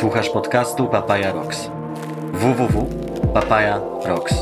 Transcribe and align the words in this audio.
Słuchasz 0.00 0.30
podcastu 0.30 0.88
Papaya 0.88 1.32
Rocks. 1.32 1.70
www.papaya 2.32 3.80
Rocks. 4.06 4.34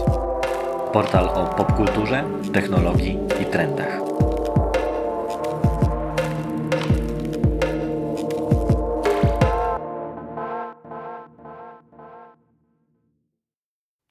Portal 0.92 1.28
o 1.28 1.46
popkulturze, 1.46 2.24
technologii 2.52 3.18
i 3.42 3.44
trendach. 3.46 4.00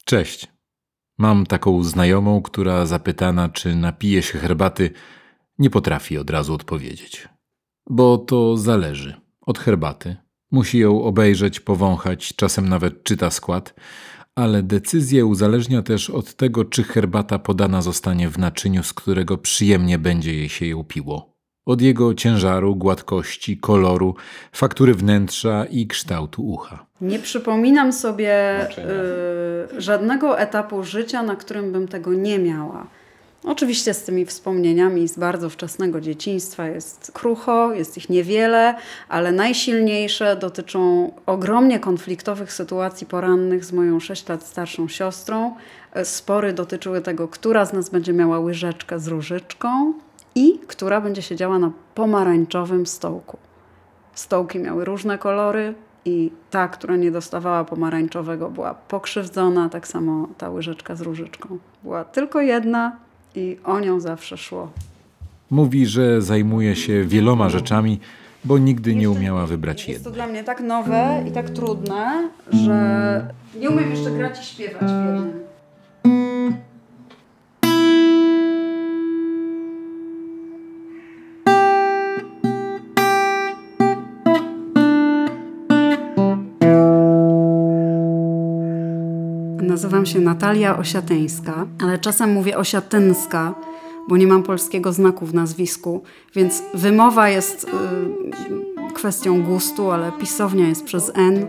Cześć. 0.04 0.48
Mam 1.18 1.46
taką 1.46 1.82
znajomą, 1.82 2.42
która 2.42 2.86
zapytana, 2.86 3.48
czy 3.48 3.76
napije 3.76 4.22
się 4.22 4.38
herbaty, 4.38 4.90
nie 5.58 5.70
potrafi 5.70 6.18
od 6.18 6.30
razu 6.30 6.54
odpowiedzieć. 6.54 7.28
Bo 7.90 8.18
to 8.18 8.56
zależy 8.56 9.20
od 9.40 9.58
herbaty. 9.58 10.23
Musi 10.54 10.78
ją 10.78 11.02
obejrzeć, 11.02 11.60
powąchać, 11.60 12.34
czasem 12.36 12.68
nawet 12.68 13.02
czyta 13.02 13.30
skład, 13.30 13.74
ale 14.34 14.62
decyzję 14.62 15.26
uzależnia 15.26 15.82
też 15.82 16.10
od 16.10 16.34
tego, 16.34 16.64
czy 16.64 16.82
herbata 16.82 17.38
podana 17.38 17.82
zostanie 17.82 18.28
w 18.28 18.38
naczyniu, 18.38 18.82
z 18.82 18.92
którego 18.92 19.38
przyjemnie 19.38 19.98
będzie 19.98 20.34
jej 20.34 20.48
się 20.48 20.66
ją 20.66 20.84
piło. 20.84 21.34
Od 21.66 21.80
jego 21.80 22.14
ciężaru, 22.14 22.76
gładkości, 22.76 23.58
koloru, 23.58 24.14
faktury 24.52 24.94
wnętrza 24.94 25.64
i 25.64 25.86
kształtu 25.86 26.46
ucha. 26.46 26.86
Nie 27.00 27.18
przypominam 27.18 27.92
sobie 27.92 28.60
y, 29.76 29.80
żadnego 29.80 30.38
etapu 30.38 30.84
życia, 30.84 31.22
na 31.22 31.36
którym 31.36 31.72
bym 31.72 31.88
tego 31.88 32.14
nie 32.14 32.38
miała. 32.38 32.86
Oczywiście 33.44 33.94
z 33.94 34.04
tymi 34.04 34.26
wspomnieniami 34.26 35.08
z 35.08 35.18
bardzo 35.18 35.50
wczesnego 35.50 36.00
dzieciństwa 36.00 36.66
jest 36.66 37.12
krucho, 37.14 37.72
jest 37.72 37.96
ich 37.96 38.08
niewiele, 38.08 38.74
ale 39.08 39.32
najsilniejsze 39.32 40.36
dotyczą 40.36 41.12
ogromnie 41.26 41.80
konfliktowych 41.80 42.52
sytuacji 42.52 43.06
porannych 43.06 43.64
z 43.64 43.72
moją 43.72 44.00
6 44.00 44.28
lat 44.28 44.42
starszą 44.46 44.88
siostrą. 44.88 45.54
E, 45.92 46.04
Spory 46.04 46.52
dotyczyły 46.52 47.00
tego, 47.00 47.28
która 47.28 47.64
z 47.64 47.72
nas 47.72 47.90
będzie 47.90 48.12
miała 48.12 48.38
łyżeczkę 48.38 48.98
z 48.98 49.08
różyczką 49.08 49.92
i 50.34 50.58
która 50.66 51.00
będzie 51.00 51.22
siedziała 51.22 51.58
na 51.58 51.70
pomarańczowym 51.94 52.86
stołku. 52.86 53.38
Stołki 54.14 54.58
miały 54.58 54.84
różne 54.84 55.18
kolory 55.18 55.74
i 56.04 56.30
ta, 56.50 56.68
która 56.68 56.96
nie 56.96 57.10
dostawała 57.10 57.64
pomarańczowego, 57.64 58.50
była 58.50 58.74
pokrzywdzona, 58.74 59.68
tak 59.68 59.88
samo 59.88 60.28
ta 60.38 60.50
łyżeczka 60.50 60.96
z 60.96 61.00
różyczką. 61.00 61.58
Była 61.82 62.04
tylko 62.04 62.40
jedna 62.40 63.04
i 63.34 63.56
o 63.64 63.80
nią 63.80 64.00
zawsze 64.00 64.36
szło. 64.36 64.70
Mówi, 65.50 65.86
że 65.86 66.22
zajmuje 66.22 66.76
się 66.76 67.04
wieloma 67.04 67.48
rzeczami, 67.48 68.00
bo 68.44 68.58
nigdy 68.58 68.94
nie 68.94 69.10
umiała 69.10 69.46
wybrać 69.46 69.88
Jest 69.88 70.04
to 70.04 70.10
jednej. 70.10 70.14
dla 70.24 70.32
mnie 70.32 70.44
tak 70.44 70.60
nowe 70.60 71.24
i 71.28 71.32
tak 71.32 71.50
trudne, 71.50 72.28
że 72.52 73.26
nie 73.60 73.70
umiem 73.70 73.90
jeszcze 73.90 74.10
grać 74.10 74.40
i 74.40 74.44
śpiewać 74.44 74.82
w 74.82 75.06
jednym. 75.06 75.43
Nazywam 89.84 90.06
się 90.06 90.20
Natalia 90.20 90.78
Osiatyńska, 90.78 91.66
ale 91.82 91.98
czasem 91.98 92.32
mówię 92.32 92.56
Osiatynska, 92.56 93.54
bo 94.08 94.16
nie 94.16 94.26
mam 94.26 94.42
polskiego 94.42 94.92
znaku 94.92 95.26
w 95.26 95.34
nazwisku, 95.34 96.02
więc 96.34 96.62
wymowa 96.74 97.28
jest 97.28 97.64
y, 97.64 98.92
kwestią 98.94 99.42
gustu, 99.42 99.90
ale 99.90 100.12
pisownia 100.12 100.68
jest 100.68 100.84
przez 100.84 101.12
N. 101.14 101.46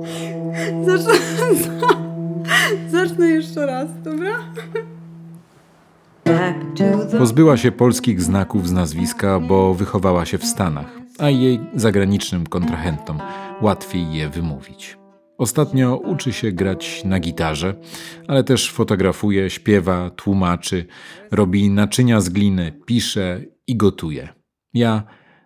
Zacznę, 0.86 1.14
zacznę 2.92 3.28
jeszcze 3.28 3.66
raz, 3.66 3.88
dobra? 4.04 4.38
Pozbyła 7.18 7.56
się 7.56 7.72
polskich 7.72 8.22
znaków 8.22 8.68
z 8.68 8.72
nazwiska, 8.72 9.40
bo 9.40 9.74
wychowała 9.74 10.26
się 10.26 10.38
w 10.38 10.44
Stanach, 10.44 10.98
a 11.18 11.30
jej 11.30 11.60
zagranicznym 11.74 12.46
kontrahentom 12.46 13.18
łatwiej 13.60 14.12
je 14.12 14.28
wymówić. 14.28 14.97
Ostatnio 15.38 15.96
uczy 15.96 16.32
się 16.32 16.52
grać 16.52 17.04
na 17.04 17.20
gitarze, 17.20 17.74
ale 18.28 18.44
też 18.44 18.72
fotografuje, 18.72 19.50
śpiewa, 19.50 20.10
tłumaczy, 20.10 20.86
robi 21.30 21.70
naczynia 21.70 22.20
z 22.20 22.28
gliny, 22.28 22.72
pisze 22.86 23.40
i 23.66 23.76
gotuje. 23.76 24.28
Ja 24.74 25.02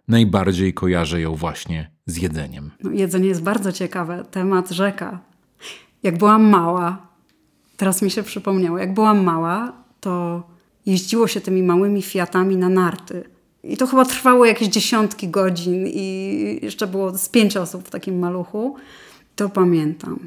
najbardziej 0.09 0.75
kojarzę 0.75 1.21
ją 1.21 1.35
właśnie 1.35 1.91
z 2.07 2.17
jedzeniem. 2.17 2.71
No, 2.83 2.91
jedzenie 2.91 3.29
jest 3.29 3.43
bardzo 3.43 3.73
ciekawe. 3.73 4.25
Temat 4.31 4.71
rzeka. 4.71 5.21
Jak 6.03 6.19
byłam 6.19 6.45
mała, 6.45 7.07
teraz 7.77 8.03
mi 8.03 8.11
się 8.11 8.23
przypomniało, 8.23 8.79
jak 8.79 8.95
byłam 8.95 9.25
mała, 9.25 9.73
to 10.01 10.43
jeździło 10.87 11.29
się 11.29 11.41
tymi 11.41 11.63
małymi 11.63 12.03
fiatami 12.03 12.57
na 12.57 12.69
narty. 12.69 13.25
I 13.65 13.77
to 13.77 13.87
chyba 13.87 14.05
trwało 14.05 14.45
jakieś 14.45 14.69
dziesiątki 14.69 15.29
godzin 15.29 15.87
i 15.87 16.59
jeszcze 16.63 16.87
było 16.87 17.19
z 17.19 17.29
pięć 17.29 17.57
osób 17.57 17.89
w 17.89 17.91
takim 17.91 18.19
maluchu. 18.19 18.77
To 19.37 19.49
pamiętam, 19.49 20.19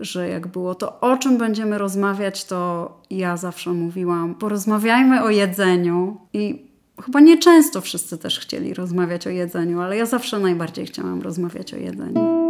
że 0.00 0.28
jak 0.28 0.46
było 0.46 0.74
to, 0.74 1.00
o 1.00 1.16
czym 1.16 1.38
będziemy 1.38 1.78
rozmawiać, 1.78 2.44
to 2.44 2.92
ja 3.10 3.36
zawsze 3.36 3.72
mówiłam, 3.72 4.34
porozmawiajmy 4.34 5.22
o 5.22 5.30
jedzeniu 5.30 6.16
i 6.32 6.62
chyba 7.04 7.20
nieczęsto 7.20 7.80
wszyscy 7.80 8.18
też 8.18 8.38
chcieli 8.38 8.74
rozmawiać 8.74 9.26
o 9.26 9.30
jedzeniu, 9.30 9.80
ale 9.80 9.96
ja 9.96 10.06
zawsze 10.06 10.38
najbardziej 10.38 10.86
chciałam 10.86 11.22
rozmawiać 11.22 11.74
o 11.74 11.76
jedzeniu. 11.76 12.40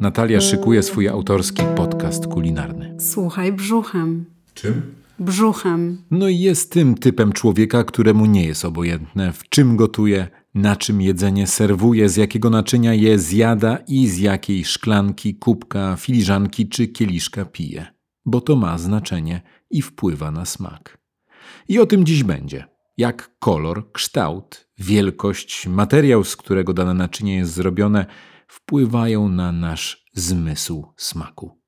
Natalia 0.00 0.40
szykuje 0.40 0.82
swój 0.82 1.08
autorski 1.08 1.62
podcast 1.76 2.26
kulinarny. 2.26 2.96
Słuchaj 2.98 3.52
brzuchem. 3.52 4.24
Czym? 4.54 4.82
Brzuchem. 5.18 5.98
No 6.10 6.28
i 6.28 6.38
jest 6.38 6.72
tym 6.72 6.94
typem 6.94 7.32
człowieka, 7.32 7.84
któremu 7.84 8.26
nie 8.26 8.46
jest 8.46 8.64
obojętne, 8.64 9.32
w 9.32 9.48
czym 9.48 9.76
gotuje, 9.76 10.28
na 10.54 10.76
czym 10.76 11.00
jedzenie 11.00 11.46
serwuje, 11.46 12.08
z 12.08 12.16
jakiego 12.16 12.50
naczynia 12.50 12.94
je 12.94 13.18
zjada 13.18 13.78
i 13.88 14.08
z 14.08 14.18
jakiej 14.18 14.64
szklanki, 14.64 15.34
kubka, 15.34 15.96
filiżanki 15.96 16.68
czy 16.68 16.88
kieliszka 16.88 17.44
pije. 17.44 17.86
Bo 18.24 18.40
to 18.40 18.56
ma 18.56 18.78
znaczenie 18.78 19.40
i 19.70 19.82
wpływa 19.82 20.30
na 20.30 20.44
smak. 20.44 20.98
I 21.68 21.78
o 21.78 21.86
tym 21.86 22.06
dziś 22.06 22.24
będzie. 22.24 22.64
Jak 22.96 23.38
kolor, 23.38 23.92
kształt, 23.92 24.68
wielkość, 24.78 25.66
materiał, 25.66 26.24
z 26.24 26.36
którego 26.36 26.72
dane 26.72 26.94
naczynie 26.94 27.36
jest 27.36 27.52
zrobione, 27.52 28.06
wpływają 28.48 29.28
na 29.28 29.52
nasz 29.52 30.04
zmysł 30.14 30.92
smaku. 30.96 31.60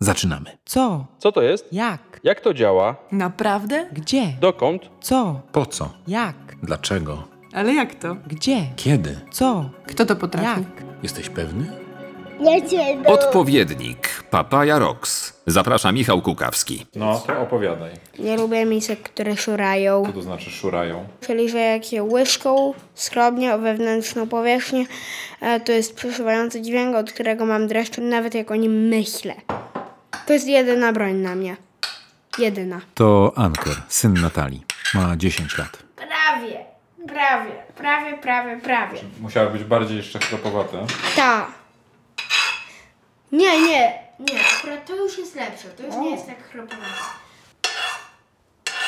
Zaczynamy. 0.00 0.58
Co? 0.64 1.06
Co 1.18 1.32
to 1.32 1.42
jest? 1.42 1.72
Jak? 1.72 2.20
Jak 2.24 2.40
to 2.40 2.54
działa? 2.54 2.96
Naprawdę? 3.12 3.88
Gdzie? 3.92 4.36
Dokąd? 4.40 4.82
Co? 5.00 5.42
Po 5.52 5.66
co? 5.66 5.94
Jak? 6.06 6.56
Dlaczego? 6.62 7.35
Ale 7.56 7.74
jak 7.74 7.94
to? 7.94 8.16
Gdzie? 8.26 8.66
Kiedy? 8.76 9.20
Co? 9.30 9.70
Kto 9.86 10.06
to 10.06 10.16
potrafi? 10.16 10.46
Jak? 10.60 10.84
Jesteś 11.02 11.28
pewny? 11.28 11.66
Odpowiednik 13.06 14.08
Papaya 14.30 14.78
Rocks. 14.78 15.32
Zaprasza 15.46 15.92
Michał 15.92 16.22
Kukawski. 16.22 16.86
No, 16.96 17.22
to 17.26 17.40
opowiadaj. 17.40 17.90
Nie 18.18 18.36
lubię 18.36 18.64
misek, 18.64 19.02
które 19.02 19.36
szurają, 19.36 20.02
Co 20.06 20.12
to 20.12 20.22
znaczy 20.22 20.50
szurają? 20.50 21.06
czyli 21.20 21.50
że 21.50 21.58
jak 21.58 21.92
je 21.92 22.02
łyżką 22.02 22.74
skrobnie 22.94 23.54
o 23.54 23.58
wewnętrzną 23.58 24.28
powierzchnię, 24.28 24.86
e, 25.40 25.60
to 25.60 25.72
jest 25.72 25.96
przesuwający 25.96 26.62
dźwięk, 26.62 26.96
od 26.96 27.12
którego 27.12 27.46
mam 27.46 27.66
dreszcz, 27.66 27.98
nawet 27.98 28.34
jak 28.34 28.50
o 28.50 28.56
nim 28.56 28.72
myślę. 28.88 29.34
To 30.26 30.32
jest 30.32 30.46
jedyna 30.46 30.92
broń 30.92 31.14
na 31.14 31.34
mnie. 31.34 31.56
Jedyna. 32.38 32.80
To 32.94 33.32
Anker, 33.36 33.76
syn 33.88 34.14
Natalii. 34.14 34.64
Ma 34.94 35.16
10 35.16 35.58
lat. 35.58 35.78
Prawie, 35.96 36.64
prawie, 37.06 37.52
prawie, 37.76 38.18
prawie, 38.18 38.60
prawie. 38.60 38.98
Musiały 39.20 39.50
być 39.50 39.64
bardziej 39.64 39.96
jeszcze 39.96 40.18
chropowate. 40.18 40.86
Ta. 41.16 41.46
Nie, 43.32 43.60
nie, 43.60 43.98
nie, 44.20 44.40
akurat 44.58 44.86
to 44.86 44.96
już 44.96 45.18
jest 45.18 45.34
lepsze, 45.34 45.68
to 45.68 45.82
już 45.86 45.96
nie 45.96 46.10
jest 46.10 46.26
tak 46.26 46.50
chropowe. 46.50 46.82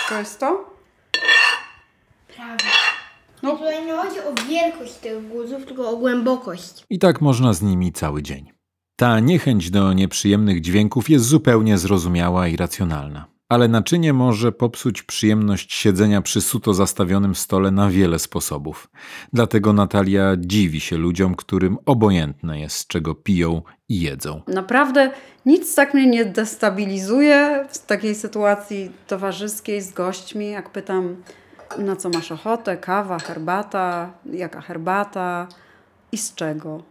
To 0.08 0.18
jest 0.18 0.40
to? 0.40 0.70
Prawie. 2.36 2.64
No 3.42 3.56
tutaj 3.56 3.86
nie 3.86 3.92
chodzi 3.92 4.20
o 4.20 4.48
wielkość 4.48 4.94
tych 4.94 5.28
guzów, 5.28 5.66
tylko 5.66 5.90
o 5.90 5.96
głębokość. 5.96 6.84
I 6.90 6.98
tak 6.98 7.20
można 7.20 7.52
z 7.52 7.62
nimi 7.62 7.92
cały 7.92 8.22
dzień. 8.22 8.52
Ta 8.96 9.20
niechęć 9.20 9.70
do 9.70 9.92
nieprzyjemnych 9.92 10.60
dźwięków 10.60 11.10
jest 11.10 11.24
zupełnie 11.24 11.78
zrozumiała 11.78 12.48
i 12.48 12.56
racjonalna. 12.56 13.26
Ale 13.48 13.68
naczynie 13.68 14.12
może 14.12 14.52
popsuć 14.52 15.02
przyjemność 15.02 15.74
siedzenia 15.74 16.22
przy 16.22 16.40
suto 16.40 16.74
zastawionym 16.74 17.34
stole 17.34 17.70
na 17.70 17.90
wiele 17.90 18.18
sposobów. 18.18 18.90
Dlatego 19.32 19.72
Natalia 19.72 20.36
dziwi 20.38 20.80
się 20.80 20.96
ludziom, 20.96 21.34
którym 21.34 21.78
obojętne 21.86 22.60
jest, 22.60 22.76
z 22.76 22.86
czego 22.86 23.14
piją 23.14 23.62
i 23.88 24.00
jedzą. 24.00 24.42
Naprawdę 24.46 25.10
nic 25.46 25.74
tak 25.74 25.94
mnie 25.94 26.06
nie 26.06 26.24
destabilizuje 26.24 27.66
w 27.70 27.78
takiej 27.78 28.14
sytuacji 28.14 28.90
towarzyskiej 29.06 29.82
z 29.82 29.92
gośćmi, 29.92 30.50
jak 30.50 30.70
pytam, 30.70 31.16
na 31.78 31.96
co 31.96 32.08
masz 32.08 32.32
ochotę, 32.32 32.76
kawa, 32.76 33.18
herbata, 33.18 34.12
jaka 34.32 34.60
herbata 34.60 35.48
i 36.12 36.18
z 36.18 36.34
czego. 36.34 36.82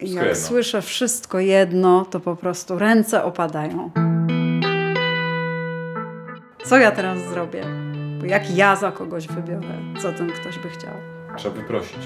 I 0.00 0.12
jak 0.12 0.36
słyszę 0.36 0.82
wszystko 0.82 1.40
jedno, 1.40 2.04
to 2.04 2.20
po 2.20 2.36
prostu 2.36 2.78
ręce 2.78 3.24
opadają. 3.24 3.90
Co 6.66 6.78
ja 6.78 6.90
teraz 6.90 7.18
zrobię? 7.18 7.64
Bo 8.20 8.26
jak 8.26 8.50
ja 8.56 8.76
za 8.76 8.92
kogoś 8.92 9.26
wybiorę, 9.28 9.68
co 10.02 10.12
ten 10.12 10.32
ktoś 10.32 10.58
by 10.58 10.68
chciał? 10.68 10.90
Trzeba 11.36 11.54
wyprosić. 11.56 11.98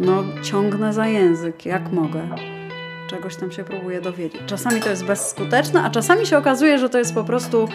No, 0.00 0.24
ciągnę 0.42 0.92
za 0.92 1.06
język, 1.06 1.66
jak 1.66 1.92
mogę. 1.92 2.28
Czegoś 3.10 3.36
tam 3.36 3.52
się 3.52 3.64
próbuję 3.64 4.00
dowiedzieć. 4.00 4.40
Czasami 4.46 4.80
to 4.80 4.90
jest 4.90 5.04
bezskuteczne, 5.04 5.82
a 5.82 5.90
czasami 5.90 6.26
się 6.26 6.38
okazuje, 6.38 6.78
że 6.78 6.88
to 6.88 6.98
jest 6.98 7.14
po 7.14 7.24
prostu 7.24 7.68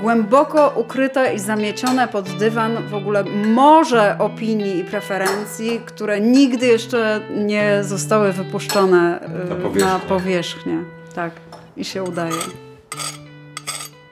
głęboko 0.00 0.72
ukryte 0.76 1.34
i 1.34 1.38
zamiecione 1.38 2.08
pod 2.08 2.30
dywan 2.30 2.88
w 2.88 2.94
ogóle 2.94 3.24
morze 3.46 4.16
opinii 4.18 4.78
i 4.78 4.84
preferencji, 4.84 5.80
które 5.86 6.20
nigdy 6.20 6.66
jeszcze 6.66 7.20
nie 7.36 7.78
zostały 7.84 8.32
wypuszczone 8.32 9.20
y, 9.22 9.48
Na 9.48 9.54
powierzchnię. 9.56 9.84
na 9.84 9.98
powierzchnię. 9.98 10.78
Tak, 11.14 11.32
i 11.76 11.84
się 11.84 12.02
udaje. 12.02 12.32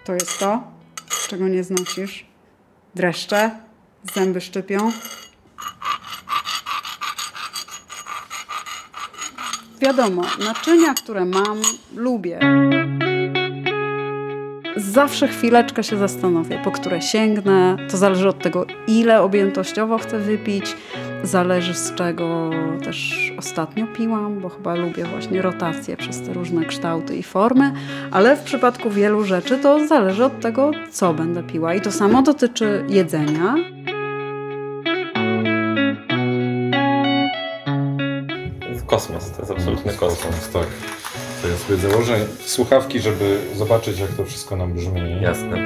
To 0.05 0.13
jest 0.13 0.39
to, 0.39 0.63
czego 1.29 1.49
nie 1.49 1.65
znosisz. 1.65 2.27
Dreszcze, 2.95 3.51
zęby 4.15 4.41
szczypią. 4.41 4.93
Wiadomo, 9.81 10.23
naczynia, 10.39 10.95
które 10.95 11.25
mam, 11.25 11.61
lubię. 11.97 12.41
Zawsze 14.77 15.29
chwileczkę 15.29 15.85
się 15.85 15.97
zastanowię, 15.97 16.61
po 16.65 16.71
które 16.71 17.03
sięgnę. 17.03 17.77
To 17.91 17.97
zależy 17.97 18.29
od 18.29 18.43
tego, 18.43 18.67
ile 18.87 19.23
objętościowo 19.23 19.99
chcę 19.99 20.19
wypić. 20.19 20.77
Zależy 21.23 21.75
z 21.75 21.95
czego 21.95 22.51
też 22.85 23.33
ostatnio 23.39 23.87
piłam, 23.87 24.41
bo 24.41 24.49
chyba 24.49 24.75
lubię 24.75 25.05
właśnie 25.05 25.43
rotację 25.43 25.97
przez 25.97 26.23
te 26.23 26.33
różne 26.33 26.65
kształty 26.65 27.17
i 27.17 27.23
formy, 27.23 27.73
ale 28.11 28.37
w 28.37 28.41
przypadku 28.41 28.91
wielu 28.91 29.25
rzeczy 29.25 29.59
to 29.59 29.87
zależy 29.87 30.25
od 30.25 30.41
tego, 30.41 30.71
co 30.91 31.15
będę 31.15 31.43
piła. 31.43 31.75
I 31.75 31.81
to 31.81 31.93
samo 31.93 32.23
dotyczy 32.23 32.85
jedzenia. 32.89 33.55
Kosmos, 38.87 39.31
to 39.31 39.43
jest 39.43 39.51
absolutny 39.51 39.93
kosmos. 39.93 40.23
Kosmos, 40.23 40.49
tak. 40.49 40.67
To 41.43 41.49
ja 41.49 41.57
sobie 41.57 41.79
założę 41.79 42.19
słuchawki, 42.41 43.01
żeby 43.01 43.39
zobaczyć, 43.55 43.99
jak 43.99 44.11
to 44.11 44.25
wszystko 44.25 44.57
nam 44.57 44.73
brzmi. 44.73 45.23
Jasne. 45.23 45.57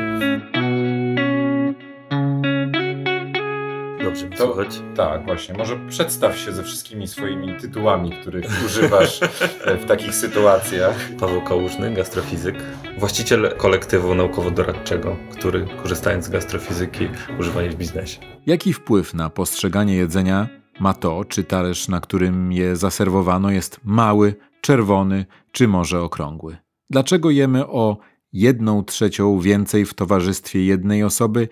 Dobrze, 4.12 4.28
To- 4.28 4.46
słuchać. 4.46 4.82
Tak, 4.96 5.24
właśnie. 5.24 5.54
Może 5.58 5.78
przedstaw 5.88 6.38
się 6.38 6.52
ze 6.52 6.62
wszystkimi 6.62 7.08
swoimi 7.08 7.56
tytułami, 7.60 8.10
których 8.20 8.46
używasz 8.66 9.20
e, 9.64 9.76
w 9.76 9.84
takich 9.84 10.14
sytuacjach. 10.14 10.96
Paweł 11.20 11.42
Kałużny, 11.42 11.94
gastrofizyk, 11.94 12.54
właściciel 12.98 13.54
kolektywu 13.56 14.14
naukowo-doradczego, 14.14 15.16
który 15.30 15.66
korzystając 15.82 16.24
z 16.24 16.28
gastrofizyki 16.28 17.08
używa 17.38 17.62
jej 17.62 17.70
w 17.70 17.74
biznesie. 17.74 18.20
Jaki 18.46 18.72
wpływ 18.72 19.14
na 19.14 19.30
postrzeganie 19.30 19.94
jedzenia 19.94 20.48
ma 20.80 20.94
to, 20.94 21.24
czy 21.24 21.44
talerz, 21.44 21.88
na 21.88 22.00
którym 22.00 22.52
je 22.52 22.76
zaserwowano, 22.76 23.50
jest 23.50 23.80
mały, 23.84 24.34
czerwony, 24.60 25.26
czy 25.52 25.68
może 25.68 26.00
okrągły? 26.00 26.56
Dlaczego 26.90 27.30
jemy 27.30 27.66
o 27.66 27.96
jedną 28.32 28.84
trzecią 28.84 29.40
więcej 29.40 29.84
w 29.84 29.94
towarzystwie 29.94 30.64
jednej 30.64 31.04
osoby 31.04 31.48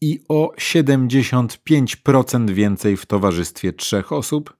i 0.00 0.20
o 0.28 0.52
75% 0.58 2.50
więcej 2.50 2.96
w 2.96 3.06
towarzystwie 3.06 3.72
trzech 3.72 4.12
osób? 4.12 4.56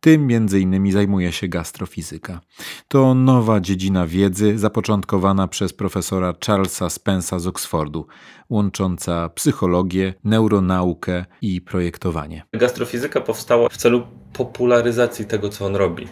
Tym 0.00 0.26
między 0.26 0.60
innymi 0.60 0.92
zajmuje 0.92 1.32
się 1.32 1.48
gastrofizyka. 1.48 2.40
To 2.88 3.14
nowa 3.14 3.60
dziedzina 3.60 4.06
wiedzy 4.06 4.58
zapoczątkowana 4.58 5.48
przez 5.48 5.72
profesora 5.72 6.34
Charlesa 6.46 6.90
Spensa 6.90 7.38
z 7.38 7.46
Oxfordu, 7.46 8.06
łącząca 8.50 9.28
psychologię, 9.28 10.14
neuronaukę 10.24 11.24
i 11.42 11.60
projektowanie. 11.60 12.44
Gastrofizyka 12.52 13.20
powstała 13.20 13.68
w 13.68 13.76
celu 13.76 14.06
popularyzacji 14.32 15.24
tego, 15.24 15.48
co 15.48 15.66
on 15.66 15.76
robi, 15.76 16.08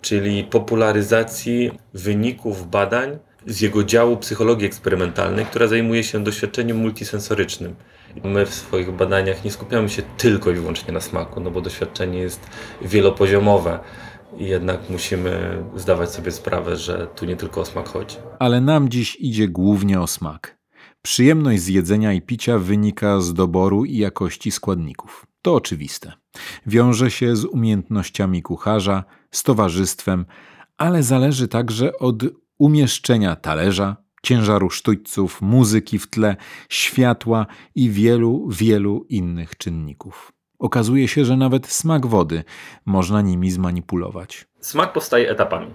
czyli 0.00 0.44
popularyzacji 0.44 1.70
wyników 1.94 2.70
badań 2.70 3.18
z 3.46 3.60
jego 3.60 3.84
działu 3.84 4.16
psychologii 4.16 4.66
eksperymentalnej, 4.66 5.46
która 5.46 5.66
zajmuje 5.66 6.04
się 6.04 6.24
doświadczeniem 6.24 6.76
multisensorycznym. 6.76 7.74
My 8.24 8.46
w 8.46 8.54
swoich 8.54 8.92
badaniach 8.92 9.44
nie 9.44 9.50
skupiamy 9.50 9.88
się 9.88 10.02
tylko 10.16 10.50
i 10.50 10.54
wyłącznie 10.54 10.92
na 10.92 11.00
smaku, 11.00 11.40
no 11.40 11.50
bo 11.50 11.60
doświadczenie 11.60 12.18
jest 12.18 12.40
wielopoziomowe 12.82 13.78
i 14.38 14.44
jednak 14.44 14.90
musimy 14.90 15.64
zdawać 15.76 16.10
sobie 16.10 16.30
sprawę, 16.30 16.76
że 16.76 17.06
tu 17.16 17.24
nie 17.24 17.36
tylko 17.36 17.60
o 17.60 17.64
smak 17.64 17.88
chodzi. 17.88 18.16
Ale 18.38 18.60
nam 18.60 18.88
dziś 18.88 19.16
idzie 19.20 19.48
głównie 19.48 20.00
o 20.00 20.06
smak. 20.06 20.58
Przyjemność 21.02 21.62
z 21.62 21.68
jedzenia 21.68 22.12
i 22.12 22.22
picia 22.22 22.58
wynika 22.58 23.20
z 23.20 23.34
doboru 23.34 23.84
i 23.84 23.98
jakości 23.98 24.50
składników. 24.50 25.26
To 25.42 25.54
oczywiste. 25.54 26.12
Wiąże 26.66 27.10
się 27.10 27.36
z 27.36 27.44
umiejętnościami 27.44 28.42
kucharza, 28.42 29.04
z 29.30 29.42
towarzystwem, 29.42 30.26
ale 30.76 31.02
zależy 31.02 31.48
także 31.48 31.98
od 31.98 32.22
umieszczenia 32.58 33.36
talerza, 33.36 33.96
ciężaru 34.24 34.70
sztućców, 34.70 35.42
muzyki 35.42 35.98
w 35.98 36.10
tle, 36.10 36.36
światła 36.68 37.46
i 37.74 37.90
wielu, 37.90 38.48
wielu 38.48 39.06
innych 39.08 39.56
czynników. 39.56 40.32
Okazuje 40.58 41.08
się, 41.08 41.24
że 41.24 41.36
nawet 41.36 41.66
smak 41.66 42.06
wody 42.06 42.44
można 42.86 43.20
nimi 43.20 43.50
zmanipulować. 43.50 44.46
Smak 44.60 44.92
powstaje 44.92 45.30
etapami. 45.30 45.66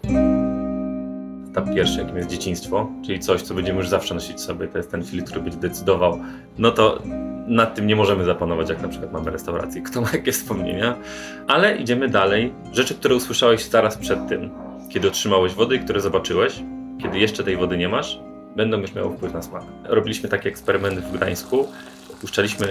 Etap 1.51 1.73
pierwszy, 1.75 1.99
jakim 1.99 2.17
jest 2.17 2.29
dzieciństwo, 2.29 2.89
czyli 3.05 3.19
coś, 3.19 3.41
co 3.41 3.53
będziemy 3.53 3.79
już 3.79 3.89
zawsze 3.89 4.13
nosić 4.13 4.41
sobie, 4.41 4.67
to 4.67 4.77
jest 4.77 4.91
ten 4.91 5.03
filtr, 5.03 5.29
który 5.29 5.43
będzie 5.43 5.59
decydował, 5.59 6.19
no 6.57 6.71
to 6.71 7.01
nad 7.47 7.75
tym 7.75 7.87
nie 7.87 7.95
możemy 7.95 8.25
zapanować, 8.25 8.69
jak 8.69 8.81
na 8.81 8.87
przykład 8.87 9.13
mamy 9.13 9.31
restaurację, 9.31 9.81
kto 9.81 10.01
ma 10.01 10.11
jakie 10.13 10.31
wspomnienia, 10.31 10.95
ale 11.47 11.77
idziemy 11.77 12.09
dalej. 12.09 12.53
Rzeczy, 12.71 12.95
które 12.95 13.15
usłyszałeś 13.15 13.63
zaraz 13.63 13.97
przed 13.97 14.27
tym, 14.27 14.49
kiedy 14.89 15.07
otrzymałeś 15.07 15.53
wodę 15.53 15.75
i 15.75 15.79
które 15.79 16.01
zobaczyłeś, 16.01 16.63
kiedy 17.01 17.19
jeszcze 17.19 17.43
tej 17.43 17.57
wody 17.57 17.77
nie 17.77 17.89
masz, 17.89 18.19
będą 18.59 18.79
już 18.79 18.93
miały 18.93 19.15
wpływ 19.15 19.33
na 19.33 19.41
smak. 19.41 19.63
Robiliśmy 19.83 20.29
takie 20.29 20.49
eksperymenty 20.49 21.01
w 21.01 21.11
Gdańsku, 21.11 21.67
puszczaliśmy 22.21 22.67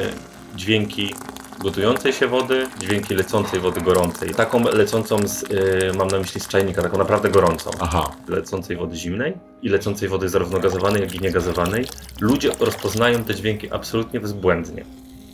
dźwięki 0.57 1.14
gotującej 1.61 2.12
się 2.12 2.26
wody, 2.26 2.66
dźwięki 2.80 3.14
lecącej 3.14 3.61
wody 3.61 3.80
gorącej. 3.80 4.35
Taką 4.35 4.64
lecącą, 4.64 5.28
z, 5.28 5.42
y, 5.42 5.97
mam 5.99 6.09
na 6.09 6.18
myśli 6.18 6.40
z 6.40 6.49
czajnika, 6.49 6.83
taką 6.83 6.99
naprawdę 6.99 7.28
gorącą. 7.28 7.71
Aha. 7.80 8.11
Lecącej 8.28 8.76
wody 8.76 8.97
zimnej 8.97 9.35
i 9.62 9.68
lecącej 9.68 10.09
wody 10.09 10.28
zarówno 10.28 10.59
gazowanej, 10.61 11.02
jak 11.02 11.14
i 11.14 11.21
niegazowanej. 11.21 11.85
Ludzie 12.21 12.50
rozpoznają 12.61 13.25
te 13.25 13.35
dźwięki 13.35 13.73
absolutnie 13.73 14.21
bezbłędnie. 14.21 14.85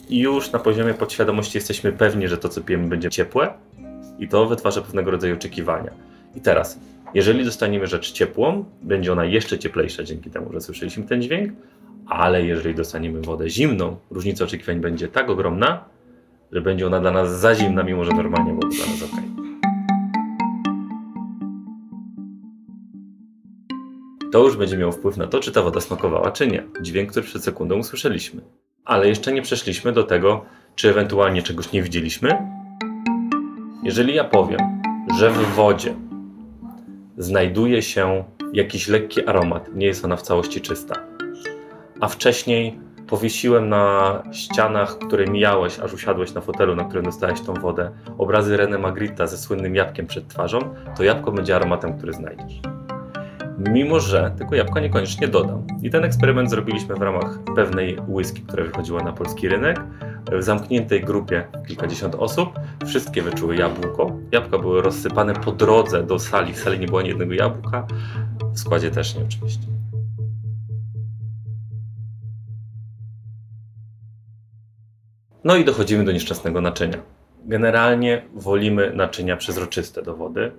I 0.09 0.19
już 0.19 0.53
na 0.53 0.59
poziomie 0.59 0.95
podświadomości 0.95 1.59
jesteśmy 1.59 1.93
pewni, 1.93 2.29
że 2.29 2.39
to, 2.39 2.49
co 2.49 2.61
pijemy, 2.61 2.89
będzie 2.89 3.11
ciepłe 3.11 3.55
i 4.19 4.29
to 4.29 4.47
wytwarza 4.47 4.83
pewnego 4.83 5.11
rodzaju 5.11 5.35
oczekiwania. 5.35 5.91
I 6.35 6.41
teraz, 6.41 6.79
jeżeli 7.15 7.45
dostaniemy 7.45 7.87
rzecz 7.87 8.13
ciepłą, 8.13 8.65
będzie 8.83 9.13
ona 9.13 9.25
jeszcze 9.25 9.59
cieplejsza 9.59 10.05
dzięki 10.05 10.31
temu, 10.31 10.53
że 10.53 10.61
słyszeliśmy 10.61 11.05
ten 11.05 11.23
dźwięk, 11.23 11.53
ale 12.07 12.47
jeżeli 12.47 12.75
dostaniemy 12.75 13.21
wodę 13.21 13.51
zimną, 13.51 13.97
różnica 14.11 14.45
oczekiwań 14.45 14.81
będzie 14.81 15.09
tak 15.09 15.31
ogromna, 15.31 15.85
że 16.53 16.61
będzie 16.61 16.87
ona 16.87 17.01
dla 17.01 17.11
nas 17.11 17.41
za 17.41 17.55
zimna, 17.55 17.83
mimo 17.83 18.05
że 18.05 18.13
normalnie 18.13 18.53
byłoby 18.53 18.77
dla 18.77 18.87
nas 18.87 19.03
ok. 19.03 19.21
To 24.33 24.45
już 24.45 24.57
będzie 24.57 24.77
miało 24.77 24.93
wpływ 24.93 25.17
na 25.17 25.27
to, 25.27 25.41
czy 25.41 25.53
ta 25.53 25.63
woda 25.63 25.81
smakowała, 25.81 26.31
czy 26.31 26.47
nie. 26.47 26.63
Dźwięk, 26.81 27.11
który 27.11 27.27
przed 27.27 27.45
sekundą 27.45 27.79
usłyszeliśmy. 27.79 28.41
Ale 28.85 29.09
jeszcze 29.09 29.33
nie 29.33 29.43
przeszliśmy 29.43 29.93
do 29.93 30.05
tego, 30.05 30.45
czy 30.75 30.91
ewentualnie 30.91 31.43
czegoś 31.43 31.73
nie 31.73 31.83
widzieliśmy. 31.83 32.39
Jeżeli 33.83 34.15
ja 34.15 34.25
powiem, 34.25 34.59
że 35.19 35.31
w 35.31 35.55
wodzie 35.55 35.95
znajduje 37.19 37.83
się 37.83 38.25
jakiś 38.53 38.89
lekki 38.89 39.27
aromat, 39.27 39.75
nie 39.75 39.87
jest 39.87 40.05
ona 40.05 40.17
w 40.17 40.23
całości 40.23 40.61
czysta, 40.61 40.95
a 42.01 42.09
wcześniej 42.09 42.79
powiesiłem 43.07 43.69
na 43.69 44.23
ścianach, 44.33 44.99
które 44.99 45.27
mijałeś, 45.27 45.79
aż 45.79 45.95
usiadłeś 45.95 46.35
na 46.35 46.41
fotelu, 46.41 46.77
na 46.77 46.85
którym 46.85 47.05
dostałeś 47.05 47.41
tą 47.41 47.55
wodę, 47.55 47.91
obrazy 48.19 48.57
René 48.57 48.79
Magritte 48.79 49.29
ze 49.29 49.39
słynnym 49.39 49.75
jabłkiem 49.75 50.07
przed 50.07 50.29
twarzą, 50.29 50.59
to 50.97 51.05
jabłko 51.05 51.33
będzie 51.33 51.57
aromatem, 51.57 51.99
który 51.99 52.13
znajdziesz. 52.13 52.61
Mimo, 53.59 54.01
że 54.01 54.33
tego 54.39 54.55
jabłka 54.55 54.81
niekoniecznie 54.81 55.29
dodam. 55.29 55.67
I 55.83 55.91
ten 55.91 56.05
eksperyment 56.05 56.51
zrobiliśmy 56.51 56.95
w 56.95 57.03
ramach 57.03 57.39
pewnej 57.57 57.99
whisky, 58.09 58.43
która 58.43 58.65
wychodziła 58.65 59.03
na 59.03 59.13
polski 59.13 59.49
rynek. 59.49 59.81
W 60.39 60.43
zamkniętej 60.43 61.01
grupie 61.01 61.45
kilkadziesiąt 61.67 62.15
osób. 62.15 62.49
Wszystkie 62.87 63.23
wyczuły 63.23 63.57
jabłko. 63.57 64.17
Jabłka 64.33 64.59
były 64.59 64.83
rozsypane 64.83 65.35
po 65.35 65.53
drodze 65.53 66.03
do 66.03 66.19
sali. 66.19 66.53
W 66.53 66.59
sali 66.59 66.79
nie 66.79 66.87
było 66.87 66.99
ani 66.99 67.09
jednego 67.09 67.35
jabłka. 67.35 67.87
W 68.55 68.59
składzie 68.59 68.91
też 68.91 69.15
nie 69.15 69.25
oczywiście. 69.25 69.67
No 75.45 75.57
i 75.57 75.65
dochodzimy 75.65 76.05
do 76.05 76.13
nieszczęsnego 76.13 76.61
naczynia. 76.61 76.99
Generalnie 77.45 78.23
wolimy 78.35 78.93
naczynia 78.95 79.37
przezroczyste 79.37 80.03
do 80.03 80.17
wody 80.17 80.53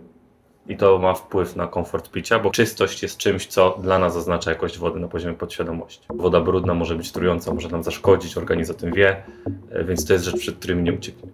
i 0.68 0.78
to 0.78 1.00
ma 1.00 1.14
wpływ 1.14 1.56
na 1.56 1.68
komfort 1.68 2.12
picia, 2.12 2.40
bo 2.40 2.52
czystość 2.52 3.04
jest 3.04 3.18
czymś, 3.18 3.48
co 3.48 3.78
dla 3.82 4.00
nas 4.00 4.16
oznacza 4.16 4.52
jakość 4.52 4.78
wody 4.78 5.00
na 5.00 5.08
poziomie 5.08 5.36
podświadomości. 5.36 6.08
Woda 6.10 6.42
brudna 6.42 6.74
może 6.74 6.96
być 6.96 7.12
trująca, 7.12 7.54
może 7.54 7.70
nam 7.70 7.84
zaszkodzić, 7.84 8.38
organizm 8.38 8.72
o 8.72 8.76
tym 8.76 8.94
wie, 8.94 9.24
e, 9.72 9.84
więc 9.84 10.06
to 10.06 10.14
jest 10.14 10.26
rzecz, 10.26 10.40
przed 10.40 10.56
którym 10.56 10.84
nie 10.84 10.94
ucieknie. 10.94 11.30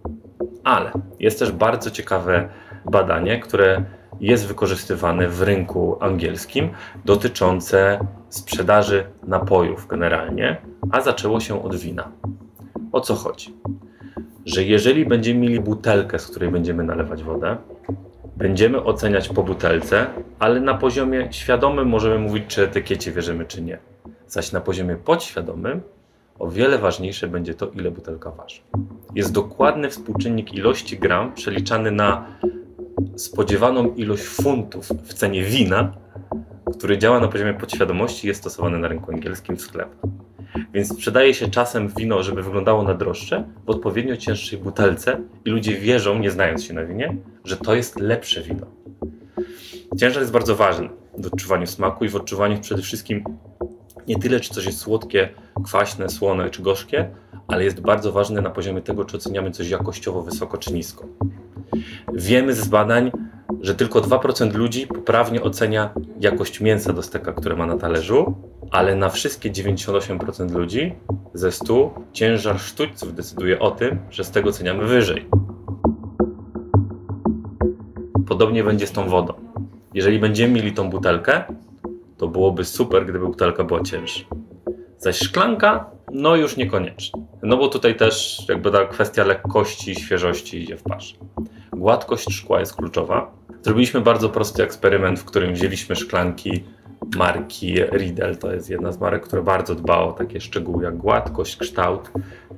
Ale 0.63 0.91
jest 1.19 1.39
też 1.39 1.51
bardzo 1.51 1.91
ciekawe 1.91 2.49
badanie, 2.85 3.39
które 3.39 3.83
jest 4.19 4.47
wykorzystywane 4.47 5.27
w 5.27 5.41
rynku 5.41 5.97
angielskim 5.99 6.69
dotyczące 7.05 7.99
sprzedaży 8.29 9.03
napojów 9.23 9.87
generalnie, 9.87 10.57
a 10.91 11.01
zaczęło 11.01 11.39
się 11.39 11.63
od 11.63 11.75
wina. 11.75 12.11
O 12.91 13.01
co 13.01 13.15
chodzi? 13.15 13.53
Że 14.45 14.63
jeżeli 14.63 15.05
będziemy 15.05 15.39
mieli 15.39 15.59
butelkę, 15.59 16.19
z 16.19 16.27
której 16.27 16.49
będziemy 16.49 16.83
nalewać 16.83 17.23
wodę, 17.23 17.57
będziemy 18.35 18.83
oceniać 18.83 19.29
po 19.29 19.43
butelce, 19.43 20.07
ale 20.39 20.59
na 20.59 20.73
poziomie 20.73 21.27
świadomym 21.31 21.87
możemy 21.87 22.19
mówić, 22.19 22.43
czy 22.47 22.63
etykiecie 22.63 23.11
wierzymy, 23.11 23.45
czy 23.45 23.61
nie. 23.61 23.77
Zaś 24.27 24.51
na 24.51 24.61
poziomie 24.61 24.95
podświadomym 24.95 25.81
o 26.39 26.47
wiele 26.47 26.77
ważniejsze 26.77 27.27
będzie 27.27 27.53
to, 27.53 27.67
ile 27.67 27.91
butelka 27.91 28.31
waży. 28.31 28.61
Jest 29.15 29.31
dokładny 29.31 29.89
współczynnik 29.89 30.53
ilości 30.53 30.97
gram 30.97 31.33
przeliczany 31.33 31.91
na 31.91 32.25
spodziewaną 33.15 33.93
ilość 33.95 34.23
funtów 34.23 34.89
w 34.89 35.13
cenie 35.13 35.43
wina, 35.43 35.93
który 36.77 36.97
działa 36.97 37.19
na 37.19 37.27
poziomie 37.27 37.53
podświadomości 37.53 38.25
i 38.25 38.27
jest 38.27 38.41
stosowany 38.41 38.79
na 38.79 38.87
rynku 38.87 39.11
angielskim 39.11 39.57
w 39.57 39.61
sklepach. 39.61 40.11
Więc 40.73 40.93
sprzedaje 40.93 41.33
się 41.33 41.47
czasem 41.47 41.89
wino, 41.97 42.23
żeby 42.23 42.43
wyglądało 42.43 42.83
na 42.83 42.93
droższe, 42.93 43.43
w 43.65 43.69
odpowiednio 43.69 44.17
cięższej 44.17 44.59
butelce 44.59 45.19
i 45.45 45.49
ludzie 45.49 45.77
wierzą, 45.77 46.19
nie 46.19 46.31
znając 46.31 46.63
się 46.63 46.73
na 46.73 46.85
winie, 46.85 47.15
że 47.45 47.57
to 47.57 47.75
jest 47.75 47.99
lepsze 47.99 48.41
wino. 48.41 48.65
Ciężar 49.97 50.21
jest 50.21 50.33
bardzo 50.33 50.55
ważny 50.55 50.89
w 51.17 51.27
odczuwaniu 51.27 51.67
smaku 51.67 52.05
i 52.05 52.09
w 52.09 52.15
odczuwaniu 52.15 52.59
przede 52.59 52.81
wszystkim 52.81 53.23
nie 54.07 54.15
tyle, 54.19 54.39
czy 54.39 54.53
coś 54.53 54.65
jest 54.65 54.77
słodkie, 54.77 55.29
kwaśne, 55.63 56.09
słone 56.09 56.49
czy 56.49 56.61
gorzkie, 56.61 57.09
ale 57.47 57.63
jest 57.63 57.81
bardzo 57.81 58.11
ważny 58.11 58.41
na 58.41 58.49
poziomie 58.49 58.81
tego, 58.81 59.05
czy 59.05 59.17
oceniamy 59.17 59.51
coś 59.51 59.69
jakościowo 59.69 60.21
wysoko 60.21 60.57
czy 60.57 60.73
nisko. 60.73 61.05
Wiemy 62.13 62.53
z 62.53 62.67
badań, 62.67 63.11
że 63.61 63.75
tylko 63.75 64.01
2% 64.01 64.53
ludzi 64.55 64.87
poprawnie 64.87 65.43
ocenia 65.43 65.93
jakość 66.19 66.61
mięsa 66.61 66.93
do 66.93 67.03
steka, 67.03 67.33
które 67.33 67.55
ma 67.55 67.65
na 67.65 67.77
talerzu, 67.77 68.35
ale 68.71 68.95
na 68.95 69.09
wszystkie 69.09 69.51
98% 69.51 70.51
ludzi 70.51 70.95
ze 71.33 71.51
100 71.51 71.95
ciężar 72.13 72.59
sztućców 72.59 73.15
decyduje 73.15 73.59
o 73.59 73.71
tym, 73.71 73.99
że 74.09 74.23
z 74.23 74.31
tego 74.31 74.49
oceniamy 74.49 74.85
wyżej. 74.85 75.25
Podobnie 78.27 78.63
będzie 78.63 78.87
z 78.87 78.91
tą 78.91 79.09
wodą. 79.09 79.33
Jeżeli 79.93 80.19
będziemy 80.19 80.53
mieli 80.53 80.73
tą 80.73 80.89
butelkę, 80.89 81.43
to 82.17 82.27
byłoby 82.27 82.65
super, 82.65 83.03
gdyby 83.03 83.19
butelka 83.19 83.63
była 83.63 83.81
cięższa. 83.81 84.25
Zaś 84.97 85.19
szklanka, 85.19 85.89
no 86.11 86.35
już 86.35 86.57
niekoniecznie. 86.57 87.21
No 87.43 87.57
bo 87.57 87.67
tutaj 87.67 87.95
też 87.95 88.45
jakby 88.49 88.71
ta 88.71 88.85
kwestia 88.85 89.23
lekkości 89.23 89.91
i 89.91 89.95
świeżości 89.95 90.63
idzie 90.63 90.77
w 90.77 90.83
parze. 90.83 91.15
Gładkość 91.71 92.33
szkła 92.33 92.59
jest 92.59 92.75
kluczowa. 92.75 93.31
Zrobiliśmy 93.61 94.01
bardzo 94.01 94.29
prosty 94.29 94.63
eksperyment, 94.63 95.19
w 95.19 95.25
którym 95.25 95.53
wzięliśmy 95.53 95.95
szklanki 95.95 96.63
marki 97.15 97.75
Riedel. 97.91 98.37
To 98.37 98.53
jest 98.53 98.69
jedna 98.69 98.91
z 98.91 98.99
marek, 98.99 99.23
która 99.23 99.41
bardzo 99.41 99.75
dba 99.75 99.97
o 99.97 100.11
takie 100.11 100.41
szczegóły 100.41 100.83
jak 100.83 100.97
gładkość, 100.97 101.57
kształt, 101.57 102.11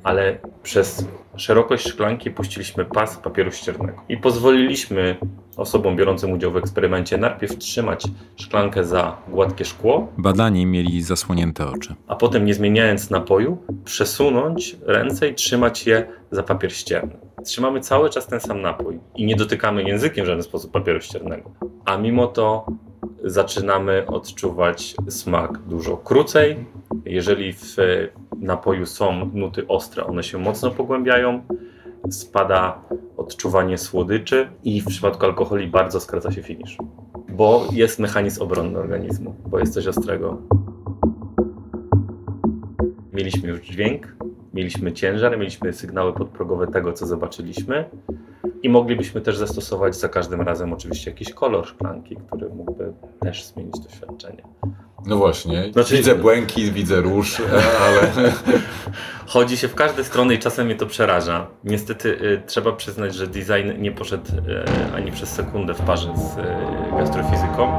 ale 0.04 0.38
przez 0.64 1.06
szerokość 1.36 1.88
szklanki 1.88 2.32
puściliśmy 2.32 2.86
pas 2.86 3.18
papieru 3.18 3.52
ściernego 3.52 4.02
i 4.10 4.18
pozwoliliśmy 4.18 5.18
osobom 5.58 5.96
biorącym 5.96 6.32
udział 6.32 6.52
w 6.52 6.58
eksperymencie 6.58 7.18
najpierw 7.18 7.58
trzymać 7.58 8.04
szklankę 8.36 8.84
za 8.84 9.18
gładkie 9.28 9.66
szkło, 9.66 10.08
Badani 10.18 10.66
mieli 10.66 11.02
zasłonięte 11.04 11.68
oczy. 11.68 11.96
a 12.08 12.16
potem 12.16 12.46
nie 12.46 12.54
zmieniając 12.54 13.10
napoju, 13.10 13.58
przesunąć 13.86 14.78
ręce 14.86 15.30
i 15.30 15.36
trzymać 15.36 15.88
je 15.88 16.08
za 16.32 16.44
papier 16.44 16.74
ścierny. 16.74 17.14
Trzymamy 17.46 17.80
cały 17.80 18.10
czas 18.10 18.28
ten 18.28 18.40
sam 18.40 18.62
napój 18.62 19.00
i 19.16 19.26
nie 19.26 19.36
dotykamy 19.36 19.84
językiem 19.84 20.26
w 20.26 20.28
żaden 20.28 20.44
sposób 20.44 20.72
papieru 20.72 21.02
ściernego. 21.02 21.52
A 21.86 21.98
mimo 21.98 22.28
to 22.28 22.66
zaczynamy 23.24 24.06
odczuwać 24.08 24.96
smak 25.10 25.58
dużo 25.58 25.98
krócej. 25.98 26.66
Jeżeli 27.06 27.54
w 27.54 27.76
napoju 28.38 28.86
są 28.86 29.30
nuty 29.34 29.68
ostre, 29.68 30.06
one 30.06 30.24
się 30.24 30.38
mocno 30.38 30.72
pogłębiają. 30.72 31.42
Spada 32.10 32.82
odczuwanie 33.18 33.78
słodyczy 33.78 34.50
i 34.64 34.82
w 34.82 34.86
przypadku 34.86 35.26
alkoholi 35.26 35.68
bardzo 35.68 36.00
skraca 36.00 36.32
się 36.32 36.44
finisz. 36.44 36.78
Bo 37.30 37.68
jest 37.72 38.00
mechanizm 38.00 38.42
obronny 38.42 38.80
organizmu, 38.80 39.36
bo 39.46 39.60
jest 39.60 39.74
coś 39.74 39.88
ostrego. 39.88 40.38
Mieliśmy 43.14 43.50
już 43.50 43.62
dźwięk, 43.62 44.16
mieliśmy 44.54 44.94
ciężar, 44.94 45.38
mieliśmy 45.38 45.74
sygnały 45.74 46.14
podprogowe 46.14 46.68
tego, 46.68 46.94
co 46.94 47.06
zobaczyliśmy 47.06 47.86
i 48.64 48.70
moglibyśmy 48.70 49.22
też 49.22 49.38
zastosować 49.38 49.96
za 49.96 50.10
każdym 50.10 50.42
razem 50.42 50.74
oczywiście 50.74 51.12
jakiś 51.12 51.34
kolor 51.34 51.68
szklanki, 51.68 52.16
który 52.28 52.50
mógłby 52.50 52.94
też 53.20 53.46
zmienić 53.46 53.80
doświadczenie. 53.80 54.44
No 55.06 55.18
właśnie, 55.18 55.72
Znaczy- 55.74 55.98
widzę 55.98 56.16
błękit, 56.16 56.74
widzę 56.74 57.02
róż, 57.02 57.42
ale 57.86 58.12
Chodzi 59.28 59.58
się 59.58 59.68
w 59.68 59.76
każde 59.76 60.04
strony 60.04 60.34
i 60.34 60.40
czasem 60.40 60.66
mnie 60.66 60.76
to 60.76 60.86
przeraża. 60.86 61.48
Niestety 61.64 62.10
y, 62.10 62.42
trzeba 62.46 62.72
przyznać, 62.72 63.16
że 63.16 63.28
design 63.28 63.82
nie 63.82 63.92
poszedł 63.92 64.32
y, 64.32 64.94
ani 64.96 65.12
przez 65.12 65.30
sekundę 65.30 65.74
w 65.74 65.82
parze 65.82 66.14
z 66.18 66.38
y, 66.38 66.42
gastrofizyką. 66.98 67.72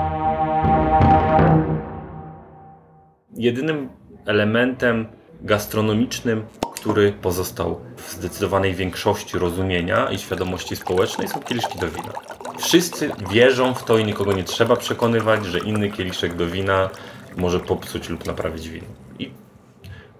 Jedynym 3.37 3.89
elementem 4.27 5.07
gastronomicznym, 5.41 6.45
który 6.85 7.13
pozostał 7.13 7.81
w 7.97 8.13
zdecydowanej 8.13 8.75
większości 8.75 9.39
rozumienia 9.39 10.11
i 10.11 10.19
świadomości 10.19 10.77
społecznej 10.77 11.29
są 11.29 11.41
kieliszki 11.41 11.79
do 11.79 11.89
wina. 11.89 12.13
Wszyscy 12.59 13.11
wierzą 13.31 13.75
w 13.75 13.85
to 13.85 13.99
i 13.99 14.05
nikogo 14.05 14.33
nie 14.33 14.45
trzeba 14.45 14.77
przekonywać, 14.77 15.45
że 15.45 15.59
inny 15.59 15.91
kieliszek 15.91 16.37
do 16.37 16.47
wina 16.47 16.91
może 17.37 17.61
popsuć 17.61 18.09
lub 18.09 18.27
naprawić 18.27 18.69
wino. 18.69 18.87
I 19.19 19.31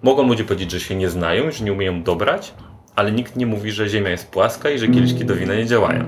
Mogą 0.03 0.27
ludzie 0.27 0.43
powiedzieć, 0.43 0.71
że 0.71 0.79
się 0.79 0.95
nie 0.95 1.09
znają, 1.09 1.51
że 1.51 1.63
nie 1.63 1.73
umieją 1.73 2.03
dobrać, 2.03 2.53
ale 2.95 3.11
nikt 3.11 3.35
nie 3.35 3.45
mówi, 3.45 3.71
że 3.71 3.89
ziemia 3.89 4.09
jest 4.09 4.31
płaska 4.31 4.69
i 4.69 4.79
że 4.79 4.87
kieliszki 4.87 5.25
do 5.25 5.35
wina 5.35 5.55
nie 5.55 5.65
działają. 5.65 6.03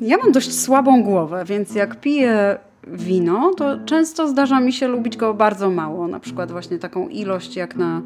Ja 0.00 0.16
mam 0.16 0.32
dość 0.32 0.60
słabą 0.60 1.02
głowę, 1.02 1.44
więc 1.46 1.74
jak 1.74 2.00
piję 2.00 2.58
wino, 2.86 3.54
to 3.54 3.78
często 3.84 4.28
zdarza 4.28 4.60
mi 4.60 4.72
się 4.72 4.88
lubić 4.88 5.16
go 5.16 5.34
bardzo 5.34 5.70
mało. 5.70 6.08
Na 6.08 6.20
przykład 6.20 6.52
właśnie 6.52 6.78
taką 6.78 7.08
ilość 7.08 7.56
jak 7.56 7.76
na, 7.76 8.02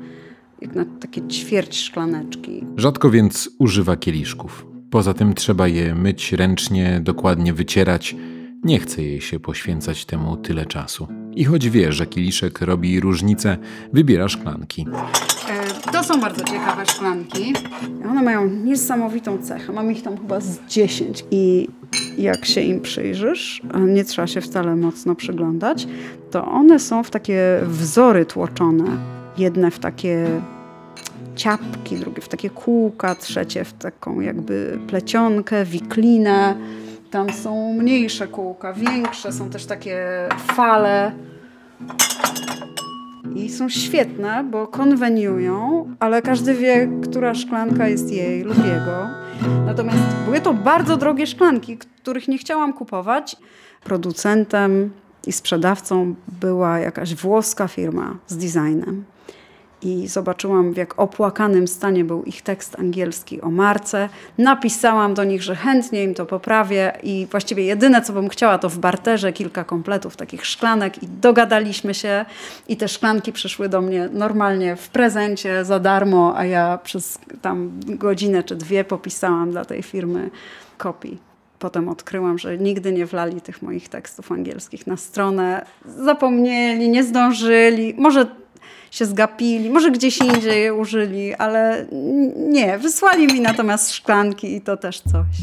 jak 0.60 0.75
na 0.75 0.84
takie 1.00 1.28
ćwierć 1.28 1.78
szklaneczki. 1.80 2.64
Rzadko 2.76 3.10
więc 3.10 3.50
używa 3.58 3.96
kieliszków. 3.96 4.66
Poza 4.90 5.14
tym 5.14 5.34
trzeba 5.34 5.68
je 5.68 5.94
myć 5.94 6.32
ręcznie, 6.32 7.00
dokładnie 7.02 7.52
wycierać. 7.54 8.16
Nie 8.64 8.78
chce 8.78 9.02
jej 9.02 9.20
się 9.20 9.40
poświęcać 9.40 10.04
temu 10.04 10.37
tyle 10.37 10.66
czasu. 10.66 11.08
I 11.34 11.44
choć 11.44 11.68
wie, 11.70 11.92
że 11.92 12.06
kieliszek 12.06 12.60
robi 12.60 13.00
różnicę, 13.00 13.56
wybiera 13.92 14.28
szklanki. 14.28 14.87
E, 15.49 15.92
To 15.92 16.04
są 16.04 16.20
bardzo 16.20 16.44
ciekawe 16.44 16.87
szklanki. 16.87 17.52
One 18.10 18.22
mają 18.22 18.46
niesamowitą 18.50 19.38
cechę. 19.38 19.72
Mam 19.72 19.92
ich 19.92 20.02
tam 20.02 20.16
chyba 20.18 20.40
z 20.40 20.60
10 20.68 21.25
i 21.30 21.68
jak 22.23 22.45
się 22.45 22.61
im 22.61 22.81
przyjrzysz, 22.81 23.62
nie 23.87 24.05
trzeba 24.05 24.27
się 24.27 24.41
wcale 24.41 24.77
mocno 24.77 25.15
przyglądać, 25.15 25.87
to 26.31 26.45
one 26.45 26.79
są 26.79 27.03
w 27.03 27.11
takie 27.11 27.61
wzory 27.65 28.27
tłoczone. 28.27 28.85
Jedne 29.39 29.71
w 29.71 29.79
takie 29.79 30.27
ciapki, 31.37 31.97
drugie 31.97 32.23
w 32.23 32.29
takie 32.29 32.50
kółka, 32.50 33.15
trzecie 33.15 33.65
w 33.65 33.73
taką 33.73 34.21
jakby 34.21 34.79
plecionkę, 34.87 35.65
wiklinę. 35.65 36.55
Tam 37.11 37.33
są 37.33 37.73
mniejsze 37.73 38.29
kółka, 38.29 38.73
większe, 38.73 39.33
są 39.33 39.50
też 39.50 39.67
takie 39.67 40.29
fale. 40.39 41.12
I 43.34 43.50
są 43.50 43.68
świetne, 43.68 44.44
bo 44.50 44.66
konweniują, 44.66 45.87
ale 45.99 46.22
każdy 46.22 46.54
wie, 46.54 46.88
która 47.02 47.34
szklanka 47.34 47.88
jest 47.88 48.12
jej 48.12 48.42
lub 48.42 48.56
jego. 48.58 49.08
Natomiast 49.66 49.99
były 50.25 50.40
to 50.40 50.54
bardzo 50.54 50.96
drogie 50.96 51.26
szklanki, 51.26 51.78
których 51.78 52.28
nie 52.28 52.38
chciałam 52.38 52.72
kupować. 52.72 53.37
Producentem 53.84 54.90
i 55.26 55.32
sprzedawcą 55.32 56.14
była 56.40 56.78
jakaś 56.78 57.14
włoska 57.14 57.68
firma 57.68 58.16
z 58.26 58.37
designem. 58.37 59.04
I 59.82 60.08
zobaczyłam, 60.08 60.72
w 60.72 60.76
jak 60.76 61.00
opłakanym 61.00 61.68
stanie 61.68 62.04
był 62.04 62.22
ich 62.22 62.42
tekst 62.42 62.78
angielski 62.78 63.40
o 63.40 63.50
marce. 63.50 64.08
Napisałam 64.38 65.14
do 65.14 65.25
nich, 65.25 65.42
że 65.42 65.56
chętnie 65.56 66.04
im 66.04 66.14
to 66.14 66.26
poprawię 66.26 66.92
i 67.02 67.26
właściwie 67.30 67.64
jedyne, 67.64 68.02
co 68.02 68.12
bym 68.12 68.28
chciała, 68.28 68.58
to 68.58 68.68
w 68.68 68.78
barterze 68.78 69.32
kilka 69.32 69.64
kompletów 69.64 70.16
takich 70.16 70.46
szklanek 70.46 71.02
i 71.02 71.06
dogadaliśmy 71.06 71.94
się 71.94 72.25
i 72.68 72.76
te 72.76 72.88
szklanki 72.88 73.32
przyszły 73.32 73.68
do 73.68 73.80
mnie 73.80 74.08
normalnie 74.12 74.76
w 74.76 74.88
prezencie 74.88 75.64
za 75.64 75.80
darmo, 75.80 76.32
a 76.37 76.44
ja 76.44 76.78
przez 76.84 77.18
tam 77.42 77.80
godzinę 77.87 78.42
czy 78.42 78.56
dwie 78.56 78.84
popisałam 78.84 79.50
dla 79.50 79.64
tej 79.64 79.82
firmy 79.82 80.30
kopii. 80.78 81.18
Potem 81.58 81.88
odkryłam, 81.88 82.38
że 82.38 82.58
nigdy 82.58 82.92
nie 82.92 83.06
wlali 83.06 83.40
tych 83.40 83.62
moich 83.62 83.88
tekstów 83.88 84.32
angielskich 84.32 84.87
na 84.87 84.96
stronę. 84.96 85.66
Zapomnieli, 85.84 86.88
nie 86.88 87.04
zdążyli, 87.04 87.94
może 87.99 88.26
się 88.90 89.06
zgapili, 89.06 89.70
może 89.70 89.90
gdzieś 89.90 90.18
indziej 90.18 90.62
je 90.62 90.75
użyli, 90.75 91.35
ale 91.35 91.87
nie, 92.37 92.78
wysłali 92.78 93.26
mi 93.26 93.40
natomiast 93.40 93.92
szklanki 93.92 94.56
i 94.56 94.61
to 94.61 94.76
też 94.76 95.00
coś. 95.00 95.37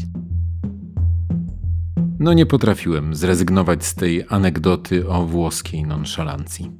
No 2.18 2.32
nie 2.32 2.46
potrafiłem 2.46 3.14
zrezygnować 3.14 3.84
z 3.84 3.94
tej 3.94 4.24
anegdoty 4.28 5.08
o 5.08 5.22
włoskiej 5.22 5.82
nonszalancji. 5.82 6.70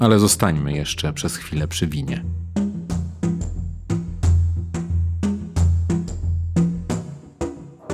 Ale 0.00 0.18
zostańmy 0.18 0.72
jeszcze 0.72 1.12
przez 1.12 1.36
chwilę 1.36 1.68
przy 1.68 1.86
winie. 1.86 2.24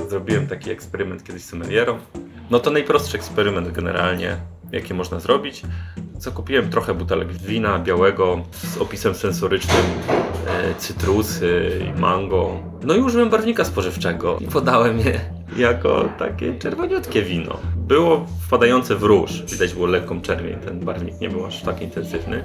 Zrobiłem 0.09 0.47
taki 0.47 0.71
eksperyment 0.71 1.23
kiedyś 1.23 1.43
z 1.43 1.49
sommelierą. 1.49 1.99
No 2.49 2.59
to 2.59 2.71
najprostszy 2.71 3.17
eksperyment 3.17 3.71
generalnie, 3.71 4.37
jaki 4.71 4.93
można 4.93 5.19
zrobić. 5.19 5.61
Co 6.21 6.31
kupiłem 6.31 6.69
trochę 6.69 6.93
butelek 6.93 7.33
wina 7.33 7.79
białego 7.79 8.41
z 8.53 8.77
opisem 8.77 9.15
sensorycznym, 9.15 9.85
e, 10.47 10.75
cytrusy 10.75 11.71
i 11.89 11.99
mango. 11.99 12.59
No 12.83 12.95
i 12.95 12.99
użyłem 12.99 13.29
barwnika 13.29 13.65
spożywczego 13.65 14.37
i 14.39 14.47
podałem 14.47 14.99
je 14.99 15.19
jako 15.57 16.09
takie 16.19 16.59
czerwoniutkie 16.59 17.21
wino. 17.21 17.57
Było 17.75 18.25
wpadające 18.47 18.95
w 18.95 19.03
róż, 19.03 19.43
widać 19.51 19.73
było 19.73 19.87
lekką 19.87 20.21
czerwień, 20.21 20.59
ten 20.59 20.79
barwnik 20.79 21.21
nie 21.21 21.29
był 21.29 21.45
aż 21.45 21.61
tak 21.61 21.81
intensywny. 21.81 22.43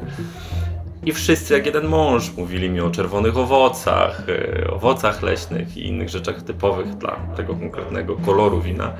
I 1.05 1.13
wszyscy 1.13 1.55
jak 1.55 1.67
jeden 1.67 1.87
mąż 1.87 2.33
mówili 2.37 2.71
mi 2.71 2.81
o 2.81 2.91
czerwonych 2.91 3.37
owocach, 3.37 4.23
e, 4.29 4.71
owocach 4.71 5.23
leśnych 5.23 5.77
i 5.77 5.87
innych 5.87 6.09
rzeczach 6.09 6.43
typowych 6.43 6.95
dla 6.95 7.17
tego 7.37 7.55
konkretnego 7.55 8.17
koloru 8.17 8.61
wina. 8.61 8.93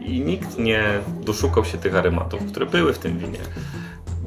I 0.00 0.20
nikt 0.20 0.58
nie 0.58 0.82
doszukał 1.24 1.64
się 1.64 1.78
tych 1.78 1.96
aromatów, 1.96 2.40
które 2.52 2.66
były 2.66 2.92
w 2.92 2.98
tym 2.98 3.18
winie. 3.18 3.38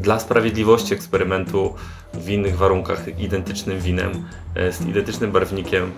Dla 0.01 0.19
sprawiedliwości 0.19 0.93
eksperymentu 0.93 1.73
w 2.13 2.29
innych 2.29 2.57
warunkach 2.57 3.19
identycznym 3.19 3.79
winem, 3.79 4.11
e, 4.55 4.71
z 4.71 4.81
identycznym 4.81 5.31
barwnikiem 5.31 5.91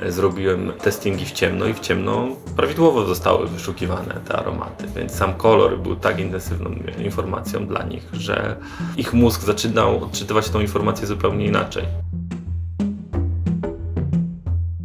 e, 0.00 0.12
zrobiłem 0.12 0.72
testingi 0.82 1.24
w 1.26 1.32
ciemno 1.32 1.66
i 1.66 1.74
w 1.74 1.80
ciemno 1.80 2.28
prawidłowo 2.56 3.06
zostały 3.06 3.48
wyszukiwane 3.48 4.14
te 4.28 4.36
aromaty, 4.36 4.86
więc 4.96 5.12
sam 5.12 5.34
kolor 5.34 5.78
był 5.78 5.96
tak 5.96 6.20
intensywną 6.20 6.70
informacją 7.04 7.66
dla 7.66 7.82
nich, 7.82 8.08
że 8.12 8.56
ich 8.96 9.12
mózg 9.12 9.42
zaczynał 9.42 10.04
odczytywać 10.04 10.48
tą 10.50 10.60
informację 10.60 11.06
zupełnie 11.06 11.46
inaczej. 11.46 11.84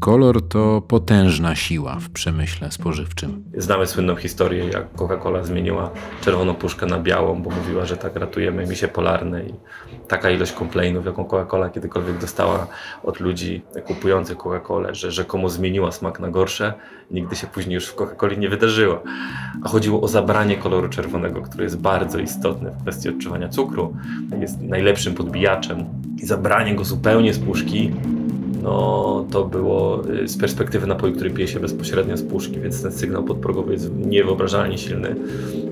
Kolor 0.10 0.48
to 0.48 0.82
potężna 0.88 1.56
siła 1.56 2.00
w 2.00 2.10
przemyśle 2.10 2.72
spożywczym. 2.72 3.44
Znamy 3.58 3.88
słynną 3.88 4.16
historię, 4.16 4.66
jak 4.66 4.96
Coca-Cola 4.96 5.44
zmieniła 5.44 5.92
czerwoną 6.22 6.56
puszkę 6.56 6.86
na 6.86 7.00
białą, 7.00 7.42
bo 7.42 7.50
mówiła, 7.50 7.86
że 7.86 7.98
tak 7.98 8.16
ratujemy 8.16 8.66
misie 8.68 8.88
polarne 8.88 9.44
i 9.44 9.54
taka 10.08 10.30
ilość 10.30 10.52
komplainów, 10.52 11.06
jaką 11.06 11.24
Coca-Cola 11.24 11.72
kiedykolwiek 11.72 12.18
dostała 12.18 12.68
od 13.04 13.20
ludzi 13.20 13.62
kupujących 13.86 14.38
Coca-Colę, 14.38 14.94
że 14.96 15.12
rzekomo 15.12 15.50
zmieniła 15.50 15.92
smak 15.92 16.20
na 16.20 16.30
gorsze, 16.30 16.74
nigdy 17.12 17.36
się 17.36 17.48
później 17.48 17.76
już 17.76 17.88
w 17.88 17.96
Coca-Coli 17.96 18.38
nie 18.38 18.50
wydarzyło. 18.50 19.04
A 19.64 19.70
chodziło 19.70 20.02
o 20.02 20.08
zabranie 20.08 20.58
koloru 20.58 20.90
czerwonego, 20.90 21.42
który 21.42 21.64
jest 21.64 21.78
bardzo 21.78 22.20
istotny 22.20 22.72
w 22.72 22.82
kwestii 22.82 23.10
odczuwania 23.10 23.50
cukru, 23.50 23.94
jest 24.40 24.62
najlepszym 24.62 25.16
podbijaczem 25.16 25.86
i 26.18 26.26
zabranie 26.26 26.76
go 26.76 26.84
zupełnie 26.84 27.34
z 27.34 27.40
puszki 27.40 27.92
no 28.64 29.26
to 29.32 29.46
było 29.46 30.10
y, 30.10 30.28
z 30.28 30.38
perspektywy 30.38 30.88
napoju, 30.88 31.14
który 31.14 31.30
pije 31.30 31.48
się 31.48 31.60
bezpośrednio 31.60 32.18
z 32.18 32.24
puszki, 32.24 32.60
więc 32.60 32.84
ten 32.84 32.92
sygnał 32.92 33.24
podprogowy 33.24 33.74
jest 33.74 33.96
niewyobrażalnie 33.96 34.78
silny. 34.78 35.16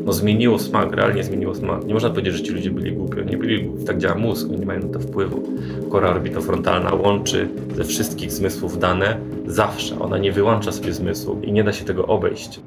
No 0.06 0.14
zmieniło 0.14 0.60
smak, 0.60 0.94
realnie 0.94 1.24
zmieniło 1.24 1.56
smak. 1.56 1.86
Nie 1.86 1.94
można 1.94 2.10
powiedzieć, 2.10 2.34
że 2.34 2.44
ci 2.44 2.52
ludzie 2.52 2.72
byli 2.72 2.92
głupi, 2.92 3.18
nie 3.26 3.38
byli 3.38 3.64
głupi, 3.64 3.86
tak 3.86 3.98
działa 3.98 4.16
mózg, 4.16 4.50
oni 4.50 4.60
nie 4.60 4.66
mają 4.66 4.80
na 4.80 4.88
to 4.88 5.00
wpływu. 5.00 5.44
Kora 5.90 6.10
orbitofrontalna 6.10 6.94
łączy 6.94 7.50
ze 7.76 7.84
wszystkich 7.84 8.32
zmysłów 8.32 8.80
dane 8.80 9.20
zawsze, 9.46 10.00
ona 10.00 10.18
nie 10.18 10.32
wyłącza 10.32 10.72
sobie 10.72 10.94
zmysłu 10.94 11.42
i 11.42 11.52
nie 11.52 11.64
da 11.64 11.74
się 11.74 11.86
tego 11.86 12.08
obejść. 12.08 12.60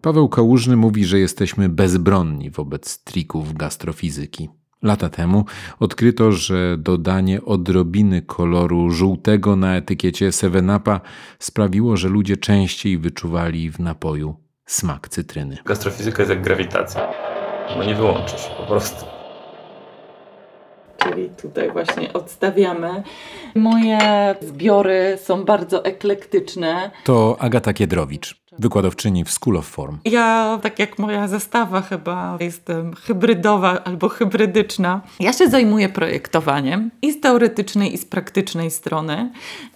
Paweł 0.00 0.28
Kałużny 0.28 0.76
mówi, 0.76 1.04
że 1.04 1.18
jesteśmy 1.18 1.68
bezbronni 1.68 2.50
wobec 2.50 3.04
trików 3.04 3.54
gastrofizyki. 3.54 4.48
Lata 4.82 5.08
temu 5.08 5.44
odkryto, 5.80 6.32
że 6.32 6.76
dodanie 6.78 7.44
odrobiny 7.44 8.22
koloru 8.22 8.90
żółtego 8.90 9.56
na 9.56 9.76
etykiecie 9.76 10.28
7-Upa 10.28 11.00
sprawiło, 11.38 11.96
że 11.96 12.08
ludzie 12.08 12.36
częściej 12.36 12.98
wyczuwali 12.98 13.70
w 13.70 13.78
napoju 13.78 14.34
smak 14.66 15.08
cytryny. 15.08 15.58
Gastrofizyka 15.64 16.22
jest 16.22 16.30
jak 16.30 16.42
grawitacja. 16.42 17.12
No 17.76 17.84
nie 17.84 17.94
wyłączysz 17.94 18.46
po 18.56 18.62
prostu. 18.62 19.06
Czyli 20.98 21.30
tutaj 21.42 21.72
właśnie 21.72 22.12
odstawiamy. 22.12 23.02
Moje 23.54 23.98
zbiory 24.40 25.18
są 25.22 25.44
bardzo 25.44 25.84
eklektyczne. 25.84 26.90
To 27.04 27.36
Agata 27.38 27.72
Kiedrowicz, 27.72 28.39
wykładowczyni 28.58 29.24
w 29.24 29.30
School 29.30 29.56
of 29.56 29.66
Form. 29.66 29.98
Ja, 30.04 30.58
tak 30.62 30.78
jak 30.78 30.98
moja 30.98 31.28
zestawa, 31.28 31.82
chyba 31.82 32.36
jestem 32.40 32.94
hybrydowa 32.94 33.84
albo 33.84 34.08
hybrydyczna. 34.08 35.00
Ja 35.20 35.32
się 35.32 35.48
zajmuję 35.48 35.88
projektowaniem 35.88 36.90
i 37.02 37.12
z 37.12 37.20
teoretycznej, 37.20 37.94
i 37.94 37.98
z 37.98 38.04
praktycznej 38.04 38.70
strony. 38.70 39.32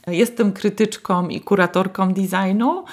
Jestem 0.06 0.52
krytyczką 0.52 1.28
i 1.28 1.40
kuratorką 1.40 2.12
designu, 2.12 2.84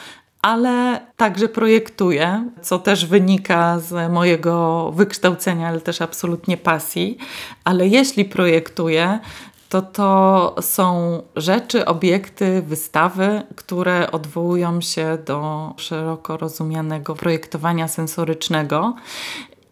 ale 0.42 1.02
także 1.18 1.48
projektuję, 1.48 2.50
co 2.62 2.80
też 2.80 3.06
wynika 3.06 3.80
z 3.80 4.12
mojego 4.12 4.92
wykształcenia, 4.96 5.68
ale 5.68 5.82
też 5.82 6.02
absolutnie 6.02 6.58
pasji. 6.58 7.18
Ale 7.64 7.88
jeśli 7.88 8.26
projektuję, 8.26 9.20
to 9.72 9.82
to 9.82 10.56
są 10.62 11.22
rzeczy, 11.36 11.86
obiekty, 11.86 12.62
wystawy, 12.62 13.44
które 13.56 14.12
odwołują 14.12 14.82
się 14.82 15.18
do 15.26 15.74
szeroko 15.78 16.38
rozumianego 16.38 17.16
projektowania 17.16 17.88
sensorycznego. 17.88 18.96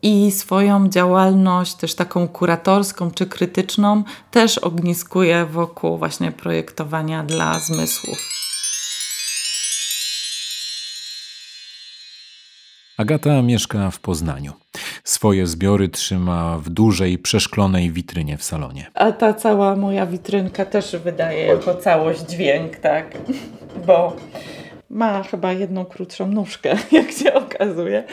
I 0.02 0.32
swoją 0.32 0.90
działalność, 0.90 1.74
też 1.74 1.96
taką 1.96 2.28
kuratorską 2.28 3.12
czy 3.12 3.26
krytyczną, 3.26 4.04
też 4.32 4.58
ogniskuję 4.58 5.46
wokół 5.46 5.98
właśnie 5.98 6.32
projektowania 6.32 7.24
dla 7.24 7.60
zmysłów. 7.60 8.30
Agata 12.98 13.42
mieszka 13.42 13.92
w 13.92 14.00
Poznaniu. 14.00 14.54
Swoje 15.04 15.48
zbiory 15.48 15.90
trzyma 15.90 16.58
w 16.58 16.70
dużej, 16.70 17.18
przeszklonej 17.18 17.92
witrynie 17.92 18.38
w 18.38 18.44
salonie. 18.44 18.92
A 18.94 19.12
ta 19.12 19.34
cała 19.34 19.76
moja 19.76 20.06
witrynka 20.06 20.66
też 20.66 20.96
wydaje 20.96 21.46
jako 21.46 21.76
całość 21.76 22.22
dźwięk, 22.22 22.76
tak? 22.76 23.18
Bo 23.88 24.16
ma 24.90 25.24
chyba 25.24 25.54
jedną 25.54 25.86
krótszą 25.86 26.28
nóżkę, 26.28 26.76
jak 26.92 27.12
się 27.12 27.34
okazuje. 27.34 28.04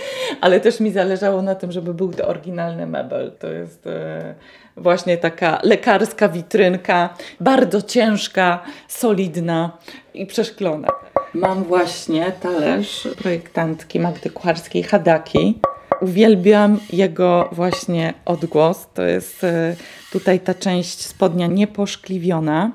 Ale 0.41 0.61
też 0.61 0.81
mi 0.81 0.91
zależało 0.91 1.43
na 1.43 1.55
tym, 1.55 1.73
żeby 1.73 1.95
był 1.95 2.13
to 2.13 2.29
oryginalny 2.29 2.87
mebel. 2.87 3.33
To 3.39 3.47
jest 3.47 3.87
e, 3.87 4.35
właśnie 4.77 5.17
taka 5.19 5.61
lekarska 5.63 6.29
witrynka, 6.29 7.15
bardzo 7.41 7.83
ciężka, 7.83 8.63
solidna 8.89 9.79
i 10.15 10.27
przeszklona. 10.27 10.89
Mam 11.35 11.65
właśnie 11.65 12.33
talerz 12.41 13.09
projektantki 13.19 14.01
Magdy 14.01 14.31
Kucharskiej 14.31 14.83
Hadaki. 14.83 15.61
Uwielbiam 16.01 16.79
jego 16.93 17.49
właśnie 17.53 18.15
odgłos. 18.25 18.87
To 18.95 19.03
jest 19.03 19.45
e, 19.45 19.77
tutaj 20.13 20.41
ta 20.41 20.55
część 20.55 21.07
spodnia 21.07 21.47
nieposzkliwiona. 21.47 22.73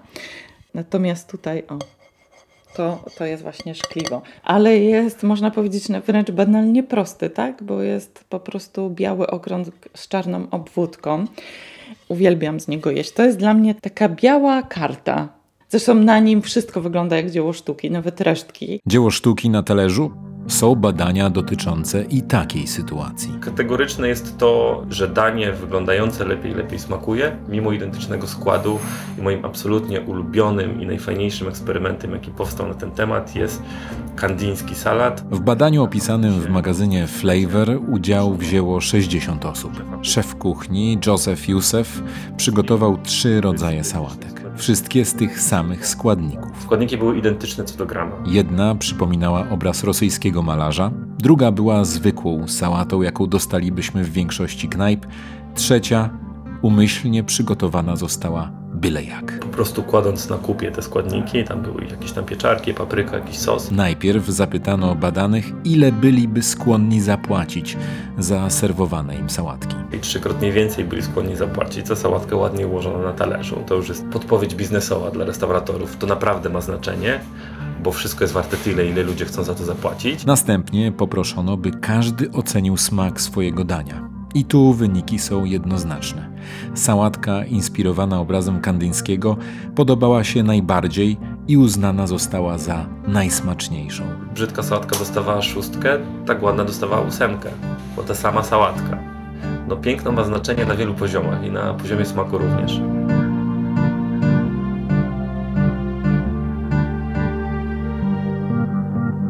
Natomiast 0.73 1.31
tutaj, 1.31 1.63
o, 1.67 1.79
to, 2.75 3.03
to 3.17 3.25
jest 3.25 3.43
właśnie 3.43 3.75
szkliwo. 3.75 4.21
Ale 4.43 4.77
jest, 4.77 5.23
można 5.23 5.51
powiedzieć, 5.51 5.88
wręcz 6.07 6.31
banalnie 6.31 6.84
prosty, 6.84 7.29
tak? 7.29 7.63
Bo 7.63 7.81
jest 7.81 8.25
po 8.29 8.39
prostu 8.39 8.89
biały 8.89 9.27
okrąg 9.27 9.67
z 9.95 10.07
czarną 10.07 10.47
obwódką. 10.51 11.25
Uwielbiam 12.07 12.60
z 12.60 12.67
niego 12.67 12.91
jeść. 12.91 13.12
To 13.12 13.23
jest 13.23 13.38
dla 13.38 13.53
mnie 13.53 13.75
taka 13.75 14.10
biała 14.10 14.62
karta. 14.62 15.29
Zresztą 15.69 15.95
na 15.95 16.19
nim 16.19 16.41
wszystko 16.41 16.81
wygląda 16.81 17.17
jak 17.17 17.31
dzieło 17.31 17.53
sztuki, 17.53 17.91
nawet 17.91 18.21
resztki. 18.21 18.81
Dzieło 18.88 19.12
sztuki 19.12 19.49
na 19.49 19.63
talerzu? 19.63 20.31
Są 20.52 20.76
badania 20.76 21.30
dotyczące 21.30 22.04
i 22.04 22.22
takiej 22.22 22.68
sytuacji. 22.68 23.34
Kategoryczne 23.42 24.08
jest 24.08 24.38
to, 24.38 24.84
że 24.90 25.08
danie 25.08 25.52
wyglądające 25.52 26.26
lepiej, 26.26 26.54
lepiej 26.54 26.80
smakuje, 26.80 27.38
mimo 27.50 27.72
identycznego 27.72 28.28
składu. 28.28 28.80
I 29.20 29.22
moim 29.22 29.46
absolutnie 29.46 30.02
ulubionym 30.02 30.82
i 30.82 30.86
najfajniejszym 30.86 31.48
eksperymentem, 31.48 32.12
jaki 32.12 32.32
powstał 32.32 32.68
na 32.68 32.74
ten 32.74 32.92
temat, 32.92 33.36
jest 33.36 33.64
kandyński 34.16 34.76
salat. 34.76 35.24
W 35.32 35.40
badaniu 35.40 35.84
opisanym 35.84 36.34
w 36.42 36.50
magazynie 36.50 37.08
Flavor 37.08 37.80
udział 37.90 38.34
wzięło 38.34 38.82
60 38.82 39.46
osób. 39.46 39.84
Szef 40.02 40.36
kuchni 40.36 40.98
Joseph 41.08 41.50
Youssef 41.50 42.04
przygotował 42.38 42.98
trzy 42.98 43.42
rodzaje 43.42 43.84
sałatek. 43.84 44.40
Wszystkie 44.62 45.06
z 45.06 45.13
tych 45.13 45.41
samych 45.41 45.88
składników. 45.88 46.63
Składniki 46.63 46.97
były 46.97 47.17
identyczne 47.17 47.63
co 47.63 47.78
do 47.78 47.86
grama. 47.86 48.15
Jedna 48.26 48.76
przypominała 48.76 49.50
obraz 49.50 49.84
rosyjskiego 49.84 50.41
malarza, 50.41 50.91
druga 51.19 51.52
była 51.52 51.86
zwykłą 51.86 52.47
sałatą, 52.47 53.02
jaką 53.02 53.28
dostalibyśmy 53.28 54.04
w 54.04 54.12
większości 54.12 54.69
knajp, 54.69 55.06
trzecia 55.56 56.10
umyślnie 56.62 57.24
przygotowana 57.24 57.95
została 57.95 58.61
byle 58.82 59.04
jak. 59.04 59.39
Po 59.39 59.48
prostu 59.48 59.84
kładąc 59.84 60.30
na 60.30 60.38
kupie 60.38 60.72
te 60.72 60.82
składniki, 60.82 61.44
tam 61.44 61.62
były 61.62 61.86
jakieś 61.86 62.12
tam 62.12 62.26
pieczarki, 62.26 62.74
papryka, 62.74 63.15
jakiś 63.15 63.38
sos. 63.38 63.72
Najpierw 63.72 64.28
zapytano 64.28 64.96
badanych, 64.96 65.46
ile 65.63 65.91
byliby 65.91 66.44
skłonni 66.44 67.02
zapłacić 67.02 67.78
za 68.17 68.50
serwowane 68.50 69.15
im 69.15 69.30
sałatki. 69.30 69.76
I 69.94 70.00
trzykrotnie 70.00 70.52
więcej 70.52 70.86
byli 70.86 71.02
skłonni 71.02 71.36
zapłacić 71.36 71.88
za 71.88 71.96
sałatkę 71.96 72.36
ładnie 72.36 72.67
ułożoną 72.67 73.04
na 73.04 73.13
talerzu. 73.13 73.63
To 73.67 73.76
już 73.76 73.89
jest 73.89 74.06
podpowiedź 74.06 74.56
biznesowa 74.56 75.12
dla 75.12 75.26
restauratorów. 75.26 75.98
To 75.98 76.08
naprawdę 76.08 76.50
ma 76.50 76.62
znaczenie, 76.62 77.20
bo 77.84 77.91
wszystko 77.91 78.24
jest 78.24 78.34
warte 78.34 78.58
tyle, 78.58 78.86
ile 78.86 79.04
ludzie 79.04 79.26
chcą 79.26 79.44
za 79.44 79.56
to 79.56 79.63
zapłacić. 79.63 80.26
Następnie 80.26 80.91
poproszono, 80.91 81.58
by 81.58 81.72
każdy 81.72 82.32
ocenił 82.32 82.78
smak 82.78 83.22
swojego 83.22 83.63
dania. 83.63 84.11
I 84.34 84.46
tu 84.46 84.74
wyniki 84.74 85.20
są 85.20 85.46
jednoznaczne. 85.46 86.30
Sałatka 86.74 87.46
inspirowana 87.46 88.20
obrazem 88.20 88.62
kandyńskiego 88.62 89.38
podobała 89.76 90.24
się 90.24 90.44
najbardziej 90.44 91.17
i 91.48 91.58
uznana 91.58 92.08
została 92.08 92.58
za 92.58 92.86
najsmaczniejszą. 93.08 94.04
Brzydka 94.34 94.63
sałatka 94.63 95.00
dostawała 95.00 95.41
szóstkę, 95.41 95.98
tak 96.26 96.44
ładna 96.44 96.63
dostawała 96.63 97.08
ósemkę, 97.08 97.50
bo 97.96 98.04
ta 98.04 98.15
sama 98.15 98.44
sałatka. 98.44 98.98
No 99.67 99.76
piękno 99.76 100.12
ma 100.12 100.24
znaczenie 100.24 100.65
na 100.65 100.76
wielu 100.76 100.94
poziomach 100.94 101.46
i 101.46 101.52
na 101.52 101.74
poziomie 101.74 102.06
smaku 102.06 102.38
również. 102.38 102.82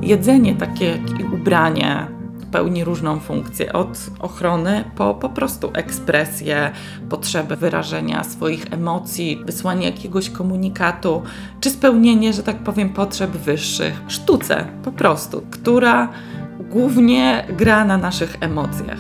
Jedzenie, 0.02 0.56
takie 0.56 0.86
jak 0.86 1.20
i 1.20 1.24
ubranie, 1.24 2.08
pełni 2.52 2.84
różną 2.84 3.20
funkcję. 3.20 3.74
Od 3.74 3.98
ochrony 4.20 4.84
po 4.96 5.16
po 5.16 5.30
prostu 5.30 5.70
ekspresję, 5.74 6.72
potrzebę 7.10 7.56
wyrażenia 7.56 8.24
swoich 8.24 8.74
emocji, 8.74 9.42
wysłanie 9.46 9.86
jakiegoś 9.86 10.30
komunikatu, 10.30 11.22
czy 11.60 11.70
spełnienie, 11.70 12.34
że 12.34 12.44
tak 12.44 12.64
powiem, 12.64 12.90
potrzeb 12.90 13.32
wyższych. 13.32 14.02
Sztuce 14.08 14.66
po 14.84 14.92
prostu, 14.92 15.44
która 15.52 16.10
głównie 16.60 17.46
gra 17.58 17.86
na 17.86 17.98
naszych 17.98 18.38
emocjach. 18.42 19.00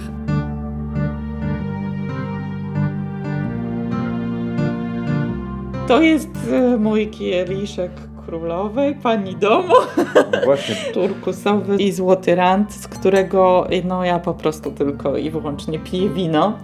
To 5.87 6.01
jest 6.01 6.29
e, 6.51 6.77
mój 6.77 7.07
kieliszek 7.07 7.91
królowej, 8.31 8.95
pani 8.95 9.35
domu. 9.35 9.73
Właśnie 10.45 10.75
turkusowy 10.93 11.75
i 11.75 11.91
złoty 11.91 12.35
rand, 12.35 12.73
z 12.73 12.87
którego 12.87 13.67
no, 13.83 14.05
ja 14.05 14.19
po 14.19 14.33
prostu 14.33 14.71
tylko 14.71 15.17
i 15.17 15.29
wyłącznie 15.29 15.79
piję 15.79 16.09
wino. 16.09 16.57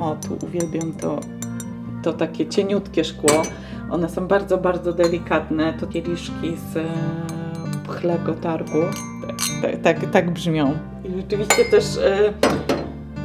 O, 0.00 0.16
tu 0.26 0.46
uwielbiam 0.46 0.92
to, 0.92 1.20
to 2.02 2.12
takie 2.12 2.46
cieniutkie 2.46 3.04
szkło. 3.04 3.42
One 3.90 4.08
są 4.08 4.26
bardzo, 4.26 4.58
bardzo 4.58 4.92
delikatne. 4.92 5.72
To 5.80 5.86
kieliszki 5.86 6.56
z 6.72 6.76
e, 6.76 6.84
pchlego 7.86 8.34
targu. 8.34 8.82
Tak, 9.26 9.36
tak, 9.62 10.00
tak, 10.00 10.10
tak 10.10 10.30
brzmią. 10.30 10.74
I 11.04 11.20
rzeczywiście 11.20 11.64
też 11.64 11.84
e, 11.96 12.32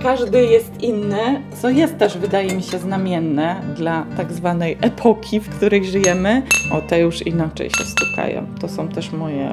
każdy 0.03 0.45
jest 0.45 0.81
inny, 0.81 1.41
co 1.61 1.69
jest 1.69 1.97
też, 1.97 2.17
wydaje 2.17 2.55
mi 2.55 2.63
się, 2.63 2.79
znamienne 2.79 3.55
dla 3.75 4.05
tak 4.17 4.31
zwanej 4.31 4.77
epoki, 4.81 5.39
w 5.39 5.49
której 5.49 5.85
żyjemy. 5.85 6.41
O, 6.71 6.81
te 6.81 6.99
już 6.99 7.27
inaczej 7.27 7.69
się 7.69 7.83
stukają. 7.83 8.45
To 8.61 8.69
są 8.69 8.87
też 8.87 9.11
moje 9.11 9.49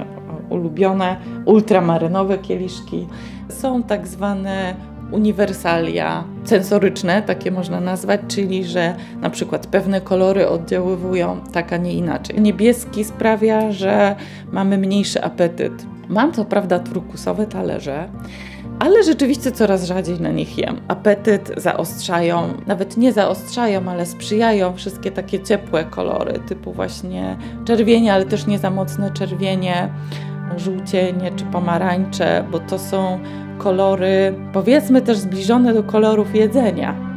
o, 0.51 0.55
ulubione 0.55 1.17
ultramarynowe 1.45 2.39
kieliszki. 2.39 3.07
Są 3.49 3.83
tak 3.83 4.07
zwane 4.07 4.75
uniwersalia 5.13 6.25
sensoryczne, 6.45 7.23
takie 7.23 7.51
można 7.51 7.81
nazwać, 7.81 8.21
czyli 8.29 8.65
że 8.65 8.95
na 9.21 9.31
przykład 9.31 9.67
pewne 9.67 10.01
kolory 10.01 10.49
oddziaływują 10.49 11.41
tak, 11.53 11.73
a 11.73 11.77
nie 11.77 11.93
inaczej. 11.93 12.41
Niebieski 12.41 13.05
sprawia, 13.05 13.73
że 13.73 14.17
mamy 14.53 14.79
mniejszy 14.79 15.23
apetyt. 15.23 15.73
Mam 16.09 16.33
co 16.33 16.45
prawda 16.45 16.79
turkusowe 16.79 17.47
talerze, 17.47 18.09
ale 18.81 19.05
rzeczywiście 19.05 19.53
coraz 19.53 19.85
rzadziej 19.85 20.21
na 20.21 20.31
nich 20.31 20.59
jem. 20.59 20.81
Apetyt 20.89 21.53
zaostrzają, 21.57 22.43
nawet 22.67 22.97
nie 22.97 23.13
zaostrzają, 23.13 23.89
ale 23.89 24.07
sprzyjają 24.07 24.77
wszystkie 24.77 25.11
takie 25.11 25.41
ciepłe 25.41 25.85
kolory, 25.85 26.33
typu 26.49 26.73
właśnie 26.73 27.37
czerwienie, 27.65 28.13
ale 28.15 28.25
też 28.25 28.47
nie 28.47 28.59
za 28.59 28.71
mocne 28.71 29.11
czerwienie, 29.11 29.89
żółcienie 30.57 31.33
czy 31.37 31.45
pomarańcze, 31.45 32.45
bo 32.53 32.59
to 32.59 32.79
są 32.79 33.21
kolory, 33.59 34.35
powiedzmy 34.53 35.03
też 35.03 35.19
zbliżone 35.19 35.75
do 35.75 35.83
kolorów 35.83 36.35
jedzenia. 36.35 37.10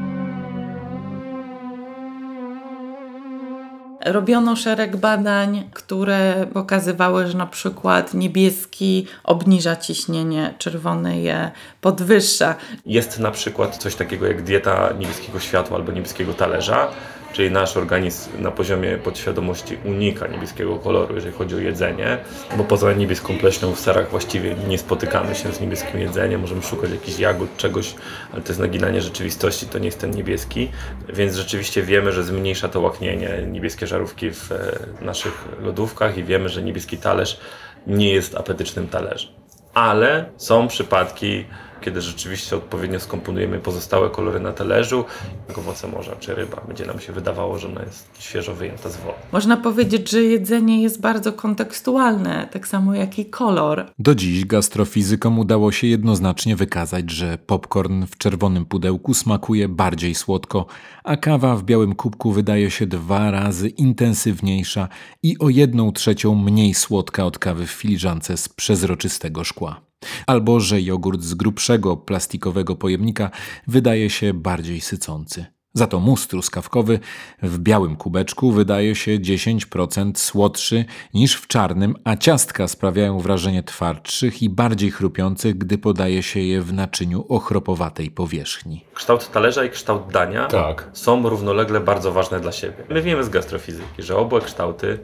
Robiono 4.05 4.55
szereg 4.55 4.95
badań, 4.95 5.69
które 5.73 6.47
pokazywały, 6.53 7.27
że 7.27 7.37
na 7.37 7.45
przykład 7.45 8.13
niebieski 8.13 9.07
obniża 9.23 9.75
ciśnienie, 9.75 10.53
czerwony 10.57 11.21
je 11.21 11.51
podwyższa. 11.81 12.55
Jest 12.85 13.19
na 13.19 13.31
przykład 13.31 13.77
coś 13.77 13.95
takiego 13.95 14.27
jak 14.27 14.41
dieta 14.41 14.89
niebieskiego 14.99 15.39
światła 15.39 15.77
albo 15.77 15.91
niebieskiego 15.91 16.33
talerza, 16.33 16.87
czyli 17.33 17.51
nasz 17.51 17.77
organizm 17.77 18.41
na 18.41 18.51
poziomie 18.51 18.97
podświadomości 18.97 19.77
unika 19.85 20.27
niebieskiego 20.27 20.75
koloru, 20.75 21.15
jeżeli 21.15 21.33
chodzi 21.33 21.55
o 21.55 21.59
jedzenie, 21.59 22.17
bo 22.57 22.63
poza 22.63 22.93
niebieską 22.93 23.37
pleśnią 23.37 23.75
w 23.75 23.79
serach 23.79 24.09
właściwie 24.09 24.55
nie 24.67 24.77
spotykamy 24.77 25.35
się 25.35 25.53
z 25.53 25.61
niebieskim 25.61 25.99
jedzeniem, 25.99 26.41
możemy 26.41 26.61
szukać 26.61 26.91
jakichś 26.91 27.19
jagód, 27.19 27.57
czegoś, 27.57 27.95
ale 28.33 28.41
to 28.41 28.47
jest 28.47 28.59
naginanie 28.59 29.01
rzeczywistości, 29.01 29.65
to 29.65 29.79
nie 29.79 29.85
jest 29.85 29.99
ten 29.99 30.11
niebieski, 30.11 30.71
więc 31.13 31.35
rzeczywiście 31.35 31.83
wiemy, 31.83 32.11
że 32.11 32.23
zmniejsza 32.23 32.69
to 32.69 32.81
łaknienie, 32.81 33.29
niebieskie 33.47 33.87
żarówki 33.87 34.31
w 34.31 34.51
e, 34.51 35.05
naszych 35.05 35.45
lodówkach 35.61 36.17
i 36.17 36.23
wiemy, 36.23 36.49
że 36.49 36.63
niebieski 36.63 36.97
talerz 36.97 37.39
nie 37.87 38.13
jest 38.13 38.35
apetycznym 38.35 38.87
talerzem. 38.87 39.31
Ale 39.73 40.25
są 40.37 40.67
przypadki, 40.67 41.45
kiedy 41.83 42.01
rzeczywiście 42.01 42.55
odpowiednio 42.55 42.99
skomponujemy 42.99 43.59
pozostałe 43.59 44.09
kolory 44.09 44.39
na 44.39 44.53
talerzu, 44.53 45.05
jak 45.49 45.57
owoce 45.57 45.87
morza 45.87 46.15
czy 46.15 46.35
ryba. 46.35 46.61
Będzie 46.67 46.85
nam 46.85 46.99
się 46.99 47.13
wydawało, 47.13 47.57
że 47.57 47.67
ona 47.67 47.81
jest 47.81 48.09
świeżo 48.19 48.55
wyjęta 48.55 48.89
z 48.89 48.97
wody. 48.97 49.17
Można 49.31 49.57
powiedzieć, 49.57 50.09
że 50.09 50.23
jedzenie 50.23 50.81
jest 50.83 51.01
bardzo 51.01 51.33
kontekstualne, 51.33 52.47
tak 52.51 52.67
samo 52.67 52.95
jak 52.95 53.19
i 53.19 53.25
kolor. 53.25 53.85
Do 53.99 54.15
dziś 54.15 54.45
gastrofizykom 54.45 55.39
udało 55.39 55.71
się 55.71 55.87
jednoznacznie 55.87 56.55
wykazać, 56.55 57.11
że 57.11 57.37
popcorn 57.37 58.05
w 58.05 58.17
czerwonym 58.17 58.65
pudełku 58.65 59.13
smakuje 59.13 59.69
bardziej 59.69 60.15
słodko, 60.15 60.65
a 61.03 61.17
kawa 61.17 61.55
w 61.55 61.63
białym 61.63 61.95
kubku 61.95 62.31
wydaje 62.31 62.71
się 62.71 62.87
dwa 62.87 63.31
razy 63.31 63.69
intensywniejsza 63.69 64.87
i 65.23 65.39
o 65.39 65.49
jedną 65.49 65.91
trzecią 65.91 66.35
mniej 66.35 66.73
słodka 66.73 67.25
od 67.25 67.39
kawy 67.39 67.67
w 67.67 67.71
filiżance 67.71 68.37
z 68.37 68.49
przezroczystego 68.49 69.43
szkła. 69.43 69.92
Albo 70.27 70.59
że 70.59 70.81
jogurt 70.81 71.21
z 71.21 71.33
grubszego 71.33 71.97
plastikowego 71.97 72.75
pojemnika 72.75 73.31
wydaje 73.67 74.09
się 74.09 74.33
bardziej 74.33 74.81
sycący. 74.81 75.45
Za 75.75 75.87
to 75.87 75.99
mus 75.99 76.27
truskawkowy 76.27 76.99
w 77.43 77.59
białym 77.59 77.95
kubeczku 77.95 78.51
wydaje 78.51 78.95
się 78.95 79.11
10% 79.19 80.11
słodszy 80.15 80.85
niż 81.13 81.35
w 81.35 81.47
czarnym, 81.47 81.95
a 82.03 82.17
ciastka 82.17 82.67
sprawiają 82.67 83.19
wrażenie 83.19 83.63
twardszych 83.63 84.41
i 84.43 84.49
bardziej 84.49 84.91
chrupiących, 84.91 85.57
gdy 85.57 85.77
podaje 85.77 86.23
się 86.23 86.39
je 86.39 86.61
w 86.61 86.73
naczyniu 86.73 87.25
ochropowatej 87.29 88.11
powierzchni. 88.11 88.85
Kształt 88.93 89.31
talerza 89.31 89.65
i 89.65 89.69
kształt 89.69 90.11
dania 90.11 90.47
Tak. 90.47 90.89
są 90.93 91.29
równolegle 91.29 91.79
bardzo 91.79 92.11
ważne 92.11 92.39
dla 92.39 92.51
siebie. 92.51 92.83
My 92.89 93.01
wiemy 93.01 93.23
z 93.23 93.29
gastrofizyki, 93.29 94.03
że 94.03 94.17
obie 94.17 94.41
kształty 94.41 94.99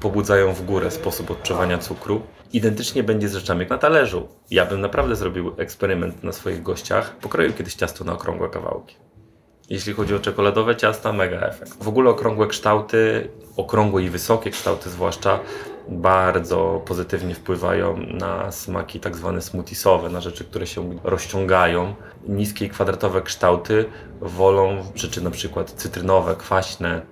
pobudzają 0.00 0.52
w 0.52 0.64
górę 0.64 0.90
sposób 0.90 1.30
odczuwania 1.30 1.78
cukru. 1.78 2.22
Identycznie 2.52 3.02
będzie 3.02 3.28
z 3.28 3.34
rzeczami 3.34 3.66
na 3.66 3.78
talerzu. 3.78 4.28
Ja 4.50 4.66
bym 4.66 4.80
naprawdę 4.80 5.16
zrobił 5.16 5.54
eksperyment 5.56 6.24
na 6.24 6.32
swoich 6.32 6.62
gościach. 6.62 7.16
Pokroił 7.16 7.52
kiedyś 7.52 7.74
ciasto 7.74 8.04
na 8.04 8.12
okrągłe 8.12 8.48
kawałki. 8.48 8.96
Jeśli 9.70 9.92
chodzi 9.92 10.14
o 10.14 10.18
czekoladowe 10.18 10.76
ciasta, 10.76 11.12
mega 11.12 11.40
efekt. 11.40 11.84
W 11.84 11.88
ogóle 11.88 12.10
okrągłe 12.10 12.46
kształty, 12.46 13.28
okrągłe 13.56 14.02
i 14.02 14.10
wysokie 14.10 14.50
kształty 14.50 14.90
zwłaszcza, 14.90 15.40
bardzo 15.88 16.82
pozytywnie 16.86 17.34
wpływają 17.34 17.96
na 17.96 18.52
smaki 18.52 19.00
tak 19.00 19.16
zwane 19.16 19.42
smoothisowe, 19.42 20.08
na 20.08 20.20
rzeczy, 20.20 20.44
które 20.44 20.66
się 20.66 20.98
rozciągają. 21.04 21.94
Niskie 22.28 22.64
i 22.64 22.68
kwadratowe 22.68 23.22
kształty 23.22 23.84
wolą 24.20 24.84
rzeczy 24.94 25.24
na 25.24 25.30
przykład 25.30 25.70
cytrynowe, 25.70 26.36
kwaśne, 26.36 27.02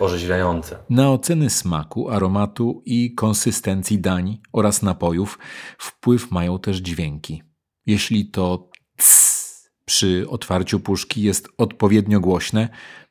orzeźwiające. 0.00 0.78
Na 0.90 1.12
oceny 1.12 1.50
smaku, 1.50 2.08
aromatu 2.10 2.82
i 2.86 3.14
konsystencji 3.14 3.98
dań 4.00 4.38
oraz 4.52 4.82
napojów 4.82 5.38
wpływ 5.78 6.30
mają 6.30 6.58
też 6.58 6.76
dźwięki. 6.76 7.42
Jeśli 7.86 8.30
to 8.30 8.70
cs 8.96 9.70
przy 9.84 10.26
otwarciu 10.28 10.80
puszki 10.80 11.22
jest 11.22 11.48
odpowiednio 11.58 12.20
głośne, 12.20 12.68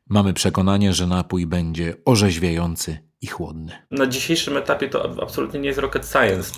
mamy 0.10 0.34
przekonanie, 0.34 0.94
że 0.94 1.08
napój 1.08 1.46
będzie 1.48 1.96
orzeźwiający 2.06 2.98
i 3.22 3.28
chłodny. 3.28 3.72
Na 3.92 4.08
dzisiejszym 4.08 4.58
etapie 4.58 4.90
to 4.90 5.04
ab- 5.06 5.20
absolutnie 5.20 5.60
nie 5.60 5.68
jest 5.68 5.80
rocket 5.80 6.06
science. 6.08 6.54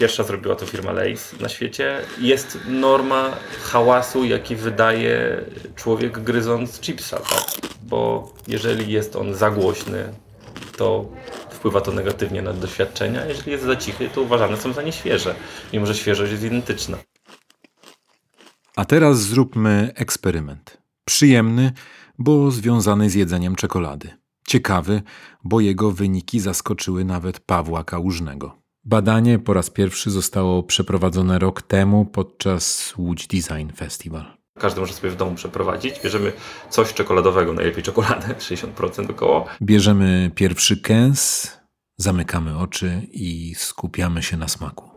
Pierwsza 0.00 0.24
zrobiła 0.24 0.56
to 0.56 0.66
firma 0.66 0.92
Lay's 0.92 1.40
na 1.40 1.48
świecie. 1.48 2.00
Jest 2.20 2.58
norma 2.68 3.36
hałasu, 3.62 4.24
jaki 4.24 4.56
wydaje 4.56 5.44
człowiek 5.76 6.18
gryząc 6.18 6.80
chipsa, 6.80 7.16
tak? 7.16 7.70
Bo 7.82 8.32
jeżeli 8.48 8.92
jest 8.92 9.16
on 9.16 9.34
za 9.34 9.50
głośny, 9.50 10.12
to 10.76 11.08
wpływa 11.50 11.80
to 11.80 11.92
negatywnie 11.92 12.42
na 12.42 12.52
doświadczenia. 12.52 13.26
Jeżeli 13.26 13.52
jest 13.52 13.64
za 13.64 13.76
cichy, 13.76 14.10
to 14.14 14.22
uważane 14.22 14.56
są 14.56 14.72
za 14.72 14.82
nieświeże, 14.82 15.34
mimo 15.72 15.86
że 15.86 15.94
świeżość 15.94 16.32
jest 16.32 16.44
identyczna. 16.44 16.98
A 18.76 18.84
teraz 18.84 19.20
zróbmy 19.20 19.92
eksperyment. 19.94 20.78
Przyjemny, 21.04 21.72
bo 22.18 22.50
związany 22.50 23.10
z 23.10 23.14
jedzeniem 23.14 23.56
czekolady. 23.56 24.10
Ciekawy, 24.46 25.02
bo 25.44 25.60
jego 25.60 25.90
wyniki 25.90 26.40
zaskoczyły 26.40 27.04
nawet 27.04 27.40
Pawła 27.40 27.84
Kałużnego. 27.84 28.59
Badanie 28.84 29.38
po 29.38 29.54
raz 29.54 29.70
pierwszy 29.70 30.10
zostało 30.10 30.62
przeprowadzone 30.62 31.38
rok 31.38 31.62
temu 31.62 32.04
podczas 32.04 32.94
Łódź 32.98 33.26
Design 33.26 33.68
Festival. 33.76 34.36
Każdy 34.58 34.80
może 34.80 34.92
sobie 34.92 35.10
w 35.10 35.16
domu 35.16 35.34
przeprowadzić. 35.34 36.00
Bierzemy 36.04 36.32
coś 36.70 36.94
czekoladowego, 36.94 37.52
najlepiej 37.52 37.82
czekoladę, 37.82 38.34
60% 38.50 39.10
około. 39.10 39.46
Bierzemy 39.62 40.30
pierwszy 40.34 40.76
kęs, 40.76 41.50
zamykamy 41.96 42.58
oczy 42.58 43.02
i 43.12 43.54
skupiamy 43.54 44.22
się 44.22 44.36
na 44.36 44.48
smaku. 44.48 44.89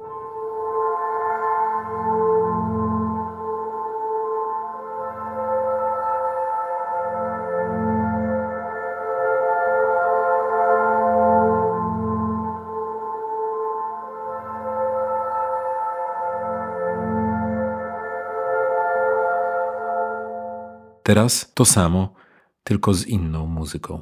Teraz 21.13 21.51
to 21.53 21.65
samo, 21.65 22.13
tylko 22.63 22.93
z 22.93 23.07
inną 23.07 23.47
muzyką. 23.47 24.01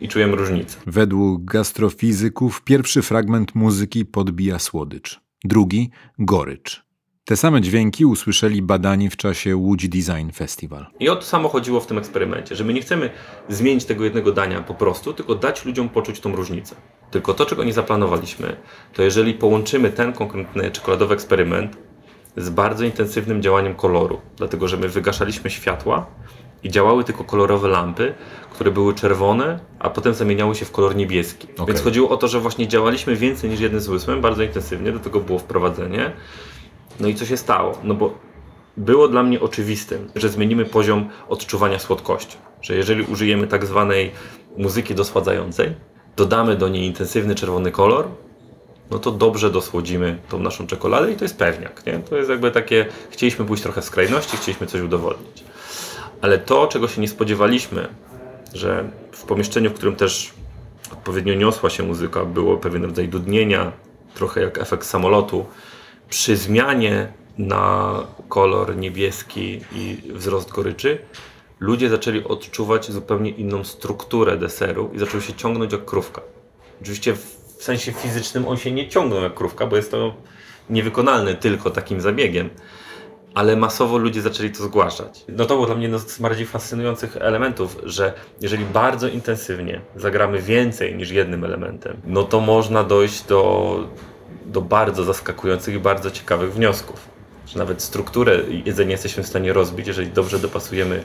I 0.00 0.08
czujemy 0.08 0.36
różnicę. 0.36 0.78
Według 0.86 1.44
gastrofizyków 1.44 2.62
pierwszy 2.64 3.02
fragment 3.02 3.54
muzyki 3.54 4.06
podbija 4.06 4.58
słodycz, 4.58 5.20
drugi 5.44 5.90
gorycz. 6.18 6.87
Te 7.28 7.36
same 7.36 7.60
dźwięki 7.60 8.06
usłyszeli 8.06 8.62
badani 8.62 9.10
w 9.10 9.16
czasie 9.16 9.56
Łódź 9.56 9.88
Design 9.88 10.30
Festival. 10.34 10.86
I 11.00 11.08
o 11.08 11.16
to 11.16 11.22
samo 11.22 11.48
chodziło 11.48 11.80
w 11.80 11.86
tym 11.86 11.98
eksperymencie, 11.98 12.56
że 12.56 12.64
my 12.64 12.72
nie 12.72 12.80
chcemy 12.80 13.10
zmienić 13.48 13.84
tego 13.84 14.04
jednego 14.04 14.32
dania 14.32 14.62
po 14.62 14.74
prostu, 14.74 15.12
tylko 15.12 15.34
dać 15.34 15.64
ludziom 15.64 15.88
poczuć 15.88 16.20
tą 16.20 16.36
różnicę. 16.36 16.76
Tylko 17.10 17.34
to, 17.34 17.46
czego 17.46 17.64
nie 17.64 17.72
zaplanowaliśmy, 17.72 18.56
to 18.92 19.02
jeżeli 19.02 19.34
połączymy 19.34 19.90
ten 19.90 20.12
konkretny 20.12 20.70
czekoladowy 20.70 21.14
eksperyment 21.14 21.76
z 22.36 22.50
bardzo 22.50 22.84
intensywnym 22.84 23.42
działaniem 23.42 23.74
koloru, 23.74 24.20
dlatego 24.36 24.68
że 24.68 24.76
my 24.76 24.88
wygaszaliśmy 24.88 25.50
światła 25.50 26.06
i 26.62 26.70
działały 26.70 27.04
tylko 27.04 27.24
kolorowe 27.24 27.68
lampy, 27.68 28.14
które 28.50 28.70
były 28.70 28.94
czerwone, 28.94 29.58
a 29.78 29.90
potem 29.90 30.14
zamieniały 30.14 30.54
się 30.54 30.64
w 30.64 30.72
kolor 30.72 30.96
niebieski. 30.96 31.48
Okej. 31.54 31.66
Więc 31.66 31.82
chodziło 31.82 32.08
o 32.08 32.16
to, 32.16 32.28
że 32.28 32.40
właśnie 32.40 32.68
działaliśmy 32.68 33.16
więcej 33.16 33.50
niż 33.50 33.60
jednym 33.60 33.80
zmysłem, 33.80 34.20
bardzo 34.20 34.42
intensywnie, 34.42 34.92
do 34.92 34.98
tego 34.98 35.20
było 35.20 35.38
wprowadzenie. 35.38 36.12
No 37.00 37.08
i 37.08 37.14
co 37.14 37.26
się 37.26 37.36
stało? 37.36 37.78
No 37.84 37.94
bo 37.94 38.14
było 38.76 39.08
dla 39.08 39.22
mnie 39.22 39.40
oczywistym, 39.40 40.10
że 40.14 40.28
zmienimy 40.28 40.64
poziom 40.64 41.08
odczuwania 41.28 41.78
słodkości. 41.78 42.36
Że 42.62 42.76
jeżeli 42.76 43.02
użyjemy 43.02 43.46
tak 43.46 43.66
zwanej 43.66 44.12
muzyki 44.56 44.94
dosładzającej, 44.94 45.74
dodamy 46.16 46.56
do 46.56 46.68
niej 46.68 46.86
intensywny 46.86 47.34
czerwony 47.34 47.70
kolor, 47.70 48.08
no 48.90 48.98
to 48.98 49.10
dobrze 49.10 49.50
dosłodzimy 49.50 50.18
tą 50.28 50.38
naszą 50.38 50.66
czekoladę 50.66 51.12
i 51.12 51.16
to 51.16 51.24
jest 51.24 51.38
pewniak. 51.38 51.86
Nie? 51.86 51.98
To 51.98 52.16
jest 52.16 52.30
jakby 52.30 52.50
takie, 52.50 52.86
chcieliśmy 53.10 53.44
pójść 53.44 53.62
trochę 53.62 53.82
w 53.82 53.84
skrajności, 53.84 54.36
chcieliśmy 54.36 54.66
coś 54.66 54.80
udowodnić. 54.80 55.44
Ale 56.20 56.38
to, 56.38 56.66
czego 56.66 56.88
się 56.88 57.00
nie 57.00 57.08
spodziewaliśmy, 57.08 57.88
że 58.54 58.90
w 59.12 59.22
pomieszczeniu, 59.22 59.70
w 59.70 59.74
którym 59.74 59.96
też 59.96 60.32
odpowiednio 60.92 61.34
niosła 61.34 61.70
się 61.70 61.82
muzyka, 61.82 62.24
było 62.24 62.56
pewien 62.56 62.84
rodzaj 62.84 63.08
dudnienia, 63.08 63.72
trochę 64.14 64.40
jak 64.40 64.58
efekt 64.58 64.86
samolotu, 64.86 65.46
przy 66.08 66.36
zmianie 66.36 67.12
na 67.38 67.94
kolor 68.28 68.76
niebieski 68.76 69.60
i 69.72 70.02
wzrost 70.12 70.50
goryczy, 70.50 70.98
ludzie 71.60 71.88
zaczęli 71.88 72.24
odczuwać 72.24 72.90
zupełnie 72.90 73.30
inną 73.30 73.64
strukturę 73.64 74.36
deseru 74.36 74.90
i 74.94 74.98
zaczął 74.98 75.20
się 75.20 75.32
ciągnąć 75.32 75.72
jak 75.72 75.84
krówka. 75.84 76.22
Oczywiście 76.82 77.14
w 77.58 77.62
sensie 77.64 77.92
fizycznym 77.92 78.48
on 78.48 78.56
się 78.56 78.72
nie 78.72 78.88
ciągnął 78.88 79.22
jak 79.22 79.34
krówka, 79.34 79.66
bo 79.66 79.76
jest 79.76 79.90
to 79.90 80.14
niewykonalne 80.70 81.34
tylko 81.34 81.70
takim 81.70 82.00
zabiegiem, 82.00 82.50
ale 83.34 83.56
masowo 83.56 83.98
ludzie 83.98 84.22
zaczęli 84.22 84.50
to 84.50 84.62
zgłaszać. 84.62 85.24
No 85.28 85.44
to 85.44 85.56
był 85.56 85.66
dla 85.66 85.74
mnie 85.74 85.82
jedno 85.82 85.98
z 85.98 86.18
bardziej 86.18 86.46
fascynujących 86.46 87.16
elementów, 87.16 87.76
że 87.82 88.12
jeżeli 88.40 88.64
bardzo 88.64 89.08
intensywnie 89.08 89.80
zagramy 89.96 90.42
więcej 90.42 90.96
niż 90.96 91.10
jednym 91.10 91.44
elementem, 91.44 91.96
no 92.04 92.22
to 92.22 92.40
można 92.40 92.84
dojść 92.84 93.24
do, 93.24 93.80
do 94.46 94.60
bardzo 94.60 95.04
zaskakujących 95.04 95.74
i 95.74 95.78
bardzo 95.78 96.10
ciekawych 96.10 96.52
wniosków. 96.52 97.08
Że 97.46 97.58
nawet 97.58 97.82
strukturę 97.82 98.40
jedzenia 98.64 98.90
jesteśmy 98.90 99.22
w 99.22 99.26
stanie 99.26 99.52
rozbić, 99.52 99.86
jeżeli 99.86 100.08
dobrze 100.08 100.38
dopasujemy 100.38 101.04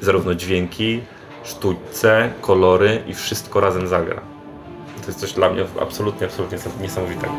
zarówno 0.00 0.34
dźwięki, 0.34 1.00
sztućce, 1.44 2.32
kolory 2.40 3.02
i 3.06 3.14
wszystko 3.14 3.60
razem 3.60 3.88
zagra. 3.88 4.20
To 5.00 5.06
jest 5.06 5.20
coś 5.20 5.32
dla 5.32 5.50
mnie 5.50 5.64
absolutnie, 5.82 6.26
absolutnie 6.26 6.58
niesamowitego. 6.80 7.32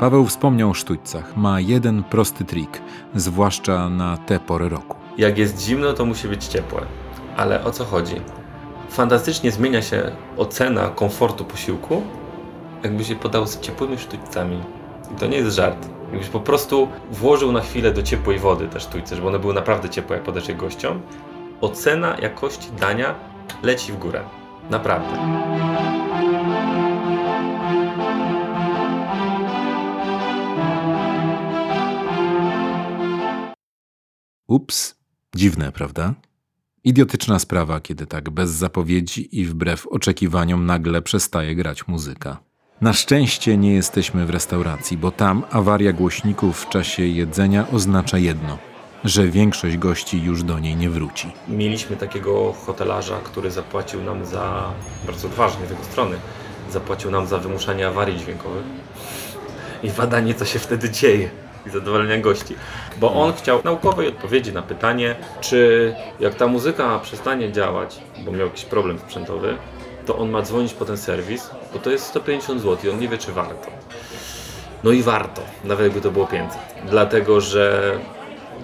Paweł 0.00 0.26
wspomniał 0.26 0.70
o 0.70 0.74
sztućcach. 0.74 1.36
Ma 1.36 1.60
jeden 1.60 2.02
prosty 2.02 2.44
trik, 2.44 2.82
zwłaszcza 3.14 3.88
na 3.88 4.16
tę 4.16 4.40
porę 4.40 4.68
roku. 4.68 4.96
Jak 5.18 5.38
jest 5.38 5.60
zimno, 5.60 5.92
to 5.92 6.04
musi 6.04 6.28
być 6.28 6.44
ciepłe. 6.44 6.80
Ale 7.36 7.64
o 7.64 7.70
co 7.70 7.84
chodzi? 7.84 8.14
Fantastycznie 8.90 9.50
zmienia 9.52 9.82
się 9.82 10.16
ocena 10.36 10.88
komfortu 10.88 11.44
posiłku, 11.44 12.02
jakby 12.82 13.04
się 13.04 13.16
podał 13.16 13.46
z 13.46 13.60
ciepłymi 13.60 13.98
sztućcami. 13.98 14.62
I 15.12 15.18
to 15.18 15.26
nie 15.26 15.36
jest 15.36 15.56
żart. 15.56 15.88
Jakbyś 16.12 16.28
po 16.28 16.40
prostu 16.40 16.88
włożył 17.10 17.52
na 17.52 17.60
chwilę 17.60 17.92
do 17.92 18.02
ciepłej 18.02 18.38
wody 18.38 18.68
te 18.68 18.80
sztućce, 18.80 19.16
żeby 19.16 19.28
one 19.28 19.38
były 19.38 19.54
naprawdę 19.54 19.88
ciepłe, 19.88 20.16
jak 20.16 20.24
podasz 20.24 20.48
je 20.48 20.54
gościom, 20.54 21.02
ocena 21.60 22.18
jakości 22.18 22.68
dania 22.80 23.14
leci 23.62 23.92
w 23.92 23.98
górę. 23.98 24.24
Naprawdę. 24.70 25.16
Ups, 34.48 34.94
dziwne, 35.36 35.72
prawda? 35.72 36.14
Idiotyczna 36.84 37.38
sprawa, 37.38 37.80
kiedy 37.80 38.06
tak 38.06 38.30
bez 38.30 38.50
zapowiedzi 38.50 39.40
i 39.40 39.44
wbrew 39.44 39.86
oczekiwaniom 39.86 40.66
nagle 40.66 41.02
przestaje 41.02 41.54
grać 41.54 41.88
muzyka. 41.88 42.36
Na 42.80 42.92
szczęście 42.92 43.56
nie 43.56 43.74
jesteśmy 43.74 44.26
w 44.26 44.30
restauracji, 44.30 44.96
bo 44.96 45.10
tam 45.10 45.44
awaria 45.50 45.92
głośników 45.92 46.60
w 46.60 46.68
czasie 46.68 47.02
jedzenia 47.02 47.66
oznacza 47.72 48.18
jedno, 48.18 48.58
że 49.04 49.28
większość 49.28 49.76
gości 49.76 50.22
już 50.22 50.42
do 50.42 50.58
niej 50.58 50.76
nie 50.76 50.90
wróci. 50.90 51.32
Mieliśmy 51.48 51.96
takiego 51.96 52.52
hotelarza, 52.52 53.20
który 53.24 53.50
zapłacił 53.50 54.02
nam 54.02 54.26
za, 54.26 54.72
bardzo 55.06 55.28
odważnie 55.28 55.66
z 55.66 55.70
jego 55.70 55.84
strony, 55.84 56.16
zapłacił 56.72 57.10
nam 57.10 57.26
za 57.26 57.38
wymuszanie 57.38 57.86
awarii 57.86 58.18
dźwiękowych 58.18 58.64
i 59.82 59.90
badanie, 59.90 60.34
co 60.34 60.44
się 60.44 60.58
wtedy 60.58 60.90
dzieje. 60.90 61.30
I 61.66 61.70
zadowolenia 61.70 62.18
gości. 62.18 62.54
Bo 62.96 63.12
on 63.12 63.32
chciał 63.32 63.60
naukowej 63.64 64.08
odpowiedzi 64.08 64.52
na 64.52 64.62
pytanie, 64.62 65.14
czy 65.40 65.94
jak 66.20 66.34
ta 66.34 66.46
muzyka 66.46 66.98
przestanie 66.98 67.52
działać, 67.52 68.00
bo 68.24 68.32
miał 68.32 68.46
jakiś 68.46 68.64
problem 68.64 68.98
sprzętowy, 68.98 69.56
to 70.06 70.18
on 70.18 70.30
ma 70.30 70.42
dzwonić 70.42 70.74
po 70.74 70.84
ten 70.84 70.96
serwis, 70.96 71.50
bo 71.72 71.78
to 71.78 71.90
jest 71.90 72.06
150 72.06 72.62
zł 72.62 72.78
i 72.84 72.94
on 72.94 73.00
nie 73.00 73.08
wie, 73.08 73.18
czy 73.18 73.32
warto. 73.32 73.70
No 74.84 74.90
i 74.90 75.02
warto, 75.02 75.42
nawet 75.64 75.84
jakby 75.84 76.00
to 76.00 76.10
było 76.10 76.26
500. 76.26 76.58
Dlatego, 76.86 77.40
że 77.40 77.92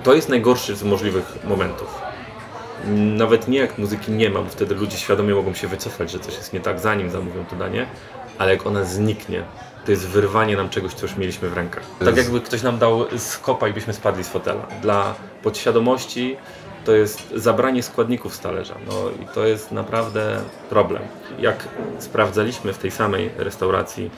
to 0.03 0.15
jest 0.15 0.29
najgorszy 0.29 0.77
z 0.77 0.83
możliwych 0.83 1.45
momentów. 1.45 2.03
Nawet 2.95 3.49
nie 3.49 3.59
jak 3.59 3.79
muzyki 3.79 4.13
nie 4.13 4.31
ma, 4.31 4.41
bo 4.43 4.49
wtedy 4.49 4.75
ludzie 4.75 4.97
świadomie 4.97 5.35
mogą 5.35 5.55
się 5.55 5.69
wycofać, 5.69 6.11
że 6.11 6.19
coś 6.19 6.35
jest 6.35 6.53
nie 6.53 6.61
tak, 6.61 6.81
zanim 6.81 7.11
zamówią 7.11 7.45
to 7.45 7.57
danie, 7.57 7.87
ale 8.39 8.51
jak 8.51 8.67
ona 8.67 8.85
zniknie, 8.85 9.43
to 9.87 9.90
jest 9.90 10.09
wyrwanie 10.09 10.57
nam 10.57 10.68
czegoś, 10.68 10.94
co 10.94 11.07
już 11.07 11.16
mieliśmy 11.16 11.49
w 11.49 11.53
rękach. 11.53 11.83
Tak 12.05 12.16
jakby 12.16 12.40
ktoś 12.40 12.62
nam 12.62 12.79
dał 12.79 13.18
skopa 13.18 13.68
i 13.68 13.72
byśmy 13.72 13.92
spadli 13.92 14.25
z 14.25 14.29
fotela. 14.29 14.66
Dla 14.83 15.14
podświadomości 15.42 16.37
to 16.85 16.92
jest 16.92 17.22
zabranie 17.35 17.83
składników 17.83 18.35
z 18.35 18.40
talerza. 18.40 18.75
No 18.87 18.94
i 19.22 19.27
to 19.35 19.46
jest 19.46 19.72
naprawdę 19.72 20.40
problem. 20.70 21.03
Jak 21.38 21.68
sprawdzaliśmy 21.99 22.72
w 22.72 22.79
tej 22.79 22.90
samej 22.90 23.31
restauracji 23.37 24.11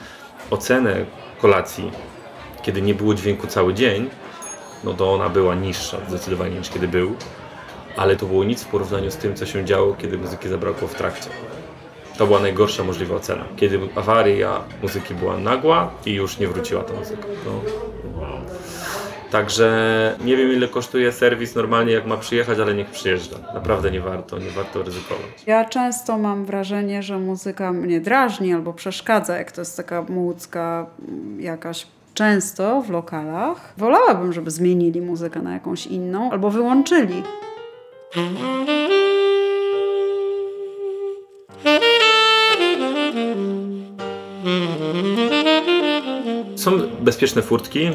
ocenę 0.49 1.05
kolacji, 1.41 1.91
kiedy 2.61 2.81
nie 2.81 2.93
było 2.93 3.13
dźwięku 3.13 3.47
cały 3.47 3.73
dzień, 3.73 4.09
no 4.83 4.93
to 4.93 5.13
ona 5.13 5.29
była 5.29 5.55
niższa 5.55 5.97
zdecydowanie 6.07 6.59
niż 6.59 6.69
kiedy 6.69 6.87
był, 6.87 7.15
ale 7.97 8.15
to 8.15 8.25
było 8.25 8.43
nic 8.43 8.63
w 8.63 8.67
porównaniu 8.67 9.11
z 9.11 9.17
tym, 9.17 9.35
co 9.35 9.45
się 9.45 9.65
działo, 9.65 9.93
kiedy 9.93 10.17
muzyki 10.17 10.49
zabrakło 10.49 10.87
w 10.87 10.95
trakcie. 10.95 11.29
To 12.19 12.27
była 12.27 12.39
najgorsza 12.39 12.83
możliwa 12.83 13.15
ocena. 13.15 13.45
Kiedy 13.55 13.79
awaria 13.95 14.61
muzyki 14.81 15.15
była 15.15 15.37
nagła 15.37 15.91
i 16.05 16.13
już 16.13 16.39
nie 16.39 16.47
wróciła 16.47 16.83
ta 16.83 16.93
muzyka. 16.93 17.23
To... 17.23 17.61
Także 19.31 20.17
nie 20.25 20.37
wiem 20.37 20.51
ile 20.51 20.67
kosztuje 20.67 21.11
serwis 21.11 21.55
normalnie 21.55 21.93
jak 21.93 22.05
ma 22.05 22.17
przyjechać, 22.17 22.59
ale 22.59 22.73
niech 22.73 22.89
przyjeżdża. 22.89 23.35
Naprawdę 23.53 23.91
nie 23.91 24.01
warto, 24.01 24.39
nie 24.39 24.49
warto 24.49 24.83
ryzykować. 24.83 25.25
Ja 25.47 25.65
często 25.65 26.17
mam 26.17 26.45
wrażenie, 26.45 27.03
że 27.03 27.19
muzyka 27.19 27.73
mnie 27.73 28.01
drażni 28.01 28.53
albo 28.53 28.73
przeszkadza, 28.73 29.37
jak 29.37 29.51
to 29.51 29.61
jest 29.61 29.77
taka 29.77 30.05
mm, 30.09 31.41
jakaś 31.41 31.87
często 32.13 32.81
w 32.81 32.89
lokalach. 32.89 33.73
Wolałabym, 33.77 34.33
żeby 34.33 34.51
zmienili 34.51 35.01
muzykę 35.01 35.41
na 35.41 35.53
jakąś 35.53 35.87
inną 35.87 36.31
albo 36.31 36.49
wyłączyli. 36.49 37.23
Są 46.59 46.71
bezpieczne 47.01 47.41
furtki. 47.41 47.89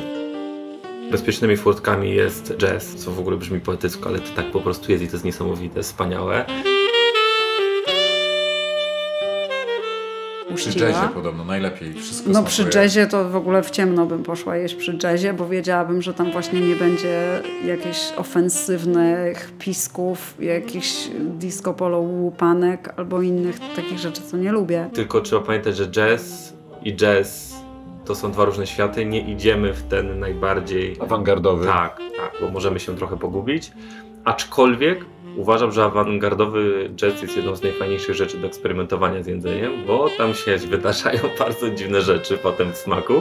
Bezpiecznymi 1.10 1.56
furtkami 1.56 2.14
jest 2.14 2.54
jazz, 2.56 2.94
co 2.94 3.10
w 3.10 3.18
ogóle 3.18 3.36
brzmi 3.36 3.60
poetycko, 3.60 4.08
ale 4.08 4.18
to 4.18 4.36
tak 4.36 4.50
po 4.50 4.60
prostu 4.60 4.92
jest 4.92 5.04
i 5.04 5.06
to 5.06 5.12
jest 5.12 5.24
niesamowite, 5.24 5.82
wspaniałe. 5.82 6.44
Przy 10.54 10.68
Uściła. 10.68 10.88
jazzie 10.88 11.08
podobno 11.14 11.44
najlepiej 11.44 11.94
wszystko 11.94 12.30
No 12.30 12.42
przy 12.42 12.68
jazzie 12.74 13.06
to 13.06 13.28
w 13.28 13.36
ogóle 13.36 13.62
w 13.62 13.70
ciemno 13.70 14.06
bym 14.06 14.22
poszła 14.22 14.56
jeść 14.56 14.74
przy 14.74 14.98
jazzie, 15.02 15.32
bo 15.32 15.48
wiedziałabym, 15.48 16.02
że 16.02 16.14
tam 16.14 16.32
właśnie 16.32 16.60
nie 16.60 16.76
będzie 16.76 17.42
jakichś 17.66 18.12
ofensywnych 18.16 19.52
pisków, 19.58 20.34
jakichś 20.40 21.08
disco 21.20 21.74
polo 21.74 21.98
łupanek 21.98 22.94
albo 22.96 23.22
innych 23.22 23.56
takich 23.76 23.98
rzeczy, 23.98 24.22
co 24.22 24.36
nie 24.36 24.52
lubię. 24.52 24.90
Tylko 24.92 25.20
trzeba 25.20 25.42
pamiętać, 25.42 25.76
że 25.76 25.86
jazz 25.86 26.54
i 26.84 26.96
jazz 26.96 27.63
to 28.04 28.14
są 28.14 28.32
dwa 28.32 28.44
różne 28.44 28.66
światy. 28.66 29.04
Nie 29.04 29.20
idziemy 29.20 29.72
w 29.72 29.82
ten 29.82 30.18
najbardziej 30.18 30.96
Awangardowy. 31.00 31.66
Tak, 31.66 31.98
tak, 32.16 32.32
bo 32.40 32.50
możemy 32.50 32.80
się 32.80 32.96
trochę 32.96 33.16
pogubić. 33.18 33.72
Aczkolwiek 34.24 35.04
uważam, 35.36 35.72
że 35.72 35.84
awangardowy 35.84 36.90
jazz 36.96 37.22
jest 37.22 37.36
jedną 37.36 37.56
z 37.56 37.62
najfajniejszych 37.62 38.14
rzeczy 38.14 38.38
do 38.38 38.46
eksperymentowania 38.46 39.22
z 39.22 39.26
jedzeniem, 39.26 39.72
bo 39.86 40.08
tam 40.18 40.34
się 40.34 40.56
wydarzają 40.66 41.20
bardzo 41.38 41.70
dziwne 41.70 42.02
rzeczy 42.02 42.38
potem 42.38 42.72
w 42.72 42.76
smaku. 42.76 43.14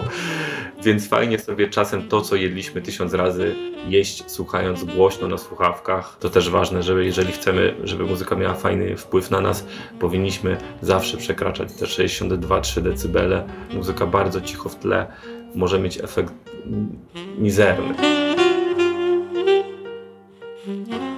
Więc 0.84 1.10
fajnie 1.10 1.40
sobie 1.40 1.70
czasem 1.70 2.10
to, 2.10 2.22
co 2.22 2.36
jedliśmy 2.36 2.82
tysiąc 2.82 3.14
razy, 3.14 3.56
jeść 3.88 4.32
słuchając 4.32 4.84
głośno 4.84 5.28
na 5.28 5.38
słuchawkach. 5.38 6.18
To 6.20 6.30
też 6.30 6.50
ważne, 6.50 6.84
żeby 6.84 7.06
jeżeli 7.06 7.32
chcemy, 7.32 7.76
żeby 7.84 8.04
muzyka 8.04 8.36
miała 8.36 8.54
fajny 8.54 8.98
wpływ 8.98 9.32
na 9.32 9.42
nas, 9.42 9.68
powinniśmy 10.00 10.58
zawsze 10.82 11.18
przekraczać 11.18 11.74
te 11.74 11.86
62-3 11.86 12.82
decybele. 12.82 13.48
Muzyka 13.74 14.06
bardzo 14.06 14.42
cicho 14.42 14.70
w 14.70 14.76
tle 14.76 15.08
może 15.56 15.80
mieć 15.80 15.98
efekt 15.98 16.34
mizerny. 17.38 18.43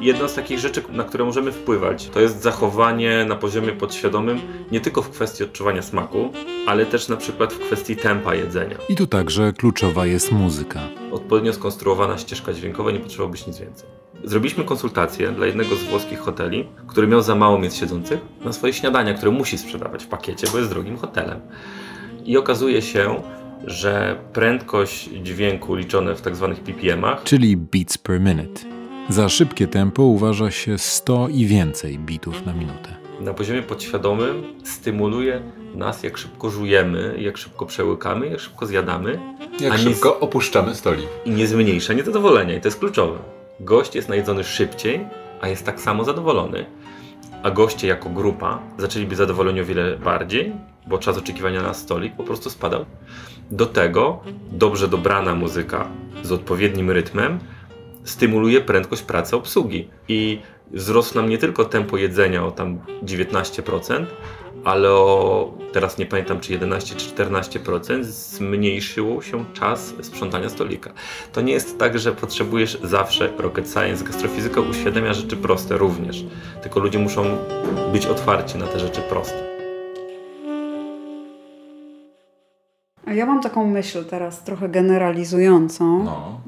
Jedna 0.06 0.28
z 0.28 0.34
takich 0.34 0.60
rzeczy, 0.60 0.84
na 0.90 1.04
które 1.04 1.26
możemy 1.26 1.52
wpływać, 1.52 2.10
to 2.10 2.20
jest 2.20 2.42
zachowanie 2.42 3.26
na 3.28 3.36
poziomie 3.36 3.72
podświadomym 3.72 4.40
nie 4.72 4.82
tylko 4.82 5.02
w 5.02 5.10
kwestii 5.10 5.44
odczuwania 5.44 5.82
smaku, 5.82 6.30
ale 6.68 6.86
też 6.86 7.08
na 7.08 7.18
przykład 7.18 7.54
w 7.54 7.60
kwestii 7.60 7.96
tempa 7.96 8.36
jedzenia. 8.36 8.78
I 8.90 8.96
tu 8.96 9.08
także 9.08 9.54
kluczowa 9.54 10.06
jest 10.06 10.32
muzyka. 10.32 10.80
Odpowiednio 11.12 11.54
skonstruowana 11.54 12.18
ścieżka 12.18 12.54
dźwiękowa, 12.54 12.92
nie 12.92 13.00
potrzeba 13.00 13.28
być 13.28 13.48
nic 13.48 13.60
więcej. 13.60 13.90
Zrobiliśmy 14.24 14.64
konsultację 14.64 15.32
dla 15.32 15.46
jednego 15.46 15.76
z 15.76 15.84
włoskich 15.84 16.20
hoteli, 16.20 16.68
który 16.88 17.08
miał 17.08 17.22
za 17.22 17.36
mało 17.36 17.60
miejsc 17.60 17.78
siedzących 17.78 18.20
na 18.44 18.54
swoje 18.54 18.74
śniadania, 18.74 19.14
które 19.14 19.32
musi 19.32 19.58
sprzedawać 19.58 20.04
w 20.04 20.08
pakiecie, 20.08 20.48
bo 20.52 20.58
jest 20.58 20.70
drogim 20.70 20.98
hotelem. 20.98 21.40
I 22.26 22.38
okazuje 22.38 22.82
się, 22.82 23.22
że 23.64 24.20
prędkość 24.34 25.10
dźwięku 25.24 25.76
liczone 25.76 26.16
w 26.16 26.22
tak 26.22 26.36
zwanych 26.36 26.60
ppm-ach 26.60 27.24
czyli 27.24 27.58
beats 27.58 27.98
per 27.98 28.20
minute. 28.20 28.76
Za 29.10 29.30
szybkie 29.30 29.68
tempo 29.68 30.04
uważa 30.04 30.52
się 30.52 30.78
100 30.78 31.28
i 31.30 31.46
więcej 31.46 32.00
bitów 32.00 32.46
na 32.46 32.54
minutę. 32.54 32.96
na 33.20 33.34
poziomie 33.34 33.62
podświadomym 33.62 34.44
stymuluje 34.64 35.42
nas, 35.76 36.04
jak 36.04 36.18
szybko 36.18 36.50
żujemy, 36.50 37.16
jak 37.20 37.38
szybko 37.38 37.66
przełykamy, 37.66 38.28
jak 38.28 38.40
szybko 38.40 38.66
zjadamy, 38.66 39.20
Jak 39.60 39.74
a 39.74 39.78
nie 39.78 39.84
szybko 39.84 40.20
opuszczamy 40.20 40.76
stolik. 40.76 41.08
i 41.26 41.32
nie 41.32 41.48
zmniejsza 41.48 41.94
niezadowolenia. 41.94 42.56
I 42.56 42.62
to 42.62 42.68
jest 42.68 42.80
kluczowe. 42.80 43.18
Gość 43.60 43.96
jest 43.96 44.10
najedzony 44.10 44.44
szybciej, 44.44 45.06
a 45.42 45.48
jest 45.48 45.66
tak 45.66 45.82
samo 45.82 46.04
zadowolony. 46.04 46.66
A 47.44 47.52
goście 47.52 47.88
jako 47.88 48.10
grupa 48.10 48.60
zaczęli 48.78 49.06
być 49.06 49.18
zadowoleni 49.18 49.62
o 49.62 49.66
wiele 49.66 49.98
bardziej, 49.98 50.54
bo 50.88 50.98
czas 50.98 51.18
oczekiwania 51.18 51.62
na 51.62 51.74
stolik 51.74 52.16
po 52.16 52.24
prostu 52.24 52.50
spadał. 52.50 52.86
Do 53.52 53.66
tego 53.66 54.20
dobrze 54.52 54.88
dobrana 54.88 55.36
muzyka 55.36 55.88
z 56.24 56.32
odpowiednim 56.32 56.92
rytmem 56.92 57.40
stymuluje 58.06 58.62
prędkość 58.62 59.02
pracy 59.02 59.36
obsługi. 59.36 59.90
I 60.08 60.42
wzrosło 60.72 61.22
nam 61.22 61.30
nie 61.30 61.38
tylko 61.38 61.66
tempo 61.66 61.98
jedzenia 61.98 62.46
o 62.46 62.52
tam 62.52 62.80
19%, 63.04 64.06
ale 64.64 64.92
o, 64.92 65.54
teraz 65.74 65.98
nie 65.98 66.06
pamiętam 66.06 66.40
czy 66.40 66.54
11 66.54 66.96
czy 66.96 67.16
14% 67.16 68.04
zmniejszył 68.04 69.22
się 69.22 69.46
czas 69.54 69.94
sprzątania 70.02 70.50
stolika. 70.50 70.94
To 71.34 71.42
nie 71.42 71.54
jest 71.54 71.80
tak, 71.80 72.00
że 72.00 72.12
potrzebujesz 72.12 72.78
zawsze 72.84 73.30
rocket 73.38 73.72
science. 73.74 74.04
Gastrofizyka 74.06 74.62
uświadamia 74.62 75.14
rzeczy 75.14 75.38
proste 75.38 75.78
również, 75.78 76.26
tylko 76.64 76.80
ludzie 76.80 77.00
muszą 77.00 77.38
być 77.92 78.06
otwarci 78.06 78.58
na 78.58 78.68
te 78.68 78.80
rzeczy 78.80 79.02
proste. 79.02 79.56
A 83.06 83.14
ja 83.14 83.26
mam 83.26 83.42
taką 83.42 83.68
myśl 83.68 84.06
teraz 84.06 84.44
trochę 84.44 84.70
generalizującą. 84.70 86.04
No. 86.04 86.42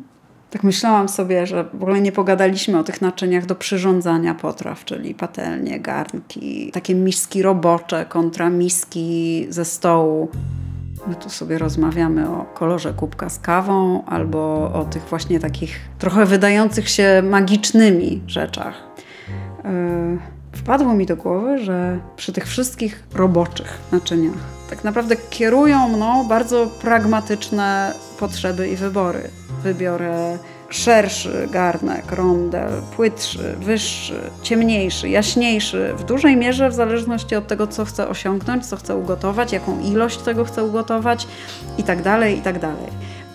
Tak 0.58 0.64
myślałam 0.64 1.10
sobie, 1.10 1.48
że 1.48 1.64
w 1.64 1.84
ogóle 1.84 2.02
nie 2.02 2.12
pogadaliśmy 2.12 2.80
o 2.80 2.84
tych 2.84 3.02
naczyniach 3.02 3.46
do 3.46 3.56
przyrządzania 3.56 4.36
potraw, 4.36 4.86
czyli 4.86 5.16
patelnie, 5.16 5.80
garnki, 5.80 6.72
takie 6.74 6.96
miski 6.96 7.42
robocze 7.42 8.06
kontra 8.06 8.50
miski 8.50 9.48
ze 9.50 9.66
stołu. 9.66 10.30
My 11.08 11.16
tu 11.16 11.30
sobie 11.30 11.58
rozmawiamy 11.58 12.30
o 12.30 12.46
kolorze 12.54 12.94
kubka 12.94 13.30
z 13.30 13.40
kawą 13.40 14.06
albo 14.06 14.72
o 14.74 14.86
tych 14.86 15.04
właśnie 15.04 15.40
takich 15.40 15.80
trochę 16.00 16.26
wydających 16.26 16.90
się 16.90 17.22
magicznymi 17.26 18.22
rzeczach. 18.28 18.74
Yy, 19.64 20.37
wpadło 20.58 20.94
mi 20.94 21.06
do 21.06 21.16
głowy, 21.16 21.58
że 21.66 22.00
przy 22.16 22.34
tych 22.34 22.48
wszystkich 22.48 23.04
roboczych 23.14 23.78
naczyniach 23.92 24.58
tak 24.70 24.84
naprawdę 24.84 25.16
kierują 25.30 25.90
mną 25.90 26.28
bardzo 26.28 26.68
pragmatyczne 26.82 27.94
potrzeby 28.20 28.70
i 28.70 28.76
wybory. 28.76 29.30
Wybiorę 29.64 30.38
szerszy 30.70 31.48
garnek, 31.52 32.12
rondel, 32.12 32.70
płytszy, 32.96 33.56
wyższy, 33.60 34.20
ciemniejszy, 34.42 35.10
jaśniejszy, 35.10 35.94
w 35.98 36.04
dużej 36.04 36.38
mierze 36.38 36.70
w 36.70 36.74
zależności 36.74 37.36
od 37.36 37.48
tego, 37.48 37.68
co 37.68 37.86
chcę 37.86 38.08
osiągnąć, 38.08 38.66
co 38.66 38.78
chcę 38.78 38.96
ugotować, 38.96 39.52
jaką 39.52 39.80
ilość 39.80 40.18
tego 40.18 40.46
chcę 40.46 40.64
ugotować 40.64 41.28
i 41.78 41.84
tak 41.84 42.02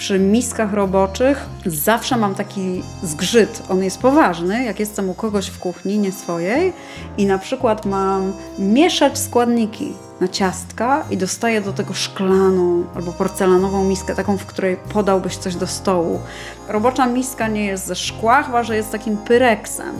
przy 0.02 0.18
miskach 0.18 0.72
roboczych 0.72 1.46
zawsze 1.66 2.16
mam 2.16 2.34
taki 2.34 2.82
zgrzyt. 3.02 3.62
On 3.68 3.82
jest 3.82 3.98
poważny, 3.98 4.64
jak 4.64 4.80
jestem 4.80 5.10
u 5.10 5.14
kogoś 5.14 5.46
w 5.46 5.58
kuchni, 5.58 5.98
nie 5.98 6.12
swojej, 6.12 6.72
i 7.18 7.26
na 7.26 7.38
przykład 7.38 7.86
mam 7.86 8.32
mieszać 8.58 9.18
składniki 9.18 9.92
na 10.20 10.28
ciastka 10.28 11.04
i 11.10 11.16
dostaję 11.16 11.60
do 11.60 11.72
tego 11.72 11.94
szklaną 11.94 12.84
albo 12.94 13.12
porcelanową 13.12 13.84
miskę, 13.84 14.14
taką, 14.14 14.38
w 14.38 14.46
której 14.46 14.76
podałbyś 14.92 15.36
coś 15.36 15.56
do 15.56 15.66
stołu. 15.66 16.20
Robocza 16.68 17.06
miska 17.06 17.48
nie 17.48 17.66
jest 17.66 17.86
ze 17.86 17.94
szkła, 17.94 18.42
chyba 18.42 18.62
że 18.62 18.76
jest 18.76 18.92
takim 18.92 19.16
pyreksem, 19.16 19.94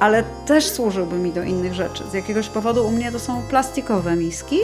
ale 0.00 0.24
też 0.46 0.66
służyłby 0.66 1.18
mi 1.18 1.32
do 1.32 1.42
innych 1.42 1.74
rzeczy. 1.74 2.04
Z 2.10 2.14
jakiegoś 2.14 2.48
powodu 2.48 2.86
u 2.86 2.90
mnie 2.90 3.12
to 3.12 3.18
są 3.18 3.42
plastikowe 3.42 4.16
miski, 4.16 4.58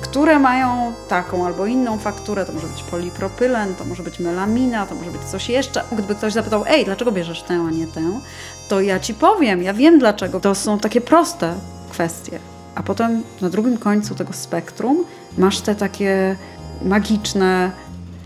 które 0.00 0.38
mają 0.38 0.92
taką 1.08 1.46
albo 1.46 1.66
inną 1.66 1.98
fakturę, 1.98 2.46
to 2.46 2.52
może 2.52 2.66
być 2.66 2.82
polipropylen, 2.82 3.74
to 3.74 3.84
może 3.84 4.02
być 4.02 4.18
melamina, 4.18 4.86
to 4.86 4.94
może 4.94 5.10
być 5.10 5.22
coś 5.22 5.48
jeszcze. 5.48 5.84
Gdyby 5.92 6.14
ktoś 6.14 6.32
zapytał, 6.32 6.64
ej, 6.66 6.84
dlaczego 6.84 7.12
bierzesz 7.12 7.42
tę, 7.42 7.66
a 7.68 7.70
nie 7.70 7.86
tę, 7.86 8.20
to 8.68 8.80
ja 8.80 9.00
ci 9.00 9.14
powiem, 9.14 9.62
ja 9.62 9.74
wiem 9.74 9.98
dlaczego. 9.98 10.40
To 10.40 10.54
są 10.54 10.78
takie 10.78 11.00
proste 11.00 11.54
kwestie. 11.90 12.38
A 12.74 12.82
potem 12.82 13.22
na 13.40 13.50
drugim 13.50 13.78
końcu 13.78 14.14
tego 14.14 14.32
spektrum 14.32 15.04
masz 15.38 15.60
te 15.60 15.74
takie 15.74 16.36
magiczne, 16.82 17.70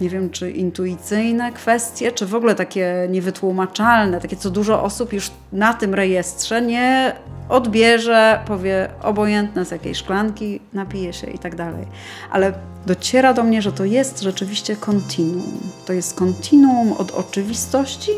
nie 0.01 0.09
wiem 0.09 0.31
czy 0.31 0.51
intuicyjne 0.51 1.53
kwestie, 1.53 2.13
czy 2.13 2.27
w 2.27 2.35
ogóle 2.35 2.55
takie 2.55 3.09
niewytłumaczalne, 3.11 4.21
takie 4.21 4.37
co 4.37 4.51
dużo 4.51 4.83
osób 4.83 5.13
już 5.13 5.31
na 5.53 5.75
tym 5.75 5.95
rejestrze 5.95 6.63
nie 6.63 7.13
odbierze, 7.49 8.41
powie 8.47 8.89
obojętne 9.03 9.65
z 9.65 9.71
jakiej 9.71 9.95
szklanki, 9.95 10.61
napije 10.73 11.13
się 11.13 11.27
i 11.27 11.39
tak 11.39 11.55
dalej. 11.55 11.87
Ale 12.31 12.53
dociera 12.87 13.35
do 13.35 13.45
mnie, 13.45 13.63
że 13.63 13.73
to 13.73 13.85
jest 13.85 14.21
rzeczywiście 14.21 14.77
kontinuum. 14.77 15.61
To 15.87 15.93
jest 15.93 16.15
kontinuum 16.15 16.93
od 16.93 17.11
oczywistości 17.11 18.13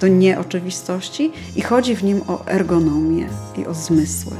do 0.00 0.08
nieoczywistości 0.08 1.32
i 1.56 1.62
chodzi 1.62 1.96
w 1.96 2.04
nim 2.04 2.20
o 2.28 2.46
ergonomię 2.46 3.28
i 3.56 3.66
o 3.66 3.74
zmysły. 3.74 4.32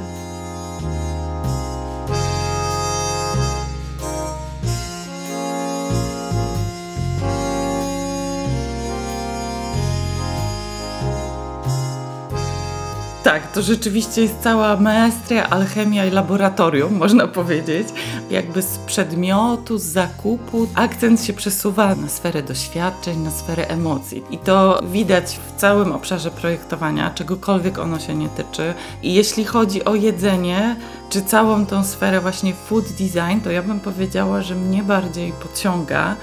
Tak, 13.28 13.52
to 13.52 13.62
rzeczywiście 13.62 14.22
jest 14.22 14.40
cała 14.40 14.76
maestria, 14.76 15.50
alchemia 15.50 16.06
i 16.06 16.10
laboratorium, 16.10 16.96
można 16.96 17.26
powiedzieć. 17.26 17.88
Jakby 18.30 18.62
z 18.62 18.78
przedmiotu, 18.78 19.78
z 19.78 19.82
zakupu 19.82 20.68
akcent 20.74 21.24
się 21.24 21.32
przesuwa 21.32 21.94
na 21.94 22.08
sferę 22.08 22.42
doświadczeń, 22.42 23.18
na 23.18 23.30
sferę 23.30 23.66
emocji. 23.66 24.22
I 24.30 24.38
to 24.38 24.80
widać 24.92 25.38
w 25.48 25.60
całym 25.60 25.92
obszarze 25.92 26.30
projektowania, 26.30 27.10
czegokolwiek 27.10 27.78
ono 27.78 27.98
się 27.98 28.14
nie 28.14 28.28
tyczy. 28.28 28.74
I 29.02 29.14
jeśli 29.14 29.44
chodzi 29.44 29.84
o 29.84 29.94
jedzenie, 29.94 30.76
czy 31.10 31.22
całą 31.22 31.66
tą 31.66 31.84
sferę 31.84 32.20
właśnie 32.20 32.54
food 32.54 32.84
design, 32.84 33.40
to 33.44 33.50
ja 33.50 33.62
bym 33.62 33.80
powiedziała, 33.80 34.42
że 34.42 34.54
mnie 34.54 34.82
bardziej 34.82 35.32
pociąga 35.32 36.16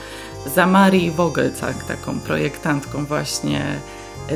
za 0.56 0.68
Marii 0.68 1.12
Vogelcak, 1.12 1.84
taką 1.84 2.20
projektantką 2.20 3.06
właśnie 3.06 3.80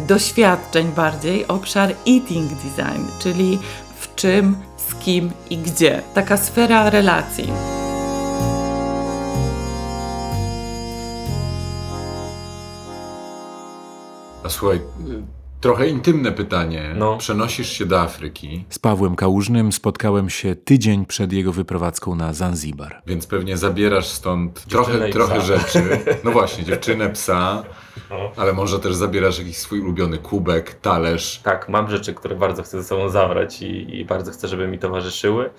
doświadczeń 0.08 0.88
bardziej 0.88 1.48
obszar 1.48 1.90
eating 2.08 2.52
design, 2.52 3.06
czyli 3.20 3.60
w 4.00 4.16
czym, 4.16 4.58
z 4.78 4.96
kim 4.96 5.32
i 5.50 5.58
gdzie. 5.58 6.02
Taka 6.14 6.38
sfera 6.38 6.90
relacji. 6.90 7.52
A 14.44 14.50
słuchaj, 14.50 14.82
trochę 15.62 15.88
intymne 15.88 16.32
pytanie. 16.32 16.94
No. 16.96 17.18
Przenosisz 17.18 17.70
się 17.72 17.86
do 17.86 18.02
Afryki, 18.02 18.66
Z 18.70 18.80
Pawłem 18.80 19.16
Kałużnym 19.16 19.72
spotkałem 19.72 20.30
się 20.30 20.56
tydzień 20.56 21.06
przed 21.06 21.34
jego 21.34 21.54
wyprowadzką 21.54 22.16
na 22.16 22.34
Zanzibar. 22.34 23.02
więc 23.08 23.28
pewnie 23.28 23.58
zabierasz 23.58 24.08
stąd 24.08 24.64
Dziewczynę 24.68 25.10
trochę, 25.10 25.10
trochę 25.10 25.42
rzeczy. 25.42 26.00
No 26.24 26.32
właśnie, 26.32 26.64
dziewczynę, 26.70 27.10
psa, 27.10 27.64
No. 28.10 28.32
ale 28.38 28.54
może 28.54 28.80
też 28.80 28.96
zabierasz 28.96 29.40
jakiś 29.40 29.58
swój 29.58 29.80
ulubiony 29.82 30.18
kubek, 30.18 30.74
talerz. 30.74 31.40
Tak, 31.44 31.70
mam 31.70 31.90
rzeczy, 31.90 32.14
które 32.14 32.36
bardzo 32.36 32.64
chcę 32.64 32.82
ze 32.82 32.88
sobą 32.88 33.10
zabrać 33.10 33.62
i, 33.62 34.00
i 34.00 34.06
bardzo 34.06 34.32
chcę, 34.32 34.48
żeby 34.48 34.68
mi 34.68 34.80
towarzyszyły. 34.80 35.50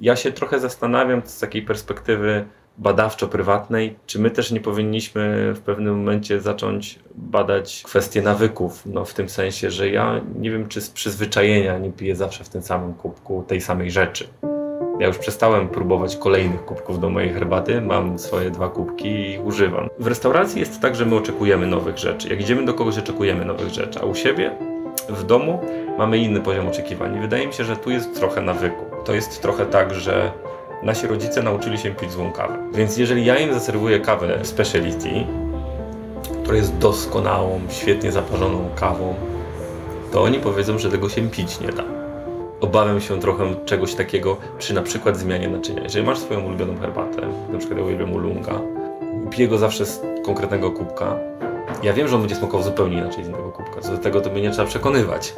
Ja 0.00 0.16
się 0.16 0.32
trochę 0.32 0.60
zastanawiam 0.60 1.22
z 1.24 1.38
takiej 1.38 1.62
perspektywy 1.62 2.44
badawczo-prywatnej, 2.78 3.94
czy 4.06 4.18
my 4.18 4.30
też 4.30 4.50
nie 4.50 4.60
powinniśmy 4.60 5.52
w 5.54 5.60
pewnym 5.60 5.96
momencie 5.96 6.40
zacząć 6.40 6.98
badać 7.14 7.82
kwestie 7.84 8.22
nawyków, 8.22 8.82
no 8.86 9.04
w 9.04 9.14
tym 9.14 9.28
sensie, 9.28 9.70
że 9.70 9.88
ja 9.88 10.20
nie 10.38 10.50
wiem, 10.50 10.68
czy 10.68 10.80
z 10.80 10.90
przyzwyczajenia 10.90 11.78
nie 11.78 11.92
piję 11.92 12.16
zawsze 12.16 12.44
w 12.44 12.48
tym 12.48 12.62
samym 12.62 12.94
kubku 12.94 13.44
tej 13.48 13.60
samej 13.60 13.90
rzeczy. 13.90 14.28
Ja 15.00 15.06
już 15.06 15.18
przestałem 15.18 15.68
próbować 15.68 16.16
kolejnych 16.16 16.64
kubków 16.64 17.00
do 17.00 17.10
mojej 17.10 17.32
herbaty, 17.32 17.80
mam 17.80 18.18
swoje 18.18 18.50
dwa 18.50 18.68
kubki 18.68 19.30
i 19.30 19.38
używam. 19.38 19.88
W 19.98 20.06
restauracji 20.06 20.60
jest 20.60 20.80
tak, 20.80 20.96
że 20.96 21.06
my 21.06 21.16
oczekujemy 21.16 21.66
nowych 21.66 21.98
rzeczy. 21.98 22.28
Jak 22.28 22.40
idziemy 22.40 22.64
do 22.64 22.74
kogoś, 22.74 22.98
oczekujemy 22.98 23.44
nowych 23.44 23.68
rzeczy, 23.68 24.00
a 24.00 24.04
u 24.04 24.14
siebie, 24.14 24.50
w 25.08 25.24
domu, 25.24 25.60
mamy 25.98 26.18
inny 26.18 26.40
poziom 26.40 26.68
oczekiwań. 26.68 27.20
Wydaje 27.20 27.46
mi 27.46 27.52
się, 27.52 27.64
że 27.64 27.76
tu 27.76 27.90
jest 27.90 28.14
trochę 28.14 28.42
nawyku. 28.42 28.84
To 29.04 29.14
jest 29.14 29.42
trochę 29.42 29.66
tak, 29.66 29.94
że 29.94 30.32
nasi 30.84 31.06
rodzice 31.06 31.42
nauczyli 31.42 31.78
się 31.78 31.90
pić 31.90 32.12
złą 32.12 32.32
kawę. 32.32 32.58
Więc 32.74 32.96
jeżeli 32.96 33.24
ja 33.24 33.38
im 33.38 33.54
zaserwuję 33.54 34.00
kawę 34.00 34.38
speciality, 34.42 35.10
która 36.42 36.56
jest 36.56 36.78
doskonałą, 36.78 37.60
świetnie 37.68 38.12
zaparzoną 38.12 38.68
kawą, 38.76 39.14
to 40.12 40.22
oni 40.22 40.38
powiedzą, 40.38 40.78
że 40.78 40.90
tego 40.90 41.08
się 41.08 41.30
pić 41.30 41.60
nie 41.60 41.72
da. 41.72 41.84
Obawiam 42.60 43.00
się 43.00 43.20
trochę 43.20 43.54
czegoś 43.64 43.94
takiego 43.94 44.36
przy 44.58 44.74
na 44.74 44.82
przykład 44.82 45.16
zmianie 45.16 45.48
naczynia. 45.48 45.82
Jeżeli 45.82 46.06
masz 46.06 46.18
swoją 46.18 46.40
ulubioną 46.40 46.78
herbatę, 46.78 47.20
na 47.52 47.58
przykład 47.58 47.78
ja 47.78 47.84
uwielbiam 47.84 48.12
ulunga, 48.12 48.60
piję 49.30 49.48
go 49.48 49.58
zawsze 49.58 49.86
z 49.86 50.02
konkretnego 50.24 50.70
kubka, 50.70 51.16
ja 51.82 51.92
wiem, 51.92 52.08
że 52.08 52.14
on 52.14 52.20
będzie 52.20 52.36
smakował 52.36 52.62
zupełnie 52.62 52.98
inaczej 52.98 53.24
z 53.24 53.28
innego 53.28 53.52
kubka. 53.52 53.80
Co 53.80 53.92
do 53.92 53.98
tego 53.98 54.20
to 54.20 54.30
mnie 54.30 54.42
nie 54.42 54.50
trzeba 54.50 54.68
przekonywać. 54.68 55.34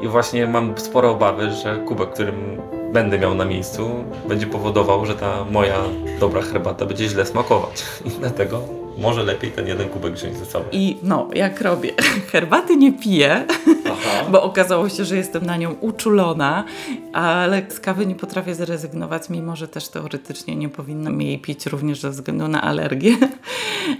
I 0.00 0.08
właśnie 0.08 0.46
mam 0.46 0.78
spore 0.78 1.08
obawy, 1.08 1.50
że 1.50 1.76
kubek, 1.76 2.10
którym 2.10 2.58
będę 2.92 3.18
miał 3.18 3.34
na 3.34 3.44
miejscu, 3.44 4.04
będzie 4.28 4.46
powodował, 4.46 5.06
że 5.06 5.14
ta 5.14 5.44
moja 5.44 5.78
dobra 6.20 6.42
herbata 6.42 6.86
będzie 6.86 7.08
źle 7.08 7.26
smakować. 7.26 7.84
I 8.06 8.10
dlatego 8.10 8.60
może 8.98 9.22
lepiej 9.22 9.50
ten 9.50 9.66
jeden 9.66 9.88
kubek 9.88 10.14
wziąć 10.14 10.36
ze 10.36 10.46
sobą. 10.46 10.64
I 10.72 10.96
no, 11.02 11.28
jak 11.34 11.60
robię? 11.60 11.92
Herbaty 12.32 12.76
nie 12.76 12.92
piję, 12.92 13.46
Aha. 13.92 14.24
bo 14.30 14.42
okazało 14.42 14.88
się, 14.88 15.04
że 15.04 15.16
jestem 15.16 15.46
na 15.46 15.56
nią 15.56 15.72
uczulona, 15.72 16.64
ale 17.12 17.62
z 17.68 17.80
kawy 17.80 18.06
nie 18.06 18.14
potrafię 18.14 18.54
zrezygnować, 18.54 19.30
mimo 19.30 19.56
że 19.56 19.68
też 19.68 19.88
teoretycznie 19.88 20.56
nie 20.56 20.68
powinnam 20.68 21.22
jej 21.22 21.38
pić 21.38 21.66
również 21.66 22.00
ze 22.00 22.10
względu 22.10 22.48
na 22.48 22.62
alergię. 22.62 23.16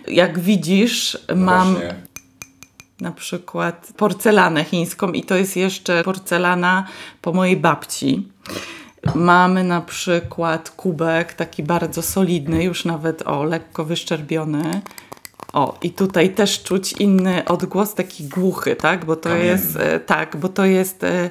Jak 0.09 0.39
widzisz, 0.39 1.19
mam 1.37 1.73
Właśnie. 1.73 1.95
na 3.01 3.13
przykład 3.13 3.89
porcelanę 3.97 4.65
chińską 4.65 5.13
i 5.13 5.23
to 5.23 5.37
jest 5.37 5.57
jeszcze 5.57 6.05
porcelana 6.05 6.87
po 7.23 7.33
mojej 7.33 7.57
babci. 7.57 8.29
Mamy 9.15 9.65
na 9.65 9.81
przykład 9.81 10.71
kubek 10.71 11.33
taki 11.33 11.63
bardzo 11.63 12.03
solidny, 12.03 12.65
już 12.65 12.85
nawet 12.85 13.29
o 13.29 13.45
lekko 13.45 13.85
wyszczerbiony. 13.85 14.81
O, 15.53 15.79
i 15.83 15.91
tutaj 15.91 16.31
też 16.35 16.63
czuć 16.63 16.93
inny 16.93 17.45
odgłos, 17.45 17.95
taki 17.95 18.25
głuchy, 18.25 18.77
tak? 18.77 19.05
Bo 19.05 19.17
to 19.17 19.37
jest 19.37 19.77
e, 19.77 20.01
tak, 20.01 20.37
bo 20.37 20.49
to 20.49 20.65
jest 20.65 21.05
e, 21.05 21.31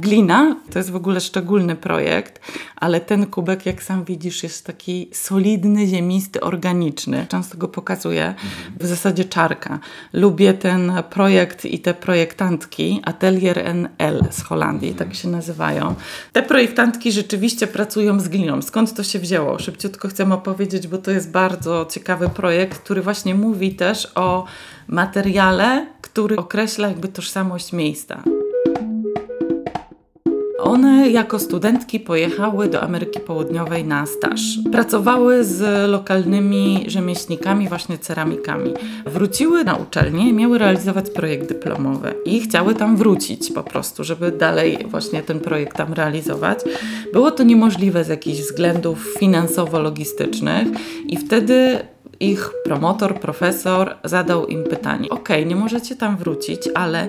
glina. 0.00 0.56
To 0.72 0.78
jest 0.78 0.90
w 0.90 0.96
ogóle 0.96 1.20
szczególny 1.20 1.76
projekt, 1.76 2.40
ale 2.76 3.00
ten 3.00 3.26
kubek, 3.26 3.66
jak 3.66 3.82
sam 3.82 4.04
widzisz, 4.04 4.42
jest 4.42 4.66
taki 4.66 5.10
solidny, 5.12 5.86
ziemisty, 5.86 6.40
organiczny. 6.40 7.26
Często 7.28 7.58
go 7.58 7.68
pokazuję. 7.68 8.34
W 8.80 8.86
zasadzie 8.86 9.24
czarka. 9.24 9.78
Lubię 10.12 10.54
ten 10.54 10.92
projekt 11.10 11.64
i 11.64 11.78
te 11.78 11.94
projektantki 11.94 13.00
Atelier 13.04 13.74
NL 13.74 14.24
z 14.30 14.42
Holandii, 14.42 14.94
tak 14.94 15.14
się 15.14 15.28
nazywają. 15.28 15.94
Te 16.32 16.42
projektantki 16.42 17.12
rzeczywiście 17.12 17.66
pracują 17.66 18.20
z 18.20 18.28
gliną. 18.28 18.62
Skąd 18.62 18.94
to 18.94 19.02
się 19.02 19.18
wzięło? 19.18 19.58
Szybciutko 19.58 20.08
chcę 20.08 20.32
opowiedzieć, 20.32 20.88
bo 20.88 20.98
to 20.98 21.10
jest 21.10 21.30
bardzo 21.30 21.86
ciekawy 21.90 22.28
projekt, 22.28 22.78
który 22.78 23.02
właśnie 23.02 23.34
mówi 23.34 23.74
też 23.74 24.12
o 24.14 24.44
materiale, 24.88 25.86
który 26.00 26.36
określa 26.36 26.88
jakby 26.88 27.08
tożsamość 27.08 27.72
miejsca. 27.72 28.22
One 30.58 31.10
jako 31.10 31.38
studentki 31.38 32.00
pojechały 32.00 32.68
do 32.68 32.82
Ameryki 32.82 33.20
Południowej 33.20 33.84
na 33.84 34.06
staż. 34.06 34.40
Pracowały 34.72 35.44
z 35.44 35.90
lokalnymi 35.90 36.84
rzemieślnikami, 36.86 37.68
właśnie 37.68 37.98
ceramikami. 37.98 38.74
Wróciły 39.06 39.64
na 39.64 39.74
uczelnię 39.74 40.28
i 40.28 40.32
miały 40.32 40.58
realizować 40.58 41.10
projekt 41.10 41.48
dyplomowy. 41.48 42.14
I 42.24 42.40
chciały 42.40 42.74
tam 42.74 42.96
wrócić 42.96 43.52
po 43.52 43.62
prostu, 43.62 44.04
żeby 44.04 44.32
dalej 44.32 44.78
właśnie 44.86 45.22
ten 45.22 45.40
projekt 45.40 45.76
tam 45.76 45.92
realizować. 45.92 46.58
Było 47.12 47.30
to 47.30 47.42
niemożliwe 47.42 48.04
z 48.04 48.08
jakichś 48.08 48.38
względów 48.38 49.14
finansowo-logistycznych 49.20 50.68
i 51.06 51.16
wtedy 51.16 51.78
ich 52.20 52.50
promotor, 52.64 53.20
profesor 53.20 53.96
zadał 54.04 54.46
im 54.46 54.64
pytanie: 54.64 55.08
OK, 55.10 55.28
nie 55.46 55.56
możecie 55.56 55.96
tam 55.96 56.16
wrócić, 56.16 56.68
ale 56.74 57.08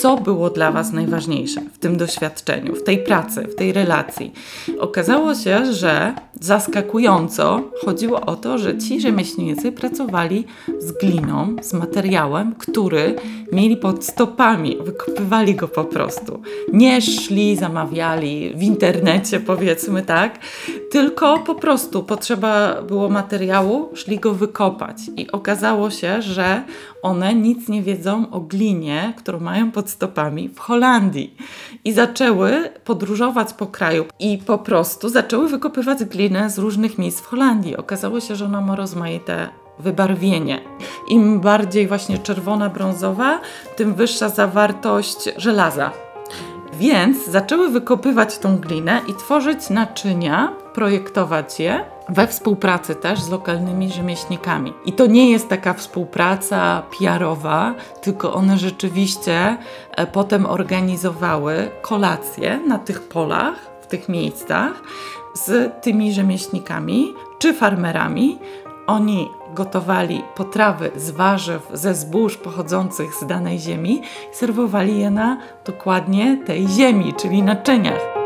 co 0.00 0.16
było 0.16 0.50
dla 0.50 0.72
Was 0.72 0.92
najważniejsze 0.92 1.60
w 1.72 1.78
tym 1.78 1.96
doświadczeniu, 1.96 2.74
w 2.74 2.82
tej 2.82 2.98
pracy, 2.98 3.42
w 3.42 3.54
tej 3.54 3.72
relacji? 3.72 4.32
Okazało 4.78 5.34
się, 5.34 5.72
że 5.72 6.14
zaskakująco 6.40 7.62
chodziło 7.84 8.20
o 8.20 8.36
to, 8.36 8.58
że 8.58 8.78
ci 8.78 9.00
rzemieślnicy 9.00 9.72
pracowali 9.72 10.44
z 10.78 10.92
gliną, 10.92 11.56
z 11.62 11.72
materiałem, 11.72 12.54
który 12.54 13.14
mieli 13.52 13.76
pod 13.76 14.04
stopami, 14.04 14.76
wykopywali 14.80 15.54
go 15.54 15.68
po 15.68 15.84
prostu. 15.84 16.42
Nie 16.72 17.00
szli, 17.00 17.56
zamawiali 17.56 18.52
w 18.56 18.62
internecie, 18.62 19.40
powiedzmy 19.40 20.02
tak, 20.02 20.38
tylko 20.90 21.38
po 21.38 21.54
prostu 21.54 22.02
potrzeba 22.02 22.82
było 22.82 23.08
materiału, 23.08 23.88
szli 23.94 24.18
go 24.18 24.34
wykopać. 24.50 24.96
I 25.16 25.32
okazało 25.32 25.90
się, 25.90 26.22
że 26.22 26.62
one 27.02 27.34
nic 27.34 27.68
nie 27.68 27.82
wiedzą 27.82 28.30
o 28.30 28.40
glinie, 28.40 29.14
którą 29.16 29.40
mają 29.40 29.70
pod 29.70 29.90
stopami 29.90 30.48
w 30.48 30.58
Holandii. 30.58 31.36
I 31.84 31.92
zaczęły 31.92 32.70
podróżować 32.84 33.52
po 33.52 33.66
kraju 33.66 34.04
i 34.18 34.38
po 34.38 34.58
prostu 34.58 35.08
zaczęły 35.08 35.48
wykopywać 35.48 36.04
glinę 36.04 36.50
z 36.50 36.58
różnych 36.58 36.98
miejsc 36.98 37.20
w 37.20 37.26
Holandii. 37.26 37.76
Okazało 37.76 38.20
się, 38.20 38.36
że 38.36 38.44
ona 38.44 38.60
ma 38.60 38.76
rozmaite 38.76 39.48
wybarwienie. 39.78 40.60
Im 41.08 41.40
bardziej 41.40 41.86
właśnie 41.86 42.18
czerwona, 42.18 42.68
brązowa, 42.68 43.40
tym 43.76 43.94
wyższa 43.94 44.28
zawartość 44.28 45.28
żelaza. 45.36 45.90
Więc 46.78 47.26
zaczęły 47.26 47.68
wykopywać 47.68 48.38
tą 48.38 48.56
glinę 48.56 49.00
i 49.08 49.14
tworzyć 49.14 49.70
naczynia, 49.70 50.52
projektować 50.74 51.60
je 51.60 51.84
we 52.10 52.26
współpracy 52.26 52.94
też 52.94 53.20
z 53.20 53.28
lokalnymi 53.28 53.92
rzemieślnikami. 53.92 54.72
I 54.84 54.92
to 54.92 55.06
nie 55.06 55.30
jest 55.30 55.48
taka 55.48 55.74
współpraca 55.74 56.82
PR-owa, 56.98 57.74
tylko 58.02 58.34
one 58.34 58.58
rzeczywiście 58.58 59.56
e, 59.90 60.06
potem 60.06 60.46
organizowały 60.46 61.70
kolacje 61.82 62.60
na 62.66 62.78
tych 62.78 63.08
polach, 63.08 63.70
w 63.80 63.86
tych 63.86 64.08
miejscach 64.08 64.72
z 65.34 65.72
tymi 65.82 66.12
rzemieślnikami 66.12 67.14
czy 67.38 67.54
farmerami. 67.54 68.38
Oni 68.86 69.28
gotowali 69.54 70.22
potrawy 70.34 70.90
z 70.96 71.10
warzyw, 71.10 71.68
ze 71.72 71.94
zbóż 71.94 72.36
pochodzących 72.36 73.14
z 73.14 73.26
danej 73.26 73.58
ziemi 73.58 74.02
i 74.32 74.36
serwowali 74.36 75.00
je 75.00 75.10
na 75.10 75.38
dokładnie 75.64 76.38
tej 76.46 76.68
ziemi, 76.68 77.14
czyli 77.16 77.42
naczyniach. 77.42 78.19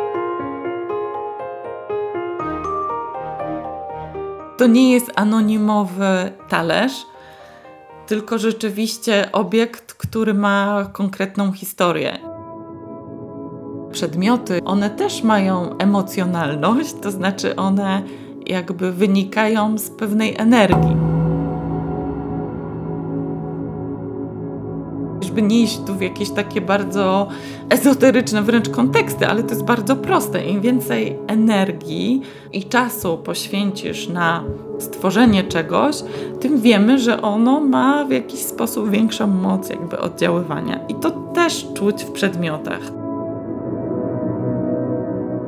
To 4.57 4.67
nie 4.67 4.93
jest 4.93 5.13
anonimowy 5.15 6.33
talerz, 6.49 7.07
tylko 8.07 8.39
rzeczywiście 8.39 9.29
obiekt, 9.33 9.95
który 9.95 10.35
ma 10.35 10.91
konkretną 10.93 11.53
historię. 11.53 12.19
Przedmioty, 13.93 14.61
one 14.65 14.91
też 14.91 15.23
mają 15.23 15.79
emocjonalność, 15.79 16.95
to 17.03 17.11
znaczy 17.11 17.57
one 17.57 18.03
jakby 18.47 18.93
wynikają 18.93 19.79
z 19.79 19.91
pewnej 19.91 20.35
energii. 20.39 20.97
Żeby 25.35 25.47
nie 25.47 25.61
iść 25.61 25.81
tu 25.87 25.95
w 25.95 26.01
jakieś 26.01 26.31
takie 26.31 26.61
bardzo 26.61 27.29
ezoteryczne 27.71 28.43
wręcz 28.43 28.69
konteksty, 28.69 29.27
ale 29.27 29.43
to 29.43 29.49
jest 29.49 29.65
bardzo 29.65 29.97
proste. 29.97 30.45
Im 30.45 30.61
więcej 30.61 31.17
energii 31.27 32.23
i 32.53 32.65
czasu 32.65 33.19
poświęcisz 33.19 34.09
na 34.09 34.45
stworzenie 34.79 35.45
czegoś, 35.45 35.97
tym 36.41 36.61
wiemy, 36.61 36.99
że 36.99 37.23
ono 37.23 37.61
ma 37.61 38.05
w 38.05 38.11
jakiś 38.11 38.41
sposób 38.41 38.91
większą 38.91 39.27
moc 39.27 39.69
jakby 39.69 39.99
oddziaływania. 39.99 40.81
I 40.89 40.95
to 40.95 41.11
też 41.11 41.67
czuć 41.75 42.05
w 42.05 42.11
przedmiotach. 42.11 42.81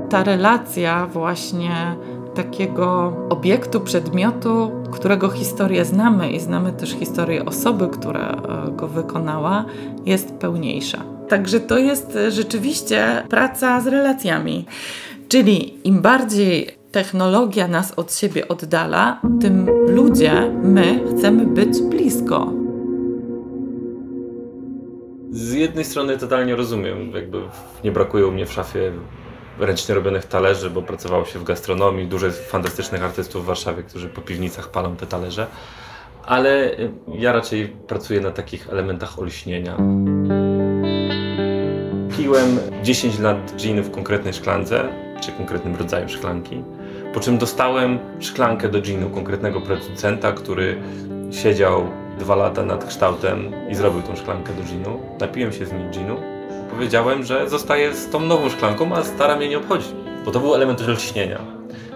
Ta 0.08 0.24
relacja 0.24 1.06
właśnie 1.06 1.96
takiego 2.36 3.12
obiektu, 3.30 3.80
przedmiotu, 3.80 4.70
którego 4.92 5.28
historię 5.28 5.84
znamy 5.84 6.32
i 6.32 6.40
znamy 6.40 6.72
też 6.72 6.90
historię 6.90 7.44
osoby, 7.44 7.88
która 7.88 8.30
e, 8.30 8.72
go 8.72 8.88
wykonała, 8.88 9.64
jest 10.06 10.34
pełniejsza. 10.34 11.04
Także 11.28 11.60
to 11.60 11.78
jest 11.78 12.16
e, 12.16 12.30
rzeczywiście 12.30 13.22
praca 13.28 13.80
z 13.80 13.86
relacjami. 13.86 14.66
Czyli 15.28 15.88
im 15.88 16.02
bardziej 16.02 16.68
technologia 16.92 17.68
nas 17.68 17.92
od 17.96 18.14
siebie 18.14 18.48
oddala, 18.48 19.20
tym 19.40 19.66
ludzie, 19.88 20.32
my 20.62 21.00
chcemy 21.10 21.46
być 21.46 21.82
blisko. 21.82 22.52
Z 25.30 25.52
jednej 25.52 25.84
strony 25.84 26.18
totalnie 26.18 26.56
rozumiem, 26.56 27.10
jakby 27.14 27.38
nie 27.84 27.92
brakuje 27.92 28.26
u 28.26 28.32
mnie 28.32 28.46
w 28.46 28.52
szafie 28.52 28.92
ręcznie 29.58 29.94
robionych 29.94 30.24
talerzy, 30.24 30.70
bo 30.70 30.82
pracowało 30.82 31.24
się 31.24 31.38
w 31.38 31.44
gastronomii, 31.44 32.06
dużo 32.06 32.26
jest 32.26 32.50
fantastycznych 32.50 33.04
artystów 33.04 33.42
w 33.42 33.46
Warszawie, 33.46 33.82
którzy 33.82 34.08
po 34.08 34.20
piwnicach 34.20 34.68
palą 34.68 34.96
te 34.96 35.06
talerze, 35.06 35.46
ale 36.26 36.70
y, 36.78 36.90
ja 37.14 37.32
raczej 37.32 37.68
pracuję 37.68 38.20
na 38.20 38.30
takich 38.30 38.68
elementach 38.68 39.18
olśnienia. 39.18 39.76
Piłem 42.16 42.58
10 42.82 43.18
lat 43.18 43.56
ginu 43.56 43.82
w 43.82 43.90
konkretnej 43.90 44.34
szklance, 44.34 44.88
czy 45.20 45.32
konkretnym 45.32 45.76
rodzaju 45.76 46.08
szklanki, 46.08 46.64
po 47.14 47.20
czym 47.20 47.38
dostałem 47.38 47.98
szklankę 48.20 48.68
do 48.68 48.80
ginu 48.80 49.10
konkretnego 49.10 49.60
producenta, 49.60 50.32
który 50.32 50.82
siedział 51.30 51.88
dwa 52.18 52.34
lata 52.34 52.62
nad 52.62 52.84
kształtem 52.84 53.52
i 53.70 53.74
zrobił 53.74 54.02
tą 54.02 54.16
szklankę 54.16 54.52
do 54.54 54.62
ginu. 54.62 55.00
Napiłem 55.20 55.52
się 55.52 55.66
z 55.66 55.72
nim 55.72 55.90
ginu 55.90 56.35
powiedziałem, 56.70 57.24
że 57.24 57.48
zostaję 57.50 57.94
z 57.94 58.10
tą 58.10 58.20
nową 58.20 58.50
szklanką, 58.50 58.94
a 58.94 59.04
stara 59.04 59.36
mnie 59.36 59.48
nie 59.48 59.58
obchodzi. 59.58 59.88
Bo 60.24 60.30
to 60.30 60.40
był 60.40 60.54
element 60.54 60.88
lśnienia, 60.88 61.38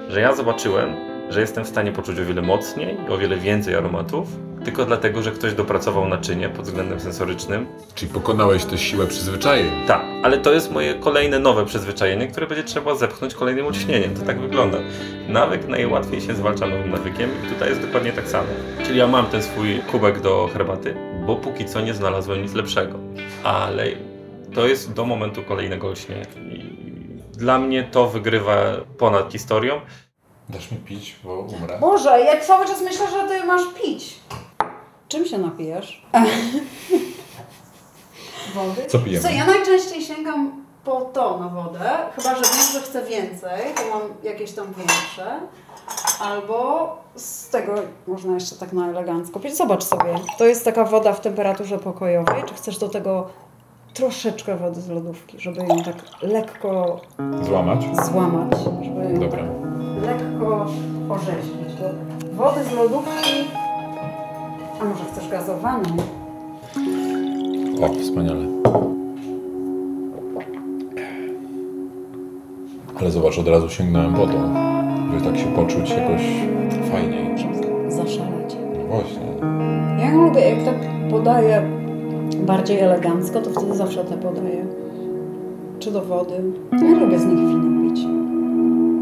że 0.09 0.21
ja 0.21 0.35
zobaczyłem, 0.35 0.97
że 1.31 1.41
jestem 1.41 1.65
w 1.65 1.69
stanie 1.69 1.93
poczuć 1.93 2.21
o 2.21 2.25
wiele 2.25 2.43
mocniej, 2.43 2.97
o 3.09 3.19
wiele 3.19 3.37
więcej 3.37 3.75
aromatów, 3.75 4.29
tylko 4.65 4.85
dlatego, 4.85 5.23
że 5.23 5.31
ktoś 5.31 5.55
dopracował 5.55 6.09
naczynie 6.09 6.49
pod 6.49 6.65
względem 6.65 7.01
sensorycznym. 7.01 7.67
Czyli 7.95 8.13
pokonałeś 8.13 8.65
tę 8.65 8.79
siłę 8.79 9.07
przyzwyczajeń. 9.07 9.71
Tak, 9.87 10.03
ale 10.23 10.39
to 10.39 10.53
jest 10.53 10.73
moje 10.73 10.95
kolejne 10.95 11.39
nowe 11.39 11.67
przyzwyczajenie, 11.67 12.27
które 12.27 12.47
będzie 12.47 12.65
trzeba 12.65 12.95
zepchnąć 12.95 13.35
kolejnym 13.35 13.67
olśnieniem. 13.67 14.15
To 14.15 14.27
tak 14.27 14.41
wygląda. 14.41 14.79
Nawyk 15.29 15.69
najłatwiej 15.69 16.21
się 16.21 16.35
zwalcza 16.35 16.67
nowym 16.67 16.91
nawykiem 16.91 17.31
i 17.47 17.55
tutaj 17.55 17.69
jest 17.69 17.81
dokładnie 17.81 18.13
tak 18.13 18.29
samo. 18.29 18.49
Czyli 18.87 18.99
ja 18.99 19.07
mam 19.07 19.27
ten 19.27 19.43
swój 19.43 19.79
kubek 19.93 20.21
do 20.21 20.51
herbaty, 20.53 20.95
bo 21.27 21.37
póki 21.37 21.65
co 21.65 21.81
nie 21.81 21.95
znalazłem 21.95 22.43
nic 22.43 22.55
lepszego. 22.55 22.99
Ale 23.45 23.87
to 24.55 24.67
jest 24.67 24.93
do 24.93 25.05
momentu 25.05 25.43
kolejnego 25.43 25.89
olśnienia. 25.89 26.25
I 26.53 26.81
dla 27.33 27.59
mnie 27.59 27.85
to 27.85 28.09
wygrywa 28.09 28.55
ponad 28.99 29.33
historią. 29.33 29.81
Dasz 30.49 30.71
mi 30.71 30.79
pić, 30.79 31.17
bo 31.25 31.35
umrę. 31.35 31.79
Boże, 31.81 32.21
ja 32.21 32.41
cały 32.41 32.67
czas 32.67 32.83
myślę, 32.83 33.07
że 33.11 33.29
ty 33.29 33.47
masz 33.47 33.63
pić. 33.83 34.21
Czym 35.09 35.27
się 35.27 35.39
napijesz? 35.39 36.03
Wody? 38.55 38.87
Co 38.87 38.99
pijemy? 38.99 39.23
Co, 39.23 39.31
ja 39.31 39.47
najczęściej 39.47 40.03
sięgam 40.03 40.65
po 40.85 41.01
to 41.01 41.39
na 41.39 41.49
wodę, 41.49 41.91
chyba 42.17 42.35
że 42.35 42.43
wiem, 42.43 42.73
że 42.73 42.81
chcę 42.81 43.05
więcej, 43.05 43.61
to 43.77 43.99
mam 43.99 44.03
jakieś 44.23 44.53
tam 44.53 44.67
większe. 44.77 45.41
Albo 46.21 46.97
z 47.15 47.49
tego 47.49 47.75
można 48.07 48.35
jeszcze 48.35 48.57
tak 48.57 48.73
na 48.73 48.89
elegancko 48.89 49.41
pić. 49.41 49.57
Zobacz 49.57 49.85
sobie, 49.85 50.15
to 50.39 50.47
jest 50.47 50.65
taka 50.65 50.85
woda 50.85 51.13
w 51.13 51.21
temperaturze 51.21 51.79
pokojowej. 51.79 52.43
Czy 52.47 52.55
chcesz 52.55 52.79
do 52.79 52.89
tego 52.89 53.29
troszeczkę 53.95 54.57
wody 54.57 54.81
z 54.81 54.89
lodówki, 54.89 55.41
żeby 55.41 55.61
ją 55.61 55.77
tak 55.85 55.97
lekko 56.23 57.01
Złamać? 57.43 57.87
złamać, 58.13 58.53
żeby 58.85 59.13
ją 59.15 59.21
Dobra. 59.21 59.43
lekko 60.03 60.67
orzeźwić. 61.09 61.61
Wody 62.33 62.65
z 62.65 62.73
lodówki, 62.73 63.31
a 64.81 64.85
może 64.85 65.05
chcesz 65.13 65.29
gazowaną? 65.29 65.97
O, 67.83 67.89
wspaniale. 68.03 68.45
Ale 73.01 73.11
zobacz, 73.11 73.39
od 73.39 73.49
razu 73.49 73.69
sięgnąłem 73.69 74.15
po 74.15 74.27
to, 74.27 74.39
by 75.11 75.25
tak 75.25 75.39
się 75.39 75.47
poczuć 75.55 75.91
jakoś 75.91 76.23
fajniej. 76.93 77.31
Zaszaleć. 77.89 78.57
No 78.79 78.85
właśnie. 78.85 79.27
Ja 79.99 80.15
lubię, 80.15 80.41
jak 80.41 80.65
tak 80.65 80.75
podaję 81.11 81.80
bardziej 82.51 82.79
elegancko, 82.79 83.41
to 83.41 83.51
wtedy 83.51 83.75
zawsze 83.75 84.05
te 84.05 84.17
podaję. 84.17 84.65
Czy 85.79 85.91
do 85.91 86.03
wody. 86.03 86.35
Ja 86.73 86.99
lubię 87.01 87.19
z 87.19 87.25
nich 87.27 87.39
wino 87.39 87.91
pić. 87.91 88.05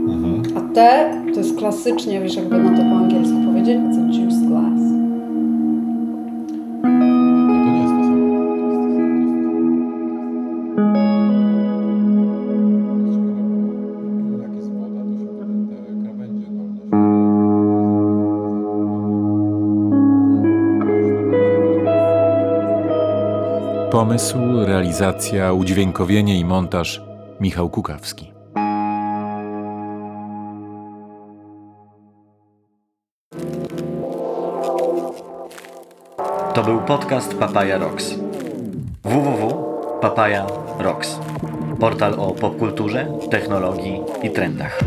Mhm. 0.09 0.42
A 0.57 0.74
te 0.74 1.11
to 1.34 1.40
jest 1.40 1.59
klasycznie, 1.59 2.20
wiesz, 2.20 2.36
jakby 2.36 2.59
na 2.59 2.70
to 2.70 2.82
po 2.82 2.96
angielsku 2.96 3.47
Pomysł, 24.09 24.38
realizacja, 24.66 25.52
udźwiękowienie 25.52 26.38
i 26.38 26.44
montaż 26.44 27.02
Michał 27.40 27.70
Kukawski. 27.70 28.32
To 36.54 36.62
był 36.64 36.80
podcast 36.80 37.34
Papaya 37.34 37.78
Rocks. 37.78 38.14
www.papaya 39.04 40.46
Rocks. 40.78 41.18
Portal 41.80 42.14
o 42.14 42.30
popkulturze, 42.30 43.06
technologii 43.30 44.00
i 44.22 44.30
trendach. 44.30 44.80